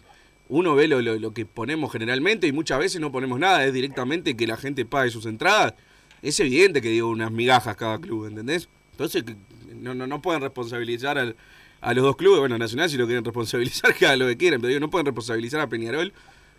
uno 0.49 0.75
ve 0.75 0.87
lo, 0.87 1.33
que 1.33 1.45
ponemos 1.45 1.91
generalmente 1.91 2.47
y 2.47 2.53
muchas 2.53 2.79
veces 2.79 3.01
no 3.01 3.11
ponemos 3.11 3.37
nada, 3.39 3.65
es 3.65 3.73
directamente 3.73 4.37
que 4.37 4.47
la 4.47 4.55
gente 4.55 4.85
pague 4.85 5.09
sus 5.11 5.25
entradas. 5.25 5.73
Es 6.21 6.39
evidente 6.39 6.81
que 6.81 6.89
dio 6.89 7.09
unas 7.09 7.31
migajas 7.31 7.75
cada 7.75 7.99
club, 7.99 8.27
¿entendés? 8.27 8.69
Entonces 8.91 9.25
no, 9.75 9.93
no, 9.93 10.07
no 10.07 10.21
pueden 10.21 10.41
responsabilizar 10.41 11.17
al- 11.17 11.35
a 11.81 11.93
los 11.93 12.03
dos 12.03 12.15
clubes, 12.15 12.39
bueno, 12.39 12.57
Nacional 12.57 12.89
si 12.89 12.97
lo 12.97 13.05
quieren 13.05 13.23
responsabilizar, 13.23 13.93
que 13.97 14.17
lo 14.17 14.27
que 14.27 14.37
quieran, 14.37 14.59
pero 14.59 14.69
digo, 14.69 14.79
no 14.79 14.89
pueden 14.89 15.05
responsabilizar 15.05 15.59
a 15.61 15.67
Peñarol 15.67 16.13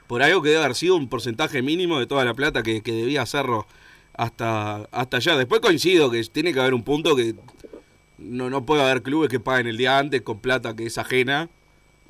por 0.07 0.23
algo 0.23 0.43
que 0.43 0.51
debe 0.51 0.65
haber 0.65 0.75
sido 0.75 0.97
un 0.97 1.09
porcentaje 1.09 1.61
mínimo 1.63 1.99
de 1.99 2.07
toda 2.07 2.25
la 2.25 2.35
plata 2.35 2.63
que, 2.63 2.83
que 2.83 2.93
debía 2.93 3.23
hacerlo 3.23 3.67
hasta, 4.15 4.89
hasta 4.91 5.19
allá. 5.19 5.37
Después 5.37 5.61
coincido 5.61 6.11
que 6.11 6.23
tiene 6.25 6.53
que 6.53 6.61
haber 6.61 6.75
un 6.75 6.83
punto 6.83 7.15
que 7.15 7.35
no, 8.19 8.51
no 8.51 8.65
puede 8.65 8.83
haber 8.83 9.03
clubes 9.03 9.29
que 9.29 9.39
paguen 9.39 9.67
el 9.67 9.77
día 9.77 9.99
antes 9.99 10.23
con 10.23 10.41
plata 10.41 10.75
que 10.75 10.87
es 10.87 10.99
ajena 10.99 11.51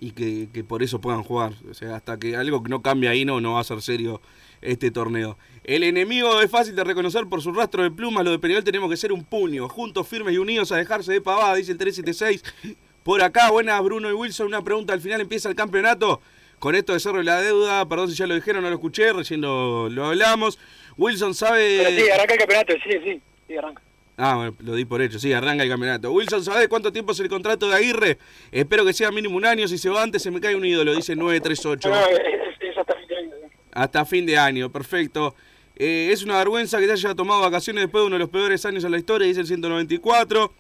y 0.01 0.13
que, 0.13 0.49
que 0.53 0.65
por 0.65 0.83
eso 0.83 1.01
puedan 1.01 1.23
jugar. 1.23 1.55
O 1.71 1.75
sea, 1.75 1.97
hasta 1.97 2.19
que 2.19 2.37
algo 2.37 2.63
que 2.63 2.71
no 2.71 2.83
cambie 2.83 3.09
ahí 3.09 3.25
no, 3.25 3.41
no 3.41 3.55
va 3.55 3.61
a 3.61 3.65
ser 3.65 3.83
serio 3.83 4.21
este 4.61 4.91
torneo. 4.91 5.37
El 5.65 5.83
enemigo 5.83 6.41
es 6.41 6.51
fácil 6.51 6.75
de 6.75 6.85
reconocer 6.85 7.27
por 7.27 7.43
su 7.43 7.53
rastro 7.53 7.83
de 7.83 7.91
plumas. 7.91 8.25
Lo 8.25 8.31
de 8.31 8.39
Peñarol 8.39 8.65
tenemos 8.65 8.89
que 8.89 8.97
ser 8.97 9.13
un 9.13 9.25
puño, 9.25 9.69
juntos, 9.69 10.09
firmes 10.09 10.35
y 10.35 10.39
unidos 10.39 10.73
a 10.73 10.77
dejarse 10.77 11.13
de 11.13 11.21
pavada, 11.21 11.55
dice 11.57 11.73
el 11.73 11.79
376. 11.79 12.79
Por 13.03 13.23
acá, 13.23 13.51
buenas 13.51 13.83
Bruno 13.83 14.11
y 14.11 14.13
Wilson. 14.13 14.49
Una 14.49 14.63
pregunta 14.63 14.93
al 14.93 15.01
final, 15.01 15.21
empieza 15.21 15.49
el 15.49 15.55
campeonato. 15.55 16.21
Con 16.59 16.75
esto 16.75 16.93
de 16.93 17.01
Cerro 17.01 17.21
y 17.21 17.25
la 17.25 17.41
Deuda, 17.41 17.89
perdón 17.89 18.11
si 18.11 18.17
ya 18.17 18.27
lo 18.27 18.35
dijeron, 18.35 18.63
no 18.63 18.69
lo 18.69 18.75
escuché, 18.75 19.13
recién 19.13 19.41
lo, 19.41 19.89
lo 19.89 20.07
hablamos. 20.07 20.59
Wilson 20.97 21.35
sabe... 21.35 21.83
Pero 21.85 21.91
sí, 21.91 22.11
arranca 22.11 22.35
el 22.35 22.39
campeonato, 22.41 22.73
sí, 22.83 22.91
sí, 23.05 23.23
sí, 23.47 23.57
arranca. 23.57 23.83
Ah, 24.17 24.35
bueno, 24.35 24.57
lo 24.59 24.75
di 24.75 24.85
por 24.85 25.01
hecho, 25.01 25.21
sí, 25.21 25.33
arranca 25.33 25.63
el 25.63 25.69
campeonato. 25.69 26.11
Wilson, 26.11 26.43
¿sabés 26.43 26.67
cuánto 26.67 26.93
tiempo 26.93 27.13
es 27.13 27.21
el 27.21 27.29
contrato 27.29 27.69
de 27.69 27.77
Aguirre? 27.77 28.19
Espero 28.51 28.85
que 28.85 28.93
sea 28.93 29.13
mínimo 29.13 29.37
un 29.37 29.47
año, 29.47 29.69
si 29.69 29.79
se 29.79 29.89
va 29.89 30.03
antes 30.03 30.21
se 30.21 30.33
me 30.33 30.41
cae 30.41 30.57
un 30.57 30.65
ídolo, 30.65 30.97
dice 30.97 31.15
938. 31.15 31.89
No, 31.89 31.95
no, 31.95 32.07
es, 32.09 32.19
es 32.61 32.77
hasta 32.77 32.97
fin 32.97 33.07
de 33.07 33.17
año. 33.17 33.31
Hasta 33.73 34.05
fin 34.05 34.27
de 34.27 34.37
año, 34.37 34.73
perfecto. 34.73 35.37
Eh, 35.77 36.11
es 36.11 36.25
una 36.25 36.37
vergüenza 36.39 36.81
que 36.81 36.87
te 36.87 36.93
haya 36.93 37.15
tomado 37.15 37.41
vacaciones 37.41 37.85
después 37.85 38.03
de 38.03 38.07
uno 38.09 38.17
de 38.17 38.21
los 38.21 38.31
peores 38.31 38.67
años 38.67 38.83
en 38.83 38.91
la 38.91 38.99
historia, 38.99 39.29
dice 39.29 39.41
el 39.41 39.47
194. 39.47 40.53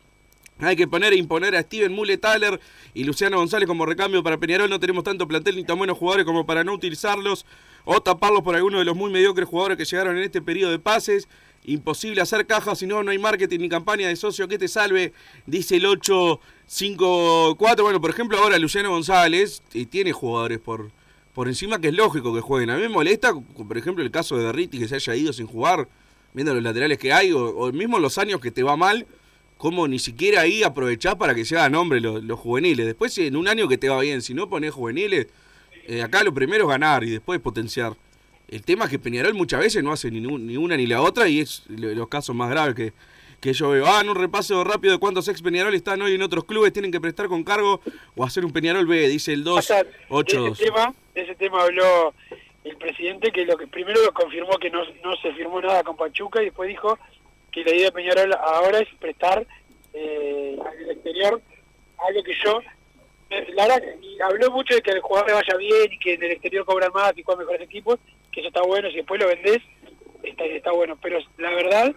Hay 0.60 0.74
que 0.74 0.88
poner 0.88 1.12
e 1.12 1.16
imponer 1.16 1.54
a 1.54 1.62
Steven 1.62 1.92
Muletaler 1.92 2.58
y 2.92 3.04
Luciano 3.04 3.36
González 3.36 3.68
como 3.68 3.86
recambio 3.86 4.24
para 4.24 4.38
Peñarol. 4.38 4.68
No 4.68 4.80
tenemos 4.80 5.04
tanto 5.04 5.28
plantel 5.28 5.54
ni 5.56 5.62
tan 5.64 5.78
buenos 5.78 5.96
jugadores 5.96 6.26
como 6.26 6.44
para 6.46 6.64
no 6.64 6.72
utilizarlos 6.72 7.46
o 7.84 8.00
taparlos 8.00 8.42
por 8.42 8.56
algunos 8.56 8.80
de 8.80 8.84
los 8.84 8.96
muy 8.96 9.12
mediocres 9.12 9.48
jugadores 9.48 9.78
que 9.78 9.84
llegaron 9.84 10.16
en 10.16 10.24
este 10.24 10.42
periodo 10.42 10.72
de 10.72 10.80
pases. 10.80 11.28
Imposible 11.64 12.20
hacer 12.22 12.44
caja, 12.46 12.74
si 12.74 12.86
no, 12.86 13.04
no 13.04 13.10
hay 13.12 13.18
marketing 13.18 13.60
ni 13.60 13.68
campaña 13.68 14.08
de 14.08 14.16
socio 14.16 14.48
que 14.48 14.58
te 14.58 14.66
salve, 14.68 15.12
dice 15.46 15.76
el 15.76 15.86
854. 15.86 17.84
Bueno, 17.84 18.00
por 18.00 18.10
ejemplo, 18.10 18.38
ahora 18.38 18.58
Luciano 18.58 18.90
González 18.90 19.62
eh, 19.74 19.86
tiene 19.86 20.12
jugadores 20.12 20.58
por, 20.58 20.90
por 21.34 21.46
encima 21.46 21.80
que 21.80 21.88
es 21.88 21.94
lógico 21.94 22.34
que 22.34 22.40
jueguen. 22.40 22.70
A 22.70 22.76
mí 22.76 22.82
me 22.82 22.88
molesta, 22.88 23.32
por 23.32 23.78
ejemplo, 23.78 24.02
el 24.02 24.10
caso 24.10 24.36
de 24.36 24.44
Derriti 24.44 24.78
que 24.78 24.88
se 24.88 24.96
haya 24.96 25.14
ido 25.14 25.32
sin 25.32 25.46
jugar, 25.46 25.86
viendo 26.32 26.52
los 26.54 26.62
laterales 26.62 26.98
que 26.98 27.12
hay, 27.12 27.32
o, 27.32 27.44
o 27.44 27.70
mismo 27.70 27.98
los 27.98 28.18
años 28.18 28.40
que 28.40 28.50
te 28.50 28.62
va 28.62 28.76
mal, 28.76 29.06
como 29.58 29.86
ni 29.88 29.98
siquiera 29.98 30.42
ahí 30.42 30.62
aprovechás 30.62 31.16
para 31.16 31.34
que 31.34 31.44
se 31.44 31.56
hagan 31.56 31.72
nombre 31.72 32.00
los, 32.00 32.22
los 32.24 32.38
juveniles. 32.38 32.86
Después, 32.86 33.16
en 33.18 33.36
un 33.36 33.48
año 33.48 33.68
que 33.68 33.76
te 33.76 33.88
va 33.88 34.00
bien, 34.00 34.22
si 34.22 34.32
no 34.32 34.48
ponés 34.48 34.72
juveniles, 34.72 35.26
eh, 35.86 36.00
acá 36.02 36.22
lo 36.22 36.32
primero 36.32 36.64
es 36.64 36.70
ganar 36.70 37.02
y 37.04 37.10
después 37.10 37.40
potenciar. 37.40 37.94
El 38.48 38.62
tema 38.62 38.84
es 38.86 38.90
que 38.90 38.98
Peñarol 38.98 39.34
muchas 39.34 39.60
veces 39.60 39.82
no 39.84 39.92
hace 39.92 40.10
ni, 40.10 40.24
un- 40.24 40.46
ni 40.46 40.56
una 40.56 40.76
ni 40.76 40.86
la 40.86 41.02
otra 41.02 41.28
y 41.28 41.40
es 41.40 41.64
lo- 41.68 41.92
los 41.94 42.08
casos 42.08 42.34
más 42.34 42.48
graves 42.50 42.74
que, 42.74 42.92
que 43.40 43.52
yo 43.52 43.70
veo. 43.70 43.84
Ah, 43.86 44.00
en 44.00 44.08
un 44.08 44.14
repaso 44.16 44.62
rápido 44.64 44.94
de 44.94 44.98
cuántos 45.00 45.28
ex 45.28 45.42
Peñarol 45.42 45.74
están 45.74 46.00
hoy 46.02 46.14
en 46.14 46.22
otros 46.22 46.44
clubes, 46.44 46.72
tienen 46.72 46.90
que 46.92 47.00
prestar 47.00 47.26
con 47.28 47.42
cargo 47.44 47.80
o 48.16 48.24
hacer 48.24 48.44
un 48.44 48.52
Peñarol 48.52 48.86
B, 48.86 49.08
dice 49.08 49.32
el 49.32 49.44
2, 49.44 49.68
de 49.68 49.86
8, 50.08 50.46
ese 50.48 50.64
tema, 50.64 50.94
de 51.14 51.22
ese 51.22 51.34
tema 51.34 51.62
habló 51.62 52.14
el 52.64 52.76
presidente 52.76 53.30
que 53.32 53.44
lo 53.44 53.56
que 53.56 53.66
primero 53.66 54.00
confirmó 54.14 54.56
que 54.58 54.70
no, 54.70 54.80
no 55.04 55.16
se 55.22 55.32
firmó 55.34 55.60
nada 55.60 55.82
con 55.82 55.96
Pachuca 55.96 56.40
y 56.42 56.46
después 56.46 56.68
dijo 56.68 56.98
que 57.52 57.64
la 57.64 57.74
idea 57.74 57.86
de 57.86 57.92
Peñarol 57.92 58.32
ahora 58.34 58.78
es 58.78 58.88
prestar 58.98 59.46
eh, 59.92 60.56
al 60.64 60.90
exterior 60.90 61.40
algo 62.06 62.22
que 62.22 62.34
yo 62.44 62.60
eh, 63.30 63.46
la 63.54 63.66
verdad 63.66 63.82
y 64.00 64.20
habló 64.20 64.50
mucho 64.50 64.74
de 64.74 64.82
que 64.82 64.90
el 64.90 65.00
jugador 65.00 65.28
le 65.28 65.34
vaya 65.34 65.56
bien 65.56 65.92
y 65.92 65.98
que 65.98 66.14
en 66.14 66.22
el 66.22 66.32
exterior 66.32 66.64
cobran 66.64 66.92
más 66.92 67.12
y 67.16 67.22
juegan 67.22 67.44
mejores 67.44 67.62
equipos 67.62 67.98
que 68.32 68.40
eso 68.40 68.48
está 68.48 68.62
bueno 68.62 68.88
si 68.90 68.96
después 68.96 69.20
lo 69.20 69.26
vendés 69.28 69.58
está, 70.22 70.44
está 70.44 70.72
bueno 70.72 70.96
pero 71.00 71.18
la 71.38 71.50
verdad 71.50 71.94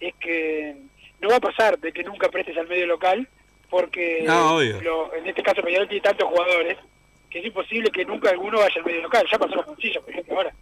es 0.00 0.14
que 0.16 0.76
no 1.20 1.28
va 1.28 1.36
a 1.36 1.40
pasar 1.40 1.78
de 1.78 1.92
que 1.92 2.02
nunca 2.02 2.28
prestes 2.28 2.56
al 2.56 2.68
medio 2.68 2.86
local 2.86 3.28
porque 3.70 4.22
No, 4.80 4.80
lo- 4.82 5.14
en 5.14 5.26
este 5.26 5.42
caso 5.42 5.62
Peñarol 5.62 5.88
tiene 5.88 6.02
tantos 6.02 6.28
jugadores 6.28 6.76
que 7.30 7.38
es 7.40 7.46
imposible 7.46 7.90
que 7.90 8.04
nunca 8.04 8.30
alguno 8.30 8.58
vaya 8.58 8.74
al 8.76 8.84
medio 8.84 9.02
local. 9.02 9.26
Ya 9.30 9.38
pasó 9.38 9.56
la 9.56 9.62
Moncilla, 9.66 10.00
por 10.00 10.10
ejemplo, 10.10 10.36
ahora. 10.36 10.54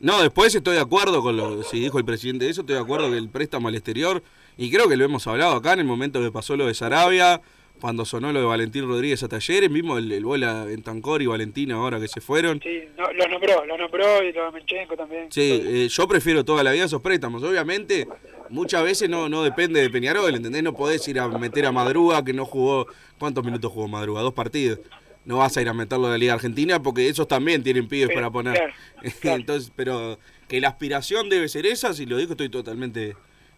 No, 0.00 0.20
después 0.20 0.54
estoy 0.54 0.74
de 0.74 0.80
acuerdo 0.80 1.22
con 1.22 1.36
lo 1.36 1.62
si 1.62 1.80
dijo 1.80 1.98
el 1.98 2.04
presidente 2.04 2.44
de 2.44 2.50
eso, 2.50 2.60
estoy 2.60 2.76
de 2.76 2.82
acuerdo 2.82 3.10
que 3.10 3.16
el 3.16 3.28
préstamo 3.28 3.68
al 3.68 3.74
exterior, 3.74 4.22
y 4.56 4.70
creo 4.70 4.88
que 4.88 4.96
lo 4.96 5.04
hemos 5.04 5.26
hablado 5.26 5.54
acá 5.54 5.72
en 5.72 5.80
el 5.80 5.86
momento 5.86 6.20
que 6.20 6.30
pasó 6.30 6.56
lo 6.56 6.66
de 6.66 6.74
Sarabia, 6.74 7.40
cuando 7.80 8.04
sonó 8.04 8.32
lo 8.32 8.40
de 8.40 8.46
Valentín 8.46 8.86
Rodríguez 8.86 9.22
a 9.22 9.28
Talleres, 9.28 9.70
mismo 9.70 9.98
el, 9.98 10.10
el 10.10 10.24
bola 10.24 10.66
en 10.70 10.82
Tancor 10.82 11.22
y 11.22 11.26
Valentina 11.26 11.74
ahora 11.74 11.98
que 12.00 12.08
se 12.08 12.20
fueron. 12.20 12.60
Sí, 12.62 12.84
no, 12.96 13.12
lo 13.12 13.28
nombró, 13.28 13.64
lo 13.66 13.76
nombró 13.76 14.22
y 14.22 14.32
lo 14.32 14.50
también. 14.96 15.30
Sí, 15.30 15.62
eh, 15.64 15.88
yo 15.88 16.08
prefiero 16.08 16.44
toda 16.44 16.62
la 16.62 16.72
vida 16.72 16.84
esos 16.84 17.02
préstamos. 17.02 17.42
Obviamente, 17.42 18.06
muchas 18.48 18.84
veces 18.84 19.10
no, 19.10 19.28
no 19.28 19.42
depende 19.42 19.80
de 19.80 19.90
Peñarol, 19.90 20.34
¿entendés? 20.34 20.62
No 20.62 20.74
podés 20.74 21.06
ir 21.08 21.18
a 21.18 21.28
meter 21.28 21.66
a 21.66 21.72
Madruga, 21.72 22.24
que 22.24 22.32
no 22.32 22.44
jugó. 22.46 22.86
¿Cuántos 23.18 23.44
minutos 23.44 23.70
jugó 23.72 23.88
Madruga? 23.88 24.22
Dos 24.22 24.34
partidos. 24.34 24.80
No 25.24 25.38
vas 25.38 25.56
a 25.56 25.62
ir 25.62 25.68
a 25.68 25.72
meterlo 25.72 26.06
de 26.06 26.12
la 26.12 26.18
Liga 26.18 26.34
Argentina 26.34 26.82
porque 26.82 27.08
esos 27.08 27.26
también 27.26 27.62
tienen 27.62 27.88
pibes 27.88 28.08
Pero, 28.08 28.18
para 28.20 28.30
poner. 28.30 28.54
claro, 28.54 28.72
claro. 29.20 29.36
Entonces, 29.40 29.72
pero 29.74 30.18
que 30.48 30.60
la 30.60 30.68
aspiración 30.68 31.28
debe 31.30 31.48
ser 31.48 31.64
esa, 31.66 31.94
si 31.94 32.04
lo 32.06 32.16
digo, 32.18 32.32
estoy 32.32 32.50
totalmente 32.50 33.16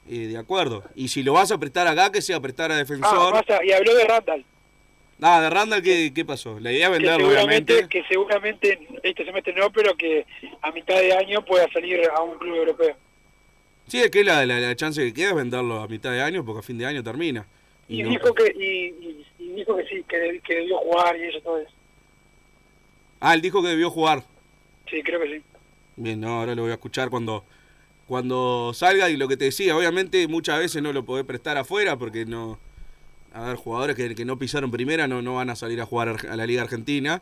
eh, 0.08 0.14
de 0.28 0.38
acuerdo. 0.38 0.84
Y 0.94 1.08
si 1.08 1.22
lo 1.24 1.32
vas 1.32 1.50
a 1.50 1.58
prestar 1.58 1.88
acá, 1.88 2.12
que 2.12 2.22
sea 2.22 2.38
prestar 2.40 2.70
a 2.70 2.74
Ah, 2.74 2.78
defensor. 2.78 3.32
basta, 3.32 3.64
y 3.64 3.72
habló 3.72 3.94
de 3.94 4.04
Randall. 4.04 4.44
Ah, 5.20 5.40
de 5.40 5.50
Randall, 5.50 5.82
¿qué, 5.82 6.12
qué 6.14 6.24
pasó? 6.24 6.60
La 6.60 6.70
idea 6.70 6.86
es 6.88 6.92
Que 6.92 6.98
venderlo, 6.98 7.26
seguramente, 7.30 7.72
obviamente. 7.72 7.98
que 7.98 8.06
seguramente 8.06 8.78
este 9.02 9.24
semestre 9.24 9.54
no, 9.54 9.72
pero 9.72 9.96
que 9.96 10.24
a 10.62 10.70
mitad 10.70 10.94
de 11.00 11.14
año 11.16 11.44
pueda 11.44 11.66
salir 11.72 12.00
a 12.14 12.22
un 12.22 12.38
club 12.38 12.54
europeo. 12.54 12.94
Sí, 13.88 13.98
es 14.00 14.10
que 14.10 14.22
la, 14.24 14.44
la, 14.46 14.60
la 14.60 14.76
chance 14.76 15.02
que 15.02 15.14
queda 15.14 15.30
es 15.30 15.34
venderlo 15.36 15.80
a 15.80 15.88
mitad 15.88 16.10
de 16.12 16.20
año, 16.22 16.44
porque 16.44 16.60
a 16.60 16.62
fin 16.62 16.76
de 16.78 16.86
año 16.86 17.02
termina. 17.02 17.46
Y, 17.88 18.02
no- 18.02 18.10
dijo 18.10 18.34
que 18.34 18.52
y, 18.56 19.06
y- 19.06 19.25
y 19.38 19.48
dijo 19.52 19.76
que 19.76 19.84
sí, 19.86 20.04
que, 20.08 20.16
deb- 20.16 20.42
que 20.42 20.54
debió 20.56 20.78
jugar 20.78 21.16
y 21.16 21.24
eso 21.24 21.40
todo 21.40 21.58
eso. 21.58 21.70
Ah, 23.20 23.34
él 23.34 23.42
dijo 23.42 23.62
que 23.62 23.68
debió 23.68 23.90
jugar. 23.90 24.24
Sí, 24.90 25.02
creo 25.02 25.20
que 25.20 25.36
sí. 25.36 25.42
Bien, 25.96 26.20
no, 26.20 26.40
ahora 26.40 26.54
lo 26.54 26.62
voy 26.62 26.70
a 26.70 26.74
escuchar 26.74 27.08
cuando, 27.10 27.44
cuando 28.06 28.72
salga 28.74 29.08
y 29.10 29.16
lo 29.16 29.28
que 29.28 29.36
te 29.36 29.46
decía, 29.46 29.76
obviamente 29.76 30.28
muchas 30.28 30.58
veces 30.58 30.82
no 30.82 30.92
lo 30.92 31.04
podés 31.04 31.24
prestar 31.24 31.56
afuera 31.56 31.96
porque 31.96 32.24
no... 32.26 32.58
A 33.32 33.48
ver, 33.48 33.56
jugadores 33.56 33.96
que, 33.96 34.14
que 34.14 34.24
no 34.24 34.38
pisaron 34.38 34.70
primera 34.70 35.06
no, 35.08 35.20
no 35.20 35.34
van 35.34 35.50
a 35.50 35.56
salir 35.56 35.80
a 35.80 35.86
jugar 35.86 36.08
a 36.08 36.32
a 36.32 36.36
la 36.36 36.46
Liga 36.46 36.62
Argentina, 36.62 37.20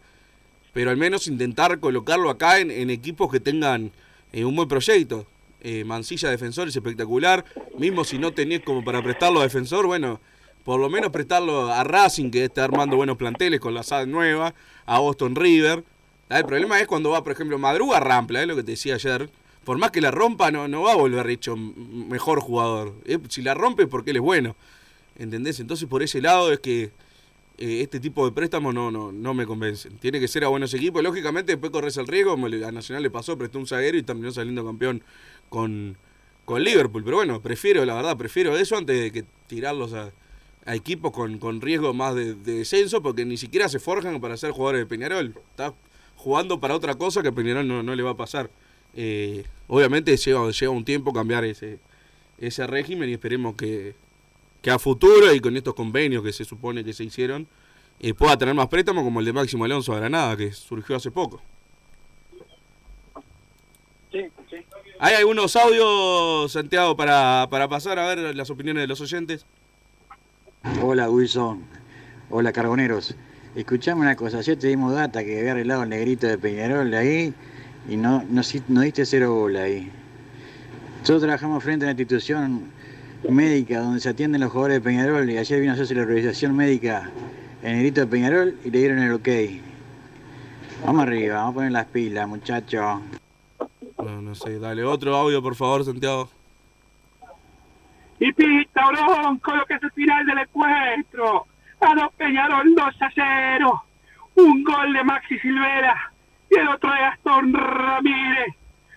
pero 0.73 0.91
al 0.91 0.97
menos 0.97 1.27
intentar 1.27 1.81
colocarlo 1.81 2.31
acá 2.31 2.61
en, 2.61 2.71
en 2.71 2.91
equipos 2.91 3.33
que 3.33 3.41
tengan 3.41 3.91
eh, 4.33 4.45
un 4.45 4.55
buen 4.55 4.69
proyecto. 4.69 5.27
Eh, 5.61 5.83
Mancilla 5.85 6.31
defensor 6.31 6.69
es 6.69 6.77
espectacular, 6.77 7.45
mismo 7.79 8.05
si 8.05 8.19
no 8.19 8.33
tenés 8.33 8.61
como 8.61 8.85
para 8.85 9.03
prestarlo 9.03 9.41
a 9.41 9.45
defensor, 9.45 9.87
bueno, 9.87 10.21
por 10.65 10.81
lo 10.81 10.89
menos 10.89 11.11
prestarlo 11.11 11.71
a 11.71 11.85
Racing 11.85 12.31
que 12.31 12.45
está 12.45 12.65
armando 12.65 12.97
buenos 12.97 13.17
planteles 13.17 13.61
con 13.61 13.75
la 13.75 13.83
SAD 13.83 14.07
nueva, 14.07 14.55
a 14.87 14.99
Boston 14.99 15.37
River. 15.37 15.85
Ah, 16.31 16.39
El 16.39 16.47
problema 16.47 16.81
es 16.81 16.87
cuando 16.87 17.11
va, 17.11 17.23
por 17.23 17.33
ejemplo, 17.33 17.59
Madruga 17.59 18.01
Rampla, 18.01 18.41
es 18.41 18.49
lo 18.49 18.57
que 18.57 18.63
te 18.63 18.73
decía 18.73 18.95
ayer. 18.95 19.29
Por 19.65 19.79
más 19.79 19.91
que 19.91 20.01
la 20.01 20.11
rompa, 20.11 20.51
no, 20.51 20.67
no 20.67 20.83
va 20.83 20.93
a 20.93 20.97
volver 20.97 21.29
hecho 21.29 21.57
mejor 21.57 22.41
jugador. 22.41 22.95
Eh, 23.05 23.19
Si 23.29 23.43
la 23.43 23.55
rompe 23.55 23.87
porque 23.87 24.11
él 24.11 24.17
es 24.17 24.23
bueno. 24.23 24.57
¿Entendés? 25.17 25.61
Entonces 25.61 25.89
por 25.89 26.03
ese 26.03 26.21
lado 26.21 26.51
es 26.51 26.59
que 26.61 26.85
eh, 27.59 27.83
este 27.83 28.01
tipo 28.01 28.25
de 28.27 28.33
préstamos 28.33 28.75
no, 28.75 28.91
no, 28.91 29.13
no 29.13 29.35
me 29.35 29.47
convencen. 29.47 29.99
Tiene 29.99 30.19
que 30.19 30.29
ser 30.29 30.45
a 30.45 30.49
buenos 30.49 30.73
equipos. 30.75 31.03
Lógicamente 31.03 31.53
después 31.53 31.71
corres 31.73 31.97
el 31.99 32.07
riesgo, 32.07 32.33
a 32.33 32.73
Nacional 32.73 33.03
le 33.03 33.11
pasó, 33.11 33.37
prestó 33.39 33.59
un 33.59 33.67
zaguero 33.67 33.99
y 33.99 34.03
terminó 34.03 34.33
saliendo 34.33 34.65
campeón 34.65 35.03
con, 35.51 35.97
con 36.47 36.65
Liverpool. 36.65 37.05
Pero 37.05 37.19
bueno, 37.19 37.41
prefiero, 37.43 37.85
la 37.85 37.95
verdad, 37.95 38.17
prefiero 38.17 38.57
eso 38.57 38.77
antes 38.77 38.99
de 38.99 39.13
que 39.13 39.25
tirarlos 39.47 39.93
a, 39.93 40.11
a 40.67 40.75
equipos 40.75 41.13
con, 41.13 41.39
con 41.39 41.61
riesgo 41.61 41.93
más 41.93 42.15
de, 42.15 42.35
de 42.35 42.59
descenso, 42.59 43.03
porque 43.03 43.25
ni 43.25 43.37
siquiera 43.37 43.69
se 43.69 43.79
forjan 43.79 44.21
para 44.21 44.37
ser 44.37 44.51
jugadores 44.53 44.81
de 44.81 44.87
Peñarol. 44.87 45.35
Está 45.51 45.75
jugando 46.17 46.59
para 46.59 46.75
otra 46.75 46.95
cosa 46.95 47.23
que 47.23 47.29
a 47.29 47.33
Peñarol 47.33 47.67
no, 47.67 47.83
no 47.83 47.95
le 47.95 48.03
va 48.03 48.11
a 48.11 48.17
pasar. 48.17 48.51
Eh, 48.97 49.45
obviamente 49.67 50.17
lleva, 50.17 50.51
lleva 50.51 50.73
un 50.73 50.85
tiempo 50.85 51.13
cambiar 51.13 51.45
ese, 51.45 51.79
ese 52.39 52.67
régimen 52.67 53.11
y 53.11 53.15
esperemos 53.15 53.57
que, 53.57 53.95
que 54.63 54.71
a 54.71 54.79
futuro 54.79 55.35
y 55.35 55.41
con 55.41 55.57
estos 55.57 55.75
convenios 55.75 56.23
que 56.23 56.33
se 56.33 56.45
supone 56.45 56.85
que 56.85 56.93
se 56.93 57.05
hicieron 57.05 57.47
eh, 58.01 58.15
pueda 58.15 58.37
tener 58.37 58.55
más 58.55 58.69
préstamos 58.69 59.05
como 59.05 59.21
el 59.21 59.27
de 59.27 59.33
Máximo 59.33 59.65
Alonso 59.65 59.93
de 59.93 60.01
Granada 60.01 60.37
que 60.37 60.53
surgió 60.53 60.97
hace 60.97 61.11
poco. 61.11 61.43
Sí, 64.13 64.27
sí. 64.49 64.57
¿Hay 65.01 65.15
algunos 65.15 65.57
audios, 65.57 66.53
Santiago, 66.53 66.97
para, 66.97 67.49
para 67.51 67.69
pasar 67.69 67.99
a 67.99 68.07
ver 68.07 68.37
las 68.37 68.49
opiniones 68.49 68.85
de 68.85 68.87
los 68.87 69.01
oyentes? 69.01 69.45
Hola 70.83 71.11
Wilson, 71.11 71.61
hola 72.31 72.51
Carboneros. 72.51 73.15
Escuchame 73.55 74.01
una 74.01 74.17
cosa, 74.17 74.39
ayer 74.39 74.59
te 74.59 74.69
dimos 74.69 74.95
data 74.95 75.23
que 75.23 75.39
había 75.39 75.53
arreglado 75.53 75.83
el 75.83 75.91
negrito 75.91 76.27
de 76.27 76.39
Peñarol 76.39 76.93
ahí 76.95 77.35
y 77.87 77.97
no, 77.97 78.25
no, 78.31 78.41
no 78.69 78.81
diste 78.81 79.05
cero 79.05 79.35
bola 79.35 79.65
ahí. 79.65 79.91
Nosotros 81.01 81.23
trabajamos 81.23 81.63
frente 81.63 81.85
a 81.85 81.89
una 81.89 81.93
institución 81.93 82.63
médica 83.29 83.81
donde 83.81 84.01
se 84.01 84.09
atienden 84.09 84.41
los 84.41 84.53
jugadores 84.53 84.77
de 84.77 84.81
Peñarol 84.81 85.31
y 85.31 85.37
ayer 85.37 85.61
vino 85.61 85.73
a 85.73 85.75
hacerse 85.75 85.95
la 85.95 86.07
revisación 86.07 86.57
médica 86.57 87.11
el 87.63 87.73
negrito 87.77 88.01
de 88.01 88.07
Peñarol 88.07 88.59
y 88.65 88.71
le 88.71 88.79
dieron 88.79 88.99
el 89.01 89.13
ok. 89.13 89.29
Vamos 90.87 91.03
arriba, 91.03 91.37
vamos 91.37 91.53
a 91.53 91.55
poner 91.55 91.73
las 91.73 91.87
pilas, 91.87 92.27
muchachos. 92.27 93.01
No, 93.99 94.23
no 94.23 94.35
sé, 94.35 94.59
dale 94.59 94.83
otro 94.83 95.15
audio, 95.15 95.43
por 95.43 95.57
favor, 95.57 95.85
Santiago. 95.85 96.31
Y 98.19 98.33
pita 98.33 98.87
Bronco 98.87 99.55
lo 99.55 99.67
que 99.67 99.75
es 99.75 99.83
el 99.83 99.91
final 99.93 100.27
del 100.27 100.39
encuentro. 100.39 101.47
Ganó 101.81 102.11
Peñarol 102.17 102.75
2 102.75 103.03
a 103.03 103.11
0. 103.15 103.85
Un 104.37 104.65
gol 104.65 104.93
de 104.93 105.05
Maxi 105.05 105.39
Silvera 105.39 106.13
y 106.51 106.59
el 106.59 106.69
otro 106.69 106.93
de 106.93 107.01
Gastón 107.01 107.53
Ramírez. 107.53 108.55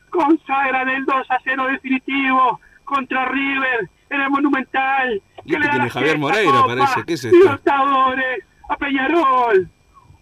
Consagran 0.10 0.90
el 0.90 1.06
2 1.06 1.32
a 1.32 1.38
0 1.44 1.68
definitivo 1.68 2.60
contra 2.86 3.26
River 3.26 3.90
en 4.10 4.22
el 4.22 4.30
Monumental. 4.30 5.22
Le 5.46 5.60
da 5.60 5.72
tiene 5.72 5.90
Javier 5.90 6.18
Moreira, 6.18 6.52
Copa 6.52 6.68
parece. 6.68 7.04
¿Qué 7.06 7.14
es 7.14 7.26
esto? 7.26 7.38
Libertadores 7.38 8.46
a 8.70 8.76
Peñarol. 8.78 9.70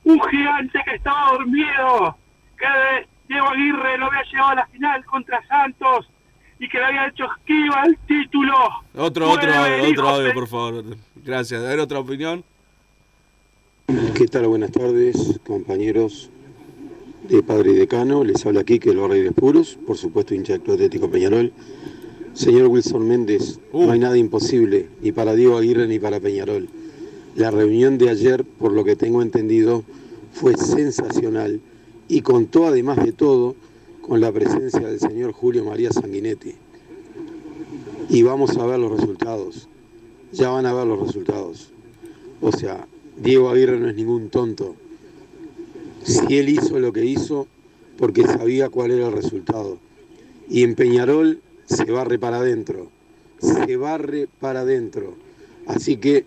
Un 0.04 0.22
gigante 0.30 0.80
que 0.86 0.96
estaba 0.96 1.32
dormido. 1.32 2.18
Que 2.58 3.08
Diego 3.28 3.50
Aguirre 3.50 3.98
lo 3.98 4.06
había 4.08 4.24
llevado 4.24 4.52
a 4.52 4.56
la 4.56 4.68
final 4.68 5.06
contra 5.06 5.46
Santos 5.48 6.10
y 6.60 6.68
que 6.70 6.78
le 6.78 6.86
había 6.86 7.08
hecho 7.08 7.26
esquiva 7.38 7.84
el 7.86 7.97
título. 8.08 8.53
Otro, 8.95 9.30
otro 9.32 9.53
audio, 9.53 9.76
el 9.86 9.91
otro 9.91 10.10
audio, 10.10 10.28
de- 10.28 10.34
por 10.34 10.47
favor. 10.47 10.84
Gracias. 11.24 11.62
A 11.62 11.68
ver, 11.68 11.80
otra 11.80 11.99
opinión. 11.99 12.43
¿Qué 14.16 14.28
tal? 14.28 14.47
Buenas 14.47 14.72
tardes, 14.72 15.39
compañeros 15.45 16.30
de 17.30 17.43
Padre 17.43 17.72
y 17.72 17.76
Decano. 17.76 18.24
Les 18.24 18.45
habla 18.45 18.62
aquí 18.62 18.80
que 18.80 18.93
los 18.93 19.10
Reyes 19.10 19.34
Puros, 19.34 19.78
por 19.86 19.97
supuesto 19.97 20.34
hincha 20.34 20.53
del 20.53 20.62
Club 20.62 20.76
Atlético 20.76 21.10
Peñarol. 21.10 21.51
Señor 22.34 22.68
Wilson 22.68 23.08
Méndez, 23.08 23.60
no 23.74 23.91
hay 23.91 23.99
nada 23.99 24.18
imposible, 24.18 24.89
ni 25.01 25.12
para 25.12 25.36
Diego 25.36 25.58
Aguirre 25.58 25.88
ni 25.88 25.99
para 25.99 26.20
Peñarol. 26.20 26.68
La 27.36 27.51
reunión 27.51 27.97
de 27.97 28.10
ayer, 28.10 28.43
por 28.43 28.72
lo 28.74 28.84
que 28.84 28.95
tengo 28.95 29.22
entendido, 29.22 29.84
fue 30.34 30.56
sensacional 30.58 31.62
y 32.08 32.22
contó 32.22 32.68
además 32.68 32.97
de 33.03 33.12
todo 33.14 33.56
con 34.06 34.22
la 34.22 34.32
presencia 34.32 34.82
del 34.82 34.99
señor 34.99 35.32
Julio 35.32 35.66
María 35.66 35.91
Sanguinetti. 35.91 36.53
Y 38.08 38.22
vamos 38.22 38.56
a 38.56 38.66
ver 38.66 38.78
los 38.78 38.91
resultados. 38.91 39.68
Ya 40.32 40.49
van 40.49 40.68
a 40.68 40.74
ver 40.74 40.86
los 40.86 41.08
resultados. 41.08 41.72
O 42.39 42.51
sea, 42.51 42.88
Diego 43.18 43.49
Aguirre 43.49 43.80
no 43.80 43.89
es 43.89 43.95
ningún 43.95 44.30
tonto. 44.30 44.76
Si 46.03 46.38
él 46.38 46.49
hizo 46.49 46.80
lo 46.80 46.93
que 46.93 47.03
hizo, 47.03 47.47
porque 47.97 48.24
sabía 48.24 48.70
cuál 48.70 48.91
era 48.91 49.08
el 49.08 49.14
resultado. 49.14 49.80
Y 50.47 50.62
en 50.62 50.76
Peñarol 50.76 51.41
se 51.66 51.86
barre 51.86 52.20
para 52.20 52.38
adentro. 52.38 52.91
Se 53.39 53.76
barre 53.76 54.28
para 54.39 54.62
adentro. 54.62 55.16
Así 55.66 55.97
que 55.97 56.26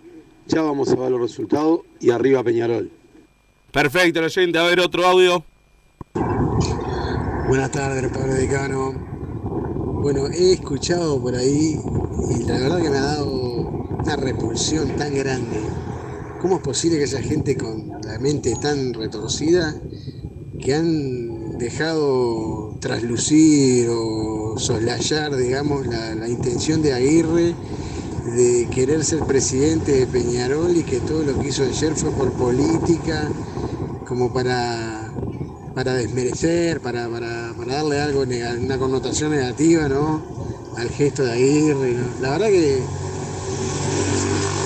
ya 0.49 0.63
vamos 0.63 0.91
a 0.91 0.97
ver 0.97 1.13
los 1.13 1.21
resultados 1.21 1.83
y 2.01 2.11
arriba 2.11 2.43
Peñarol. 2.43 2.91
Perfecto, 3.71 4.21
oyente. 4.21 4.59
A 4.59 4.65
ver, 4.65 4.81
otro 4.81 5.07
audio. 5.07 5.45
Buenas 7.49 7.71
tardes, 7.71 8.13
Pablo 8.13 8.35
Decano. 8.35 8.93
Bueno, 10.03 10.27
he 10.27 10.53
escuchado 10.53 11.19
por 11.19 11.35
ahí 11.35 11.81
y 12.29 12.43
la 12.43 12.59
verdad 12.59 12.83
que 12.83 12.91
me 12.91 12.99
ha 12.99 13.03
dado 13.03 13.71
una 14.05 14.17
repulsión 14.17 14.95
tan 14.97 15.15
grande. 15.15 15.63
¿Cómo 16.43 16.57
es 16.57 16.61
posible 16.61 16.99
que 16.99 17.05
esa 17.05 17.23
gente 17.23 17.57
con 17.57 17.89
la 18.03 18.19
mente 18.19 18.55
tan 18.61 18.93
retorcida 18.93 19.75
que 20.61 20.75
han 20.75 21.57
dejado 21.57 22.77
traslucir 22.81 23.89
o 23.91 24.59
soslayar, 24.59 25.35
digamos, 25.35 25.87
la 25.87 26.29
intención 26.29 26.83
de 26.83 26.93
Aguirre 26.93 27.55
de 28.37 28.69
querer 28.71 29.03
ser 29.03 29.21
presidente 29.21 29.93
de 29.93 30.07
Peñarol 30.07 30.77
y 30.77 30.83
que 30.83 31.01
todo 31.01 31.23
lo 31.23 31.39
que 31.41 31.49
hizo 31.49 31.63
ayer 31.65 31.95
fue 31.95 32.11
por 32.11 32.31
política, 32.33 33.27
como 34.07 34.35
para, 34.35 35.08
para 35.79 35.95
desmerecer, 35.95 36.81
para, 36.81 37.09
para, 37.09 37.55
para 37.57 37.75
darle 37.75 38.01
algo, 38.01 38.23
una 38.23 38.79
connotación 38.79 39.31
negativa, 39.31 39.89
¿no? 39.89 40.21
Al 40.77 40.89
gesto 40.89 41.23
de 41.23 41.31
Aguirre, 41.31 41.93
¿no? 41.93 42.21
La 42.21 42.31
verdad 42.31 42.49
que 42.49 42.79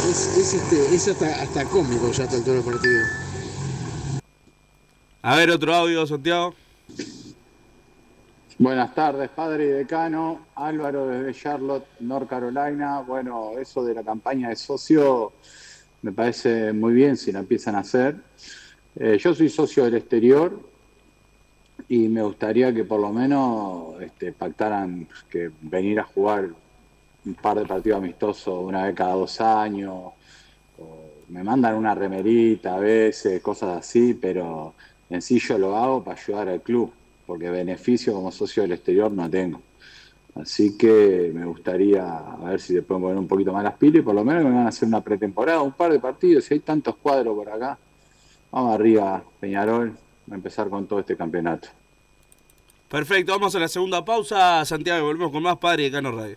es, 0.08 0.36
es, 0.38 0.54
este, 0.54 0.94
es 0.94 1.08
hasta, 1.08 1.42
hasta 1.42 1.66
cómico 1.66 2.10
ya 2.12 2.24
hasta 2.24 2.36
el 2.38 2.44
todo 2.44 2.54
el 2.56 2.62
partido. 2.62 3.02
A 5.20 5.36
ver, 5.36 5.50
otro 5.50 5.74
audio, 5.74 6.06
Santiago. 6.06 6.54
Buenas 8.56 8.94
tardes, 8.94 9.28
padre 9.28 9.66
y 9.66 9.68
decano. 9.68 10.46
Álvaro 10.54 11.08
desde 11.08 11.38
Charlotte, 11.38 11.84
North 12.00 12.26
Carolina. 12.26 13.00
Bueno, 13.00 13.58
eso 13.60 13.84
de 13.84 13.92
la 13.92 14.02
campaña 14.02 14.48
de 14.48 14.56
socio 14.56 15.34
me 16.00 16.12
parece 16.12 16.72
muy 16.72 16.94
bien 16.94 17.18
si 17.18 17.32
la 17.32 17.40
empiezan 17.40 17.74
a 17.74 17.80
hacer. 17.80 18.16
Eh, 18.96 19.18
yo 19.18 19.34
soy 19.34 19.50
socio 19.50 19.84
del 19.84 19.96
exterior 19.96 20.71
y 21.88 22.08
me 22.08 22.22
gustaría 22.22 22.72
que 22.72 22.84
por 22.84 23.00
lo 23.00 23.12
menos 23.12 24.00
este, 24.00 24.32
pactaran 24.32 25.06
que 25.30 25.50
venir 25.60 26.00
a 26.00 26.04
jugar 26.04 26.50
un 27.24 27.34
par 27.34 27.58
de 27.58 27.66
partidos 27.66 27.98
amistosos 27.98 28.64
una 28.64 28.84
vez 28.84 28.94
cada 28.94 29.14
dos 29.14 29.40
años. 29.40 30.12
o 30.78 31.12
me 31.32 31.42
mandan 31.42 31.76
una 31.76 31.94
remerita 31.94 32.74
a 32.76 32.78
veces, 32.78 33.40
cosas 33.40 33.78
así, 33.78 34.14
pero 34.14 34.74
en 35.08 35.22
sí 35.22 35.38
yo 35.38 35.58
lo 35.58 35.76
hago 35.76 36.04
para 36.04 36.20
ayudar 36.20 36.48
al 36.48 36.60
club, 36.60 36.92
porque 37.26 37.48
beneficio 37.50 38.12
como 38.12 38.30
socio 38.30 38.62
del 38.62 38.72
exterior 38.72 39.10
no 39.10 39.30
tengo. 39.30 39.60
Así 40.34 40.76
que 40.76 41.30
me 41.34 41.44
gustaría 41.46 42.06
a 42.06 42.36
ver 42.44 42.60
si 42.60 42.74
le 42.74 42.82
pueden 42.82 43.02
poner 43.02 43.18
un 43.18 43.28
poquito 43.28 43.52
más 43.52 43.64
las 43.64 43.74
pilas 43.74 44.00
y 44.00 44.02
por 44.02 44.14
lo 44.14 44.24
menos 44.24 44.44
me 44.44 44.50
van 44.50 44.66
a 44.66 44.68
hacer 44.68 44.88
una 44.88 45.00
pretemporada, 45.00 45.62
un 45.62 45.72
par 45.72 45.92
de 45.92 46.00
partidos, 46.00 46.44
si 46.44 46.54
hay 46.54 46.60
tantos 46.60 46.96
cuadros 46.96 47.34
por 47.34 47.48
acá. 47.48 47.78
Vamos 48.50 48.74
arriba, 48.74 49.24
Peñarol, 49.40 49.96
empezar 50.30 50.68
con 50.68 50.86
todo 50.86 51.00
este 51.00 51.16
campeonato. 51.16 51.68
Perfecto, 52.88 53.32
vamos 53.32 53.54
a 53.54 53.58
la 53.58 53.68
segunda 53.68 54.04
pausa, 54.04 54.64
Santiago, 54.64 55.06
volvemos 55.06 55.32
con 55.32 55.42
más 55.42 55.56
Padre 55.56 55.84
de 55.84 55.90
Cano 55.90 56.12
Radio. 56.12 56.36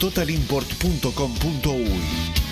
www.totalimport.com.uy. 0.00 2.51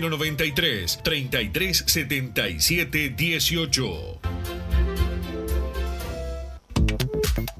093 0.00 0.98
33 1.02 1.84
77 1.86 3.14
18. 3.16 4.53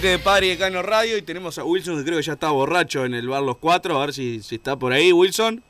Bloque 0.00 0.16
de 0.16 0.18
Padre 0.18 0.52
y 0.52 0.56
Cano 0.56 0.80
Radio 0.80 1.18
y 1.18 1.22
tenemos 1.22 1.58
a 1.58 1.64
Wilson 1.64 1.98
que 1.98 2.04
creo 2.04 2.16
que 2.16 2.22
ya 2.22 2.32
está 2.32 2.50
borracho 2.50 3.04
en 3.04 3.12
el 3.12 3.28
bar 3.28 3.42
Los 3.42 3.58
Cuatro, 3.58 3.98
a 3.98 4.06
ver 4.06 4.14
si, 4.14 4.40
si 4.40 4.54
está 4.54 4.76
por 4.76 4.92
ahí, 4.92 5.12
Wilson. 5.12 5.62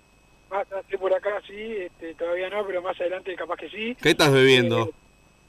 Estoy 0.80 0.98
por 0.98 1.12
acá, 1.12 1.30
sí, 1.48 1.54
este, 1.54 2.14
todavía 2.14 2.48
no, 2.48 2.64
pero 2.64 2.80
más 2.80 3.00
adelante 3.00 3.34
capaz 3.34 3.56
que 3.56 3.68
sí. 3.70 3.96
¿Qué 4.00 4.10
estás 4.10 4.30
bebiendo? 4.30 4.92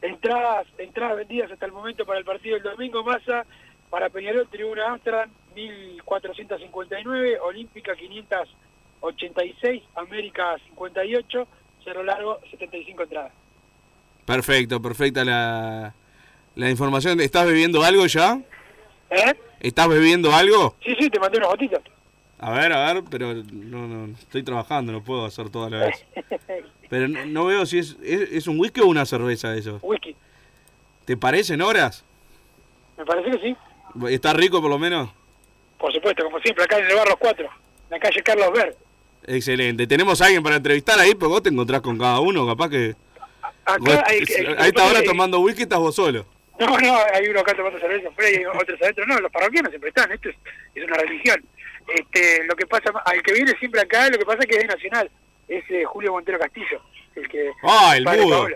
Entradas, 0.02 0.66
entradas 0.80 1.18
vendidas 1.18 1.52
hasta 1.52 1.68
el 1.68 1.72
momento 1.74 2.06
para 2.06 2.18
el 2.20 2.26
partido 2.26 2.56
del 2.56 2.64
domingo, 2.64 3.04
Massa, 3.04 3.46
para 3.92 4.10
Peñarol, 4.10 4.48
Tribuna 4.50 4.94
Amsterdam, 4.94 5.30
1459, 5.54 7.40
Olímpica 7.40 7.96
586, 7.96 9.84
América 9.94 10.56
58, 10.70 11.48
Cerro 11.84 12.04
Largo 12.04 12.40
75 12.50 13.04
entradas. 13.04 13.34
Perfecto, 14.26 14.82
perfecta 14.82 15.24
la, 15.24 15.94
la 16.56 16.70
información. 16.70 17.20
¿Estás 17.22 17.46
bebiendo 17.46 17.84
algo 17.84 18.08
ya? 18.08 18.42
¿Eh? 19.12 19.36
¿Estás 19.60 19.88
bebiendo 19.88 20.34
algo? 20.34 20.76
Sí, 20.84 20.96
sí, 21.00 21.10
te 21.10 21.20
mandé 21.20 21.38
unos 21.38 21.50
gotitas. 21.52 21.82
A 22.40 22.52
ver, 22.52 22.74
a 22.74 22.94
ver, 22.94 23.04
pero 23.10 23.34
no, 23.36 23.88
no, 23.88 24.14
estoy 24.18 24.42
trabajando, 24.42 24.92
no 24.92 25.04
puedo 25.04 25.26
hacer 25.26 25.50
toda 25.50 25.70
la 25.70 25.86
vez. 25.86 26.06
Pero 26.90 27.08
no, 27.08 27.26
no 27.26 27.46
veo 27.46 27.66
si 27.66 27.78
es, 27.80 27.96
es, 28.04 28.30
es 28.34 28.48
un 28.48 28.60
whisky 28.60 28.82
o 28.82 28.86
una 28.88 29.06
cerveza 29.06 29.56
eso. 29.56 29.80
Whisky, 29.82 30.14
¿Te 31.06 31.16
parecen 31.16 31.62
horas? 31.62 32.04
me 32.98 33.06
parece 33.06 33.32
que 33.32 33.40
sí. 33.48 33.56
¿Está 34.10 34.34
rico 34.34 34.60
por 34.60 34.70
lo 34.70 34.78
menos? 34.78 35.10
Por 35.78 35.94
supuesto, 35.94 36.24
como 36.26 36.40
siempre, 36.40 36.66
acá 36.66 36.80
en 36.80 36.88
el 36.88 36.96
Barros 36.96 37.16
4, 37.20 37.46
en 37.46 37.50
la 37.92 38.00
calle 38.00 38.22
Carlos 38.24 38.52
Ver. 38.54 38.76
Excelente. 39.26 39.88
¿Tenemos 39.88 40.20
a 40.22 40.26
alguien 40.26 40.44
para 40.44 40.58
entrevistar 40.58 41.00
ahí? 41.00 41.14
Porque 41.16 41.28
vos 41.32 41.44
te 41.44 41.50
encontrás 41.50 41.80
con 41.82 41.98
cada 41.98 42.20
uno, 42.20 42.46
capaz 42.46 42.70
que... 42.70 42.96
Acá 43.64 43.78
vos- 43.80 44.00
hay, 44.08 44.20
a 44.58 44.68
esta 44.68 44.84
hora 44.86 45.00
hay- 45.00 45.06
tomando 45.06 45.40
whisky 45.40 45.62
estás 45.62 45.80
vos 45.80 45.96
solo. 45.96 46.26
No, 46.66 46.78
no, 46.80 46.98
hay 47.14 47.28
uno 47.28 47.40
acá 47.42 47.54
tomando 47.56 47.80
cerveza 47.80 48.10
afuera 48.10 48.30
y 48.32 48.46
otros 48.46 48.82
adentro. 48.82 49.06
No, 49.06 49.20
los 49.20 49.32
parroquianos 49.32 49.70
siempre 49.72 49.90
están, 49.90 50.12
esto 50.12 50.30
es, 50.30 50.36
es 50.76 50.84
una 50.84 50.98
religión. 50.98 51.44
Este, 51.94 52.44
lo 52.46 52.56
que 52.56 52.66
pasa, 52.68 52.92
al 53.06 53.22
que 53.24 53.34
viene 53.34 53.52
siempre 53.60 53.82
acá, 53.82 54.08
lo 54.10 54.18
que 54.18 54.26
pasa 54.26 54.40
es 54.42 54.46
que 54.46 54.56
es 54.56 54.62
de 54.62 54.68
Nacional, 54.68 55.10
es 55.48 55.64
eh, 55.70 55.84
Julio 55.86 56.12
Montero 56.14 56.40
Castillo, 56.40 56.82
el 57.16 57.28
que... 57.28 57.52
Ah, 57.64 57.94
el 57.98 58.06
mudo. 58.06 58.48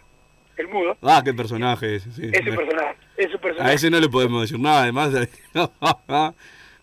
El 0.58 0.68
mudo, 0.70 0.97
Ah, 1.01 1.22
qué 1.26 1.34
personaje 1.34 1.95
ese, 1.95 2.10
sí. 2.14 2.30
es 2.32 2.47
un 2.47 2.56
personaje, 2.56 2.95
es 3.18 3.34
un 3.34 3.41
personaje. 3.41 3.72
A 3.72 3.74
ese 3.74 3.89
no 3.89 3.99
le 3.99 4.08
podemos 4.08 4.41
decir 4.43 4.58
nada, 4.60 4.84
además. 4.84 5.12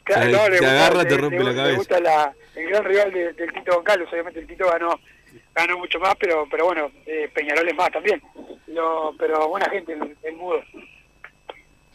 Claro, 0.05 0.31
no, 0.33 0.45
te 0.47 0.51
gusta- 0.51 0.71
agarra, 0.71 1.05
te 1.05 1.17
rompe 1.17 1.39
le- 1.39 1.45
la 1.45 1.55
cabeza. 1.55 1.77
gusta 1.77 2.01
la, 2.01 2.35
el 2.57 2.69
gran 2.69 2.85
rival 2.85 3.13
de- 3.13 3.33
del 3.35 3.53
Tito 3.53 3.75
González, 3.77 4.09
obviamente 4.13 4.41
el 4.41 4.47
Tito 4.49 4.67
ganó 4.69 4.99
ganó 5.55 5.79
mucho 5.79 5.99
más, 6.01 6.15
pero 6.19 6.47
pero 6.51 6.65
bueno, 6.67 6.91
eh, 7.07 7.31
Peñarol 7.33 7.69
es 7.69 7.75
más 7.77 7.91
también. 7.93 8.21
Lo, 8.67 9.15
pero 9.19 9.49
buena 9.49 9.71
gente, 9.71 9.93
el, 9.93 10.17
el 10.25 10.37
mudo. 10.37 10.61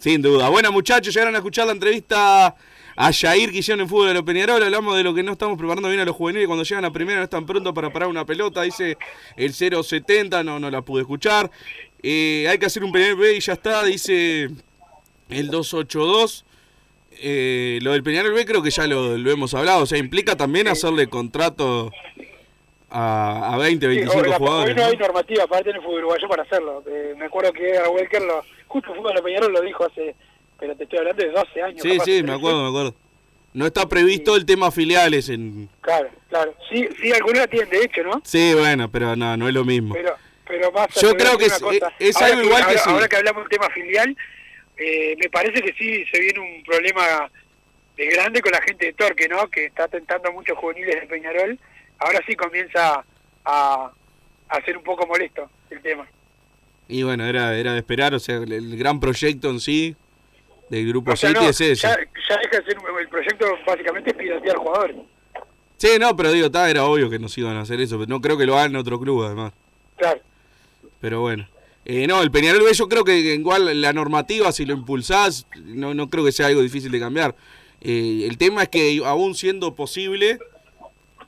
Sin 0.07 0.21
duda. 0.21 0.47
Bueno, 0.47 0.71
muchachos, 0.71 1.13
llegaron 1.13 1.35
a 1.35 1.39
escuchar 1.39 1.65
la 1.65 1.73
entrevista 1.73 2.55
a 2.95 3.11
Jair 3.11 3.51
que 3.51 3.57
hicieron 3.57 3.81
en 3.81 3.89
fútbol 3.89 4.07
de 4.07 4.13
los 4.13 4.23
Peñarol. 4.23 4.63
Hablamos 4.63 4.95
de 4.95 5.03
lo 5.03 5.13
que 5.13 5.21
no 5.21 5.33
estamos 5.33 5.57
preparando 5.57 5.89
bien 5.89 5.99
a 5.99 6.05
los 6.05 6.15
juveniles 6.15 6.47
cuando 6.47 6.63
llegan 6.63 6.85
a 6.85 6.93
primera, 6.93 7.17
no 7.17 7.25
están 7.25 7.45
prontos 7.45 7.73
para 7.73 7.91
parar 7.91 8.07
una 8.07 8.25
pelota. 8.25 8.61
Dice 8.61 8.97
el 9.35 9.53
070, 9.53 10.45
no, 10.45 10.61
no 10.61 10.71
la 10.71 10.81
pude 10.81 11.01
escuchar. 11.01 11.51
Eh, 12.01 12.47
hay 12.49 12.57
que 12.57 12.67
hacer 12.67 12.85
un 12.85 12.93
Peñarol 12.93 13.17
B 13.17 13.35
y 13.35 13.41
ya 13.41 13.51
está, 13.51 13.83
dice 13.83 14.49
el 15.27 15.49
282. 15.49 16.45
Eh, 17.19 17.79
lo 17.81 17.91
del 17.91 18.01
Peñarol 18.01 18.31
B 18.31 18.45
creo 18.45 18.63
que 18.63 18.71
ya 18.71 18.87
lo, 18.87 19.17
lo 19.17 19.29
hemos 19.29 19.53
hablado. 19.55 19.83
O 19.83 19.85
sea, 19.85 19.97
implica 19.97 20.37
también 20.37 20.69
hacerle 20.69 21.09
contrato 21.09 21.91
a, 22.89 23.55
a 23.55 23.57
20, 23.57 23.85
Sí, 23.85 23.95
25 23.97 24.25
hoy, 24.25 24.33
jugadores. 24.37 24.69
hoy 24.69 24.75
no 24.77 24.83
¿no? 24.83 24.89
hay 24.89 24.95
normativa 24.95 25.43
aparte 25.43 25.71
en 25.71 25.75
el 25.75 25.81
fútbol 25.81 25.97
uruguayo 25.97 26.29
para 26.29 26.43
hacerlo. 26.43 26.81
Eh, 26.89 27.13
me 27.17 27.25
acuerdo 27.25 27.51
que 27.51 27.71
Edgar 27.71 27.89
Welker, 27.89 28.21
lo, 28.21 28.41
justo 28.81 28.95
fútbol 28.95 29.15
de 29.15 29.21
Peñarol 29.21 29.51
lo 29.53 29.61
dijo 29.61 29.85
hace, 29.85 30.15
pero 30.59 30.75
te 30.75 30.83
estoy 30.83 30.99
hablando 30.99 31.23
de 31.23 31.31
12 31.31 31.61
años. 31.61 31.81
Sí, 31.81 31.91
capaz, 31.91 32.05
sí, 32.05 32.11
13. 32.11 32.23
me 32.23 32.33
acuerdo, 32.33 32.63
me 32.63 32.69
acuerdo. 32.69 32.95
No 33.53 33.65
está 33.65 33.87
previsto 33.89 34.35
el 34.35 34.45
tema 34.45 34.71
filiales 34.71 35.29
en... 35.29 35.67
Claro, 35.81 36.09
claro. 36.29 36.53
Sí, 36.69 36.87
sí, 37.01 37.11
algunos 37.11 37.39
la 37.39 37.47
tienen 37.47 37.69
de 37.69 37.83
hecho, 37.83 38.03
¿no? 38.03 38.21
Sí, 38.23 38.53
bueno, 38.53 38.89
pero 38.91 39.15
no, 39.15 39.35
no 39.35 39.47
es 39.47 39.53
lo 39.53 39.65
mismo. 39.65 39.93
Pero, 39.95 40.15
pero 40.47 40.71
más 40.71 40.87
Yo 41.01 41.13
creo 41.15 41.37
que 41.37 41.45
es- 41.45 41.61
es 41.99 42.15
ahora 42.17 42.27
algo 42.33 42.43
igual 42.43 42.61
que 42.63 42.67
ahora, 42.69 42.79
sí. 42.83 42.89
ahora 42.89 43.07
que 43.07 43.15
hablamos 43.15 43.43
del 43.43 43.49
tema 43.59 43.69
filial, 43.73 44.15
eh, 44.77 45.15
me 45.19 45.29
parece 45.29 45.61
que 45.61 45.73
sí 45.73 46.05
se 46.11 46.19
viene 46.19 46.39
un 46.39 46.63
problema 46.63 47.31
de 47.95 48.05
grande 48.07 48.41
con 48.41 48.51
la 48.51 48.61
gente 48.61 48.85
de 48.85 48.93
Torque, 48.93 49.27
¿no? 49.27 49.47
Que 49.49 49.65
está 49.65 49.87
tentando 49.87 50.29
a 50.29 50.31
muchos 50.31 50.55
juveniles 50.57 51.01
de 51.01 51.07
Peñarol. 51.07 51.57
Ahora 51.97 52.19
sí 52.27 52.35
comienza 52.35 53.03
a, 53.43 53.91
a 54.49 54.61
ser 54.65 54.77
un 54.77 54.83
poco 54.83 55.07
molesto 55.07 55.49
el 55.71 55.81
tema. 55.81 56.07
Y 56.87 57.03
bueno, 57.03 57.25
era, 57.25 57.57
era 57.57 57.73
de 57.73 57.79
esperar, 57.79 58.13
o 58.13 58.19
sea, 58.19 58.37
el, 58.37 58.51
el 58.51 58.77
gran 58.77 58.99
proyecto 58.99 59.49
en 59.49 59.59
sí 59.59 59.95
del 60.69 60.87
Grupo 60.87 61.11
O 61.11 61.15
sea, 61.15 61.29
7 61.29 61.43
no, 61.43 61.49
es 61.49 61.61
ese. 61.61 61.75
ya, 61.75 61.97
ya 61.97 62.37
deja 62.37 62.59
de 62.59 62.65
ser 62.65 62.77
el 62.99 63.07
proyecto 63.09 63.45
básicamente 63.65 64.11
es 64.11 64.15
piratear 64.15 64.57
jugadores. 64.57 64.97
Sí, 65.77 65.89
no, 65.99 66.15
pero 66.15 66.31
digo, 66.31 66.49
ta, 66.49 66.69
era 66.69 66.85
obvio 66.85 67.09
que 67.09 67.19
nos 67.19 67.37
iban 67.37 67.55
a 67.55 67.61
hacer 67.61 67.79
eso, 67.79 67.97
pero 67.99 68.09
no 68.09 68.21
creo 68.21 68.37
que 68.37 68.45
lo 68.45 68.57
hagan 68.57 68.71
en 68.71 68.77
otro 68.77 68.99
club 68.99 69.23
además. 69.23 69.53
Claro. 69.95 70.21
Pero 70.99 71.21
bueno. 71.21 71.47
Eh, 71.85 72.05
no, 72.05 72.21
el 72.21 72.31
Peñarol 72.31 72.63
B 72.63 72.73
yo 72.73 72.89
creo 72.89 73.05
que 73.05 73.17
igual 73.17 73.81
la 73.81 73.93
normativa, 73.93 74.51
si 74.51 74.65
lo 74.65 74.73
impulsás, 74.73 75.47
no, 75.63 75.93
no 75.93 76.09
creo 76.09 76.25
que 76.25 76.33
sea 76.33 76.47
algo 76.47 76.61
difícil 76.61 76.91
de 76.91 76.99
cambiar. 76.99 77.33
Eh, 77.79 78.25
el 78.27 78.37
tema 78.37 78.63
es 78.63 78.69
que 78.69 79.01
aún 79.05 79.35
siendo 79.35 79.73
posible, 79.73 80.39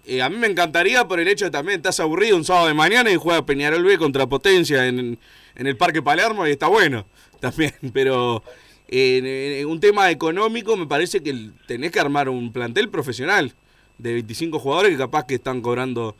eh, 0.06 0.22
a 0.22 0.30
mí 0.30 0.36
me 0.36 0.48
encantaría 0.48 1.08
por 1.08 1.22
el 1.22 1.30
hecho 1.30 1.46
de 1.46 1.52
también 1.52 1.78
estás 1.78 2.02
aburrido 2.02 2.36
un 2.36 2.44
sábado 2.44 2.68
de 2.68 2.74
mañana 2.74 3.10
y 3.10 3.16
juega 3.16 3.46
Peñarol 3.46 3.84
B 3.84 3.98
contra 3.98 4.28
Potencia 4.28 4.86
en, 4.88 5.18
en 5.60 5.68
el 5.68 5.78
Parque 5.78 6.02
Palermo 6.02 6.48
y 6.48 6.52
está 6.52 6.68
bueno 6.68 7.06
también. 7.40 7.74
Pero 7.94 8.44
en- 8.88 9.68
un 9.68 9.80
tema 9.80 10.10
económico 10.10 10.76
me 10.78 10.88
parece 10.88 11.22
que 11.22 11.52
tenés 11.68 11.92
que 11.92 12.00
armar 12.00 12.30
un 12.30 12.52
plantel 12.52 12.90
profesional 12.90 13.54
de 13.98 14.14
25 14.14 14.58
jugadores 14.60 14.92
que 14.92 14.98
capaz 14.98 15.26
que 15.26 15.36
están 15.36 15.62
cobrando 15.62 16.16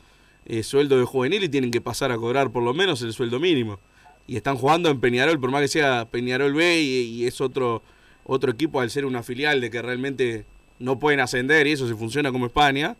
eh, 0.46 0.62
sueldo 0.62 0.98
de 0.98 1.04
juvenil 1.04 1.42
y 1.44 1.48
tienen 1.48 1.70
que 1.70 1.80
pasar 1.80 2.12
a 2.12 2.16
cobrar 2.16 2.50
por 2.50 2.62
lo 2.62 2.74
menos 2.74 3.02
el 3.02 3.12
sueldo 3.12 3.40
mínimo. 3.40 3.78
Y 4.26 4.36
están 4.36 4.56
jugando 4.56 4.90
en 4.90 5.00
Peñarol, 5.00 5.40
por 5.40 5.50
más 5.50 5.62
que 5.62 5.68
sea 5.68 6.06
Peñarol 6.10 6.54
B 6.54 6.80
y, 6.80 7.00
y 7.22 7.26
es 7.26 7.40
otro, 7.40 7.82
otro 8.24 8.52
equipo 8.52 8.80
al 8.80 8.90
ser 8.90 9.04
una 9.06 9.22
filial 9.22 9.60
de 9.60 9.70
que 9.70 9.82
realmente 9.82 10.44
no 10.78 10.98
pueden 10.98 11.20
ascender 11.20 11.66
y 11.66 11.72
eso 11.72 11.88
se 11.88 11.94
funciona 11.96 12.30
como 12.30 12.46
España. 12.46 12.96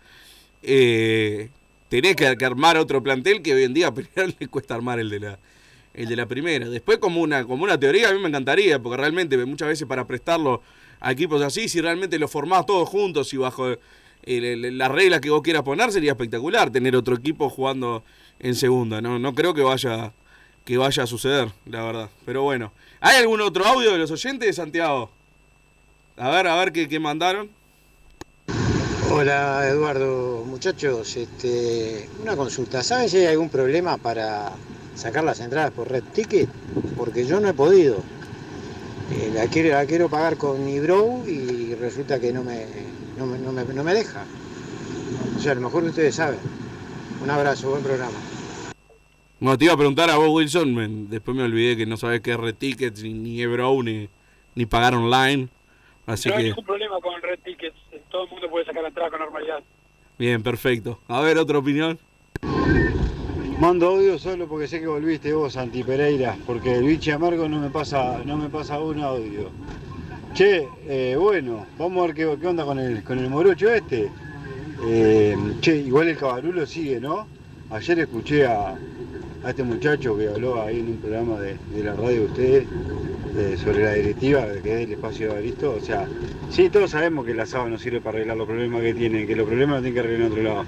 Eh, 0.63 1.51
tenés 1.89 2.17
que, 2.17 2.37
que 2.37 2.45
armar 2.45 2.77
otro 2.77 3.03
plantel 3.03 3.43
que 3.43 3.55
hoy 3.55 3.65
en 3.65 3.75
día 3.75 3.89
a 3.89 3.95
Peñarol 3.95 4.35
le 4.41 4.49
cuesta 4.49 4.75
armar 4.75 4.99
el 4.99 5.09
de 5.11 5.21
la, 5.21 5.39
el 5.95 6.09
de 6.09 6.17
la 6.17 6.27
primera. 6.27 6.69
Después 6.69 6.99
como 6.99 7.21
una, 7.21 7.45
como 7.45 7.65
una 7.65 7.79
teoría 7.79 8.11
a 8.11 8.13
mí 8.13 8.21
me 8.21 8.29
encantaría, 8.29 8.79
porque 8.81 8.97
realmente 8.97 9.37
muchas 9.45 9.69
veces 9.69 9.87
para 9.87 10.07
prestarlo 10.07 10.63
a 11.01 11.13
equipos 11.13 11.43
así, 11.43 11.69
si 11.69 11.81
realmente 11.81 12.19
lo 12.19 12.29
formás 12.29 12.67
todos 12.67 12.89
juntos 12.89 13.33
y 13.33 13.37
bajo 13.37 13.77
las 14.23 14.91
reglas 14.91 15.21
que 15.21 15.31
vos 15.31 15.43
quieras 15.43 15.63
poner, 15.63 15.91
sería 15.93 16.13
espectacular 16.13 16.71
tener 16.71 16.95
otro 16.95 17.15
equipo 17.17 17.49
jugando 17.49 18.05
en 18.39 18.55
segunda. 18.55 19.01
No, 19.01 19.19
no 19.19 19.35
creo 19.35 19.55
que 19.55 19.63
vaya, 19.63 20.13
que 20.65 20.77
vaya 20.77 21.05
a 21.05 21.07
suceder, 21.07 21.49
la 21.67 21.83
verdad. 21.83 22.11
Pero 22.27 22.43
bueno, 22.43 22.73
¿hay 23.01 23.17
algún 23.19 23.41
otro 23.41 23.65
audio 23.65 23.93
de 23.93 23.99
los 23.99 24.11
oyentes, 24.11 24.57
Santiago? 24.57 25.11
A 26.17 26.29
ver, 26.29 26.47
a 26.47 26.57
ver 26.57 26.73
qué, 26.73 26.89
qué 26.89 27.01
mandaron. 27.01 27.51
Hola 29.13 29.67
Eduardo, 29.67 30.45
muchachos, 30.47 31.17
este, 31.17 32.09
una 32.23 32.37
consulta. 32.37 32.83
¿Saben 32.83 33.09
si 33.09 33.17
hay 33.17 33.27
algún 33.27 33.49
problema 33.49 33.97
para 33.97 34.53
sacar 35.01 35.25
las 35.25 35.41
entradas 35.41 35.71
por 35.73 35.91
Red 35.91 36.05
Ticket? 36.13 36.49
Porque 36.97 37.25
yo 37.27 37.41
no 37.41 37.49
he 37.49 37.55
podido. 37.55 37.97
Eh, 39.13 39.33
la, 39.35 39.47
quiero, 39.47 39.71
la 39.71 39.85
quiero 39.87 40.09
pagar 40.09 40.37
con 40.37 40.65
mi 40.65 40.79
bro 40.79 41.23
y 41.27 41.75
resulta 41.75 42.21
que 42.21 42.33
no 42.33 42.45
me, 42.45 42.67
no, 43.19 43.27
me, 43.27 43.39
no 43.39 43.53
me- 43.53 43.65
no 43.65 43.83
me 43.83 43.95
deja. 43.95 44.25
O 45.37 45.41
sea, 45.41 45.53
a 45.53 45.55
lo 45.57 45.63
mejor 45.63 45.83
ustedes 45.85 46.15
saben. 46.15 46.39
Un 47.23 47.31
abrazo, 47.31 47.71
buen 47.71 47.83
programa. 47.83 48.19
No, 49.41 49.57
te 49.57 49.65
iba 49.65 49.75
a 49.75 49.77
preguntar 49.77 50.11
a 50.11 50.17
vos, 50.17 50.29
Wilson. 50.31 50.75
me- 50.75 50.89
después 51.09 51.37
me 51.37 51.43
olvidé 51.43 51.77
que 51.77 51.87
no 51.87 51.97
sabes 51.97 52.21
qué 52.21 52.33
es 52.33 52.37
Red 52.37 52.55
Tickets, 52.57 53.03
ni, 53.03 53.15
ni 53.15 53.41
Ebro, 53.41 53.83
ni, 53.83 54.09
ni 54.55 54.67
pagar 54.67 54.95
online. 54.95 55.49
Así 56.07 56.29
no 56.29 56.37
hay 56.37 56.45
ningún 56.45 56.65
problema 56.65 57.01
con 57.01 57.21
Red 57.23 57.39
Tickets. 57.45 57.77
Todo 58.11 58.25
el 58.25 58.31
mundo 58.31 58.49
puede 58.51 58.65
sacar 58.67 58.83
la 58.83 58.89
entrada 58.89 59.11
con 59.11 59.21
normalidad. 59.21 59.61
bien, 60.19 60.43
perfecto. 60.43 61.01
A 61.09 61.21
ver, 61.21 61.39
otra 61.39 61.59
opinión. 61.59 61.99
Mando 63.61 63.89
audio 63.89 64.19
solo 64.19 64.49
porque 64.49 64.67
sé 64.67 64.81
que 64.81 64.87
volviste 64.87 65.35
vos, 65.35 65.53
Santi 65.53 65.85
Pereira, 65.85 66.35
porque 66.47 66.77
el 66.77 66.85
biche 66.85 67.13
amargo 67.13 67.47
no 67.47 67.59
me 67.59 67.69
pasa, 67.69 68.23
no 68.25 68.39
me 68.39 68.49
pasa 68.49 68.81
un 68.81 69.01
audio. 69.03 69.51
Che, 70.33 70.67
eh, 70.89 71.15
bueno, 71.15 71.67
vamos 71.79 72.03
a 72.03 72.07
ver 72.07 72.15
qué, 72.15 72.39
qué 72.41 72.47
onda 72.47 72.65
con 72.65 72.79
el, 72.79 73.05
con 73.05 73.19
el 73.19 73.29
morocho 73.29 73.71
este. 73.71 74.11
Eh, 74.87 75.37
che, 75.61 75.77
igual 75.77 76.09
el 76.09 76.17
cabarulo 76.17 76.65
sigue, 76.65 77.01
¿no? 77.01 77.27
Ayer 77.69 77.99
escuché 77.99 78.47
a, 78.47 78.79
a 79.43 79.51
este 79.51 79.63
muchacho 79.63 80.17
que 80.17 80.29
habló 80.29 80.63
ahí 80.63 80.81
en 80.81 80.89
un 80.89 80.97
programa 80.99 81.41
de, 81.41 81.57
la 81.83 81.95
radio 81.95 82.21
de 82.21 82.27
ustedes 82.27 82.67
sobre 83.61 83.85
la 83.85 83.93
directiva 83.95 84.47
que 84.63 84.75
es 84.75 84.87
el 84.87 84.93
espacio 84.93 85.29
de 85.29 85.35
Baristo. 85.35 85.75
O 85.75 85.81
sea, 85.81 86.07
sí, 86.51 86.69
todos 86.69 86.91
sabemos 86.91 87.25
que 87.25 87.33
el 87.33 87.41
asado 87.41 87.69
no 87.69 87.79
sirve 87.79 88.01
para 88.01 88.19
arreglar 88.19 88.37
los 88.37 88.47
problemas 88.47 88.83
que 88.83 88.93
tienen, 88.93 89.27
que 89.27 89.37
los 89.37 89.47
problemas 89.47 89.77
los 89.77 89.83
tienen 89.83 89.95
que 89.95 90.01
arreglar 90.01 90.27
en 90.27 90.33
otro 90.33 90.43
lado. 90.43 90.65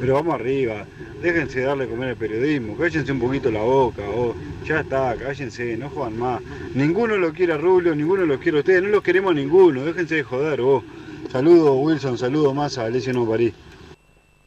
Pero 0.00 0.14
vamos 0.14 0.34
arriba, 0.34 0.86
déjense 1.22 1.60
darle 1.60 1.84
a 1.84 1.88
comer 1.88 2.10
al 2.10 2.16
periodismo, 2.16 2.76
cállense 2.76 3.12
un 3.12 3.20
poquito 3.20 3.50
la 3.50 3.62
boca, 3.62 4.02
vos. 4.06 4.36
ya 4.66 4.80
está, 4.80 5.14
cállense, 5.16 5.76
no 5.76 5.90
juegan 5.90 6.18
más. 6.18 6.40
Ninguno 6.74 7.16
lo 7.16 7.32
quiere 7.32 7.52
a 7.52 7.58
Rubio, 7.58 7.94
ninguno 7.94 8.24
lo 8.24 8.38
quiere 8.38 8.58
a 8.58 8.60
ustedes, 8.60 8.82
no 8.82 8.88
los 8.88 9.02
queremos 9.02 9.34
ninguno, 9.34 9.84
déjense 9.84 10.16
de 10.16 10.22
joder 10.22 10.62
vos. 10.62 10.82
Saludos 11.30 11.76
Wilson, 11.80 12.16
saludos 12.16 12.54
más 12.54 12.78
a 12.78 12.84
Alessio 12.84 13.12
No 13.12 13.28
París. 13.28 13.52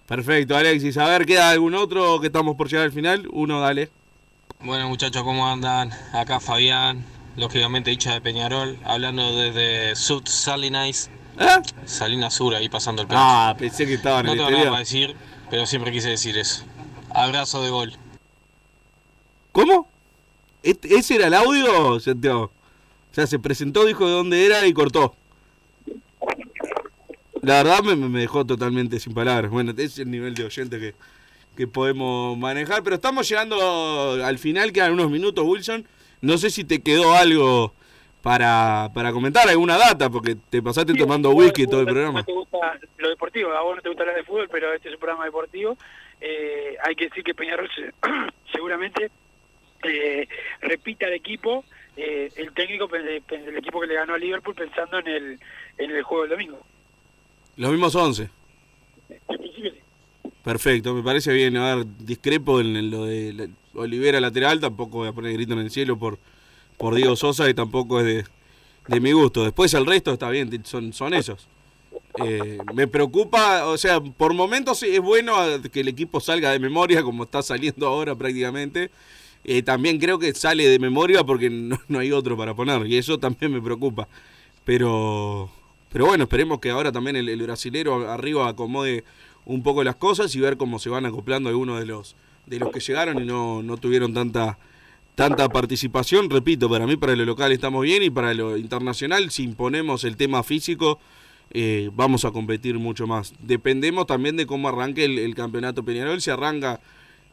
Perfecto, 0.07 0.55
Alexis. 0.55 0.97
A 0.97 1.05
ver, 1.09 1.25
¿queda 1.25 1.49
algún 1.49 1.75
otro 1.75 2.19
que 2.21 2.27
estamos 2.27 2.55
por 2.55 2.69
llegar 2.69 2.85
al 2.85 2.91
final? 2.91 3.27
Uno, 3.31 3.59
dale. 3.59 3.89
Bueno 4.61 4.87
muchachos, 4.87 5.21
¿cómo 5.23 5.47
andan? 5.47 5.91
Acá 6.13 6.39
Fabián, 6.39 7.05
lógicamente 7.35 7.91
hincha 7.91 8.13
de 8.13 8.21
Peñarol, 8.21 8.79
hablando 8.85 9.35
desde 9.35 9.95
Sud 9.95 10.23
Salinas. 10.25 11.09
Salinas 11.85 12.33
Sur, 12.33 12.55
ahí 12.55 12.67
pasando 12.69 13.01
el 13.03 13.07
pedazo. 13.07 13.23
Ah, 13.27 13.55
pensé 13.59 13.85
que 13.85 13.93
estaban 13.95 14.25
No 14.25 14.31
en 14.33 14.39
el 14.39 14.45
tengo 14.45 14.57
nada 14.57 14.69
para 14.71 14.79
decir, 14.79 15.15
pero 15.49 15.65
siempre 15.67 15.91
quise 15.91 16.09
decir 16.09 16.37
eso. 16.37 16.63
Abrazo 17.13 17.61
de 17.61 17.69
gol. 17.69 17.93
¿Cómo? 19.51 19.87
¿Este- 20.63 20.95
¿Ese 20.95 21.15
era 21.15 21.27
el 21.27 21.33
audio, 21.35 21.99
Santiago? 21.99 22.51
O 23.11 23.13
sea, 23.13 23.27
se 23.27 23.37
presentó, 23.39 23.85
dijo 23.85 24.05
de 24.07 24.11
dónde 24.13 24.45
era 24.45 24.65
y 24.65 24.73
cortó. 24.73 25.15
La 27.47 27.63
verdad 27.63 27.81
me, 27.83 27.95
me 27.95 28.19
dejó 28.19 28.45
totalmente 28.45 28.99
sin 28.99 29.13
palabras. 29.13 29.49
Bueno, 29.49 29.71
ese 29.71 29.83
es 29.85 29.99
el 29.99 30.11
nivel 30.11 30.33
de 30.35 30.43
oyente 30.45 30.79
que, 30.79 30.93
que 31.55 31.65
podemos 31.67 32.37
manejar. 32.37 32.83
Pero 32.83 32.95
estamos 32.97 33.27
llegando 33.29 34.11
al 34.23 34.37
final, 34.37 34.73
quedan 34.73 34.91
unos 34.93 35.09
minutos, 35.09 35.45
Wilson. 35.45 35.87
No 36.21 36.37
sé 36.37 36.49
si 36.49 36.63
te 36.65 36.81
quedó 36.81 37.13
algo 37.15 37.73
para, 38.21 38.89
para 38.93 39.13
comentar, 39.13 39.47
alguna 39.47 39.77
data, 39.77 40.09
porque 40.09 40.35
te 40.49 40.61
pasaste 40.61 40.91
Sí, 40.93 40.99
tomando 40.99 41.29
fútbol, 41.29 41.45
whisky 41.45 41.65
todo 41.67 41.79
el 41.81 41.85
programa. 41.87 42.19
No 42.19 42.25
te 42.25 42.33
gusta 42.33 42.79
lo 42.97 43.09
deportivo, 43.09 43.51
a 43.53 43.61
vos 43.61 43.75
no 43.77 43.81
te 43.81 43.87
gusta 43.89 44.03
hablar 44.03 44.17
de 44.17 44.23
fútbol, 44.23 44.49
pero 44.51 44.73
este 44.73 44.89
es 44.89 44.95
un 44.95 44.99
programa 44.99 45.23
deportivo. 45.25 45.77
Eh, 46.19 46.75
hay 46.83 46.95
que 46.95 47.05
decir 47.05 47.23
que 47.23 47.33
Peñarol 47.33 47.69
se- 47.73 47.93
seguramente 48.51 49.09
eh, 49.83 50.27
repita 50.61 51.07
el 51.07 51.13
equipo, 51.13 51.63
eh, 51.95 52.29
el 52.35 52.51
técnico 52.53 52.89
pe- 52.89 53.21
pe- 53.25 53.35
el 53.47 53.55
equipo 53.57 53.79
que 53.79 53.87
le 53.87 53.93
ganó 53.93 54.15
a 54.15 54.17
Liverpool 54.17 54.55
pensando 54.55 54.99
en 54.99 55.07
el, 55.07 55.39
en 55.77 55.91
el 55.91 56.03
juego 56.03 56.23
del 56.23 56.31
domingo. 56.31 56.59
Los 57.57 57.71
mismos 57.71 57.95
11. 57.95 58.29
En 59.09 59.37
principio 59.37 59.71
sí. 59.71 60.29
Perfecto, 60.43 60.93
me 60.93 61.03
parece 61.03 61.33
bien. 61.33 61.57
A 61.57 61.75
ver, 61.75 61.85
discrepo 61.99 62.61
en, 62.61 62.89
lo 62.89 63.05
de 63.05 63.49
Olivera 63.73 64.21
lateral, 64.21 64.59
tampoco 64.59 64.99
voy 64.99 65.09
a 65.09 65.13
poner 65.13 65.33
grito 65.33 65.53
en 65.53 65.59
el 65.59 65.71
cielo 65.71 65.97
por, 65.97 66.19
por 66.77 66.95
Diego 66.95 67.15
Sosa 67.15 67.49
y 67.49 67.53
tampoco 67.53 67.99
es 67.99 68.05
de, 68.05 68.25
de 68.87 68.99
mi 68.99 69.11
gusto. 69.11 69.43
Después 69.43 69.73
el 69.73 69.85
resto 69.85 70.13
está 70.13 70.29
bien, 70.29 70.49
son, 70.63 70.93
son 70.93 71.13
esos. 71.13 71.47
Eh, 72.23 72.57
me 72.73 72.87
preocupa, 72.87 73.67
o 73.67 73.77
sea, 73.77 73.99
por 74.01 74.33
momentos 74.33 74.81
es 74.83 74.99
bueno 74.99 75.35
que 75.71 75.81
el 75.81 75.87
equipo 75.87 76.19
salga 76.19 76.51
de 76.51 76.59
memoria 76.59 77.03
como 77.03 77.23
está 77.23 77.41
saliendo 77.41 77.87
ahora 77.87 78.15
prácticamente. 78.15 78.89
Eh, 79.43 79.61
también 79.61 79.99
creo 79.99 80.19
que 80.19 80.33
sale 80.33 80.67
de 80.67 80.79
memoria 80.79 81.23
porque 81.23 81.49
no, 81.49 81.79
no 81.87 81.99
hay 81.99 82.11
otro 82.11 82.35
para 82.35 82.53
poner 82.55 82.85
y 82.87 82.97
eso 82.97 83.19
también 83.19 83.51
me 83.51 83.61
preocupa. 83.61 84.07
Pero, 84.63 85.49
pero 85.89 86.05
bueno, 86.05 86.25
esperemos 86.25 86.59
que 86.59 86.69
ahora 86.69 86.91
también 86.91 87.15
el, 87.15 87.29
el 87.29 87.41
brasilero 87.41 88.09
arriba 88.09 88.47
acomode 88.47 89.03
un 89.45 89.63
poco 89.63 89.83
las 89.83 89.95
cosas 89.95 90.35
y 90.35 90.39
ver 90.39 90.57
cómo 90.57 90.79
se 90.79 90.89
van 90.89 91.05
acoplando 91.05 91.49
algunos 91.49 91.79
de 91.79 91.85
los 91.85 92.15
de 92.45 92.59
los 92.59 92.71
que 92.71 92.79
llegaron 92.79 93.21
y 93.21 93.25
no, 93.25 93.61
no 93.61 93.77
tuvieron 93.77 94.13
tanta 94.13 94.57
tanta 95.15 95.49
participación. 95.49 96.29
Repito, 96.29 96.69
para 96.69 96.85
mí 96.85 96.95
para 96.95 97.15
lo 97.15 97.25
local 97.25 97.51
estamos 97.51 97.83
bien 97.83 98.03
y 98.03 98.09
para 98.09 98.33
lo 98.33 98.55
internacional, 98.55 99.31
si 99.31 99.43
imponemos 99.43 100.03
el 100.03 100.15
tema 100.15 100.43
físico, 100.43 100.99
eh, 101.51 101.89
vamos 101.93 102.23
a 102.23 102.31
competir 102.31 102.77
mucho 102.77 103.07
más. 103.07 103.33
Dependemos 103.39 104.05
también 104.05 104.37
de 104.37 104.45
cómo 104.45 104.69
arranque 104.69 105.05
el, 105.05 105.35
campeonato 105.35 105.83
Peñarol, 105.83 106.21
si 106.21 106.29
arranca 106.29 106.79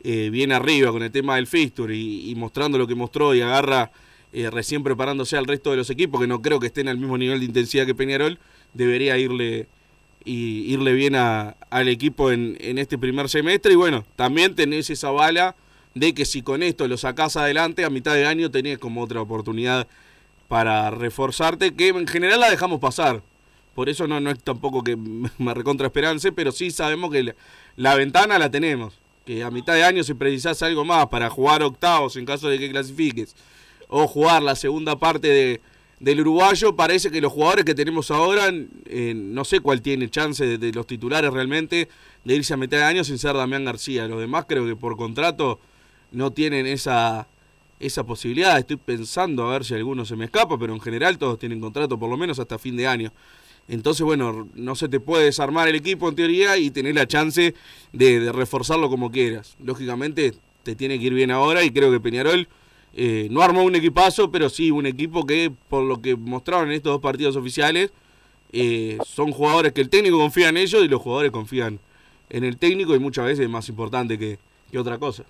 eh, 0.02 0.30
bien 0.30 0.50
arriba 0.50 0.90
con 0.92 1.02
el 1.02 1.10
tema 1.10 1.36
del 1.36 1.46
fixture 1.46 1.94
y 1.94 2.34
mostrando 2.36 2.78
lo 2.78 2.86
que 2.86 2.94
mostró 2.94 3.34
y 3.34 3.42
agarra 3.42 3.92
eh, 4.34 4.50
recién 4.50 4.82
preparándose 4.82 5.36
al 5.36 5.46
resto 5.46 5.70
de 5.70 5.76
los 5.78 5.88
equipos, 5.90 6.20
que 6.20 6.26
no 6.26 6.42
creo 6.42 6.60
que 6.60 6.66
estén 6.66 6.88
al 6.88 6.98
mismo 6.98 7.16
nivel 7.16 7.38
de 7.40 7.46
intensidad 7.46 7.86
que 7.86 7.94
Peñarol, 7.94 8.38
debería 8.74 9.16
irle 9.16 9.68
y 10.24 10.72
irle 10.72 10.92
bien 10.92 11.14
a- 11.16 11.56
al 11.70 11.88
equipo 11.88 12.30
en, 12.30 12.56
en 12.60 12.78
este 12.78 12.98
primer 12.98 13.28
semestre. 13.28 13.72
Y 13.72 13.76
bueno, 13.76 14.04
también 14.16 14.54
tenés 14.54 14.90
esa 14.90 15.10
bala 15.10 15.54
de 15.94 16.12
que 16.14 16.24
si 16.24 16.42
con 16.42 16.62
esto 16.62 16.88
lo 16.88 16.96
sacás 16.96 17.36
adelante, 17.36 17.84
a 17.84 17.90
mitad 17.90 18.14
de 18.14 18.26
año 18.26 18.50
tenés 18.50 18.78
como 18.78 19.02
otra 19.02 19.20
oportunidad 19.20 19.86
para 20.48 20.90
reforzarte, 20.90 21.74
que 21.74 21.88
en 21.88 22.06
general 22.06 22.40
la 22.40 22.50
dejamos 22.50 22.80
pasar. 22.80 23.22
Por 23.74 23.88
eso 23.88 24.06
no, 24.06 24.20
no 24.20 24.30
es 24.30 24.42
tampoco 24.42 24.82
que 24.84 24.96
me 25.38 25.54
recontra 25.54 25.86
esperance, 25.86 26.32
pero 26.32 26.52
sí 26.52 26.70
sabemos 26.70 27.10
que 27.12 27.22
la, 27.24 27.34
la 27.76 27.94
ventana 27.94 28.38
la 28.38 28.50
tenemos. 28.50 28.98
Que 29.26 29.42
a 29.42 29.50
mitad 29.50 29.72
de 29.74 29.84
año 29.84 30.02
si 30.04 30.12
precisás 30.14 30.62
algo 30.62 30.84
más 30.84 31.06
para 31.06 31.30
jugar 31.30 31.62
octavos 31.62 32.16
en 32.16 32.26
caso 32.26 32.48
de 32.48 32.58
que 32.58 32.70
clasifiques, 32.70 33.34
o 33.96 34.08
jugar 34.08 34.42
la 34.42 34.56
segunda 34.56 34.96
parte 34.96 35.28
de, 35.28 35.60
del 36.00 36.22
uruguayo, 36.22 36.74
parece 36.74 37.12
que 37.12 37.20
los 37.20 37.32
jugadores 37.32 37.64
que 37.64 37.76
tenemos 37.76 38.10
ahora, 38.10 38.50
eh, 38.86 39.12
no 39.14 39.44
sé 39.44 39.60
cuál 39.60 39.82
tiene 39.82 40.10
chance 40.10 40.58
de, 40.58 40.72
los 40.72 40.84
titulares 40.84 41.32
realmente, 41.32 41.88
de 42.24 42.34
irse 42.34 42.54
a 42.54 42.56
mitad 42.56 42.78
de 42.78 42.82
año 42.82 43.04
sin 43.04 43.18
ser 43.18 43.36
Damián 43.36 43.64
García. 43.64 44.08
Los 44.08 44.18
demás 44.18 44.46
creo 44.48 44.66
que 44.66 44.74
por 44.74 44.96
contrato 44.96 45.60
no 46.10 46.32
tienen 46.32 46.66
esa, 46.66 47.28
esa 47.78 48.02
posibilidad. 48.02 48.58
Estoy 48.58 48.78
pensando 48.78 49.46
a 49.46 49.52
ver 49.52 49.64
si 49.64 49.74
alguno 49.74 50.04
se 50.04 50.16
me 50.16 50.24
escapa, 50.24 50.58
pero 50.58 50.74
en 50.74 50.80
general 50.80 51.16
todos 51.16 51.38
tienen 51.38 51.60
contrato 51.60 51.96
por 51.96 52.10
lo 52.10 52.16
menos 52.16 52.40
hasta 52.40 52.58
fin 52.58 52.76
de 52.76 52.88
año. 52.88 53.12
Entonces, 53.68 54.04
bueno, 54.04 54.48
no 54.54 54.74
se 54.74 54.88
te 54.88 54.98
puede 54.98 55.26
desarmar 55.26 55.68
el 55.68 55.76
equipo 55.76 56.08
en 56.08 56.16
teoría 56.16 56.58
y 56.58 56.72
tener 56.72 56.96
la 56.96 57.06
chance 57.06 57.54
de, 57.92 58.18
de 58.18 58.32
reforzarlo 58.32 58.90
como 58.90 59.12
quieras. 59.12 59.56
Lógicamente 59.62 60.34
te 60.64 60.74
tiene 60.74 60.98
que 60.98 61.04
ir 61.04 61.14
bien 61.14 61.30
ahora 61.30 61.62
y 61.62 61.70
creo 61.70 61.92
que 61.92 62.00
Peñarol 62.00 62.48
eh, 62.96 63.28
no 63.30 63.42
armó 63.42 63.62
un 63.64 63.74
equipazo, 63.74 64.30
pero 64.30 64.48
sí 64.48 64.70
un 64.70 64.86
equipo 64.86 65.26
que, 65.26 65.52
por 65.68 65.82
lo 65.84 66.00
que 66.00 66.16
mostraron 66.16 66.68
en 66.68 66.74
estos 66.74 66.92
dos 66.92 67.02
partidos 67.02 67.36
oficiales, 67.36 67.92
eh, 68.52 68.98
son 69.04 69.32
jugadores 69.32 69.72
que 69.72 69.80
el 69.80 69.90
técnico 69.90 70.18
confía 70.18 70.48
en 70.48 70.56
ellos 70.56 70.84
y 70.84 70.88
los 70.88 71.00
jugadores 71.02 71.32
confían 71.32 71.80
en 72.30 72.44
el 72.44 72.56
técnico 72.56 72.94
y 72.94 72.98
muchas 72.98 73.24
veces 73.26 73.40
es 73.40 73.50
más 73.50 73.68
importante 73.68 74.18
que, 74.18 74.38
que 74.70 74.78
otra 74.78 74.98
cosa. 74.98 75.24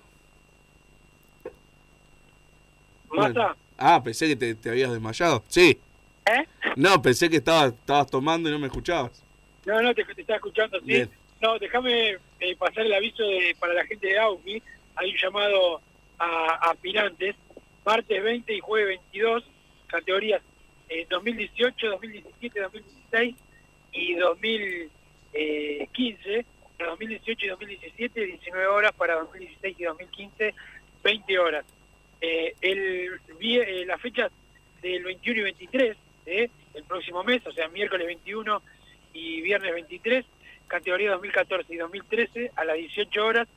Mata, 3.11 3.55
Ah, 3.77 4.01
pensé 4.03 4.27
que 4.27 4.35
te, 4.35 4.55
te 4.55 4.69
habías 4.69 4.91
desmayado. 4.91 5.43
Sí. 5.47 5.77
¿Eh? 6.25 6.47
No, 6.75 7.01
pensé 7.01 7.29
que 7.29 7.37
estabas, 7.37 7.73
estabas 7.73 8.09
tomando 8.09 8.47
y 8.49 8.51
no 8.51 8.59
me 8.59 8.67
escuchabas. 8.67 9.21
no, 9.65 9.81
no, 9.81 9.93
te, 9.93 10.03
te 10.05 10.21
estaba 10.21 10.37
escuchando, 10.37 10.79
sí. 10.79 10.85
Bien. 10.85 11.09
No, 11.41 11.59
déjame 11.59 12.11
eh, 12.39 12.55
pasar 12.57 12.85
el 12.85 12.93
aviso 12.93 13.23
de, 13.23 13.55
para 13.59 13.73
la 13.73 13.85
gente 13.85 14.07
de 14.07 14.17
AUFI. 14.17 14.63
Hay 14.95 15.11
un 15.11 15.17
llamado 15.21 15.81
a, 16.17 16.25
a 16.25 16.71
aspirantes, 16.71 17.35
martes 17.85 18.23
20 18.23 18.53
y 18.53 18.59
jueves 18.59 18.99
22, 19.11 19.43
categorías 19.87 20.41
eh, 20.89 21.07
2018, 21.09 21.87
2017, 21.87 22.59
2016 22.59 23.35
y 23.93 24.15
2015. 24.15 26.45
Para 26.77 26.89
2018 26.89 27.45
y 27.45 27.49
2017, 27.49 28.25
19 28.25 28.67
horas. 28.67 28.91
Para 28.93 29.15
2016 29.15 29.79
y 29.79 29.83
2015, 29.83 30.53
20 31.03 31.39
horas. 31.39 31.65
Eh, 32.21 32.55
el, 32.61 33.19
eh, 33.39 33.85
la 33.85 33.97
fecha 33.97 34.29
del 34.81 35.03
21 35.03 35.39
y 35.39 35.43
23, 35.43 35.97
eh, 36.25 36.49
el 36.73 36.83
próximo 36.83 37.23
mes, 37.23 37.45
o 37.45 37.51
sea, 37.51 37.67
miércoles 37.69 38.07
21 38.07 38.61
y 39.13 39.41
viernes 39.41 39.73
23, 39.73 40.25
categoría 40.67 41.11
2014 41.11 41.73
y 41.73 41.77
2013 41.77 42.51
a 42.55 42.65
las 42.65 42.77
18 42.77 43.25
horas 43.25 43.47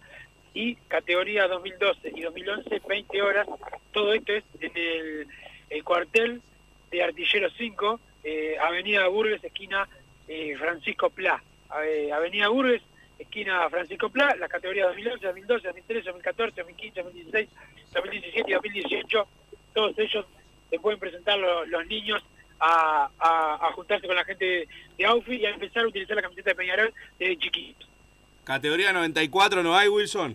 y 0.55 0.75
categoría 0.89 1.47
2012 1.49 2.13
y 2.15 2.23
2011 2.23 2.81
20 2.89 3.23
horas. 3.23 3.47
Todo 3.93 4.13
esto 4.13 4.33
es 4.33 4.45
en 4.61 4.73
el, 4.77 5.27
el 5.71 5.85
cuartel 5.85 6.41
de 6.91 7.03
Artillero 7.03 7.49
5, 7.51 8.01
eh, 8.25 8.57
Avenida 8.61 9.07
Burgues, 9.09 9.43
esquina 9.45 9.89
eh, 10.27 10.57
Francisco 10.59 11.11
Pla. 11.11 11.43
Eh, 11.85 12.11
Avenida 12.13 12.49
Burgues, 12.49 12.83
esquina 13.19 13.69
Francisco 13.71 14.09
Pla, 14.11 14.35
las 14.39 14.49
categorías 14.49 14.89
2011, 14.89 15.27
2012, 15.27 15.67
2013, 15.69 16.05
2014, 16.07 16.61
2015, 16.63 17.03
2016, 17.03 17.49
2017 17.95 18.51
y 18.51 18.55
2018. 18.55 19.29
Todos 19.75 19.99
ellos 19.99 20.27
se 20.71 20.79
pueden 20.81 20.99
presentar 20.99 21.39
lo- 21.39 21.65
los 21.67 21.87
niños 21.87 22.23
a, 22.61 23.09
a- 23.19 23.69
a 23.69 23.73
juntarse 23.73 24.07
con 24.07 24.17
la 24.17 24.25
gente 24.25 24.45
de, 24.45 24.69
de 24.97 25.07
AUFI 25.07 25.37
y 25.37 25.47
a 25.47 25.51
empezar 25.51 25.85
a 25.85 25.89
utilizar 25.89 26.17
la 26.17 26.23
camiseta 26.23 26.51
de 26.51 26.57
Peñarol 26.57 26.93
desde 27.19 27.37
chiquitos. 27.39 27.89
Categoría 28.49 28.95
94 28.95 29.63
no 29.63 29.77
hay, 29.77 29.89
Wilson. 29.89 30.35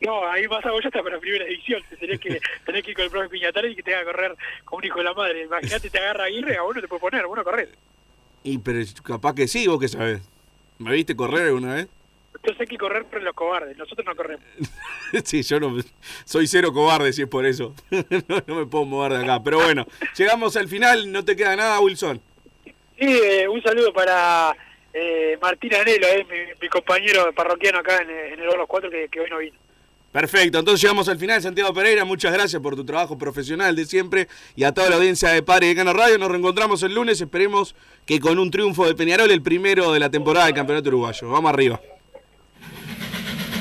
No, 0.00 0.24
ahí 0.28 0.46
vas 0.46 0.64
a 0.64 0.70
vos 0.70 0.80
ya 0.80 0.90
está 0.90 1.02
para 1.02 1.18
primera 1.18 1.44
edición. 1.44 1.82
Tenés 1.98 2.20
que, 2.20 2.40
tenés 2.64 2.84
que 2.84 2.92
ir 2.92 2.96
con 2.96 3.04
el 3.04 3.10
profe 3.10 3.28
Piñatari 3.28 3.72
y 3.72 3.74
que 3.74 3.82
te 3.82 3.96
haga 3.96 4.12
correr 4.12 4.36
como 4.64 4.78
un 4.78 4.84
hijo 4.84 4.98
de 4.98 5.04
la 5.04 5.12
madre. 5.12 5.42
Imagínate, 5.42 5.90
te 5.90 5.98
agarra 5.98 6.26
Aguirre, 6.26 6.56
a 6.56 6.62
vos 6.62 6.76
no 6.76 6.80
te 6.80 6.86
puede 6.86 7.00
poner, 7.00 7.26
vos 7.26 7.36
no 7.36 7.42
corres. 7.42 7.68
Y 8.44 8.58
pero 8.58 8.78
capaz 9.02 9.34
que 9.34 9.48
sí, 9.48 9.66
vos 9.66 9.80
que 9.80 9.88
sabés. 9.88 10.22
¿Me 10.78 10.92
viste 10.92 11.16
correr 11.16 11.48
alguna 11.48 11.74
vez? 11.74 11.88
Entonces 12.36 12.60
hay 12.60 12.66
que 12.68 12.78
correr 12.78 13.04
por 13.06 13.20
los 13.20 13.34
cobardes, 13.34 13.76
nosotros 13.76 14.06
no 14.06 14.14
corremos. 14.14 14.44
sí, 15.24 15.42
yo 15.42 15.58
no 15.58 15.78
soy 16.24 16.46
cero 16.46 16.72
cobarde 16.72 17.12
si 17.12 17.22
es 17.22 17.28
por 17.28 17.44
eso. 17.44 17.74
no, 17.90 18.42
no 18.46 18.54
me 18.54 18.66
puedo 18.66 18.84
mover 18.84 19.14
de 19.14 19.24
acá. 19.24 19.42
Pero 19.42 19.56
bueno, 19.56 19.84
llegamos 20.16 20.56
al 20.56 20.68
final, 20.68 21.10
no 21.10 21.24
te 21.24 21.34
queda 21.34 21.56
nada, 21.56 21.80
Wilson. 21.80 22.20
Sí, 22.96 23.20
eh, 23.20 23.48
un 23.48 23.60
saludo 23.64 23.92
para 23.92 24.54
eh, 24.92 25.38
Martín 25.40 25.74
Anelo, 25.74 26.06
eh, 26.08 26.26
mi, 26.28 26.60
mi 26.60 26.68
compañero 26.68 27.32
parroquiano 27.34 27.78
acá 27.78 28.02
en, 28.02 28.10
eh, 28.10 28.32
en 28.34 28.40
el 28.40 28.46
Los 28.46 28.66
4 28.66 28.90
que, 28.90 29.08
que 29.08 29.20
hoy 29.20 29.30
no 29.30 29.38
vino. 29.38 29.56
Perfecto, 30.12 30.58
entonces 30.58 30.82
llegamos 30.82 31.08
al 31.08 31.18
final, 31.18 31.40
Santiago 31.40 31.72
Pereira, 31.72 32.04
muchas 32.04 32.32
gracias 32.32 32.60
por 32.60 32.74
tu 32.74 32.84
trabajo 32.84 33.16
profesional 33.16 33.76
de 33.76 33.84
siempre 33.84 34.26
y 34.56 34.64
a 34.64 34.72
toda 34.72 34.90
la 34.90 34.96
audiencia 34.96 35.28
de 35.28 35.40
Padre 35.40 35.68
de 35.68 35.76
Cano 35.76 35.92
Radio, 35.92 36.18
nos 36.18 36.28
reencontramos 36.28 36.82
el 36.82 36.94
lunes, 36.94 37.20
esperemos 37.20 37.76
que 38.06 38.18
con 38.18 38.40
un 38.40 38.50
triunfo 38.50 38.88
de 38.88 38.96
Peñarol, 38.96 39.30
el 39.30 39.40
primero 39.40 39.92
de 39.92 40.00
la 40.00 40.10
temporada 40.10 40.46
del 40.46 40.54
Campeonato 40.56 40.88
Uruguayo. 40.88 41.30
Vamos 41.30 41.52
arriba. 41.52 41.80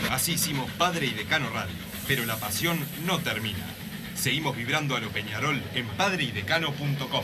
Así 0.09 0.34
hicimos 0.34 0.69
Padre 0.71 1.05
y 1.05 1.11
Decano 1.11 1.51
Radio, 1.51 1.75
pero 2.07 2.25
la 2.25 2.38
pasión 2.38 2.80
no 3.05 3.19
termina. 3.19 3.75
Seguimos 4.15 4.57
vibrando 4.57 4.95
a 4.95 4.99
lo 4.99 5.09
Peñarol 5.09 5.61
en 5.75 5.86
padreidecano.com. 5.86 7.23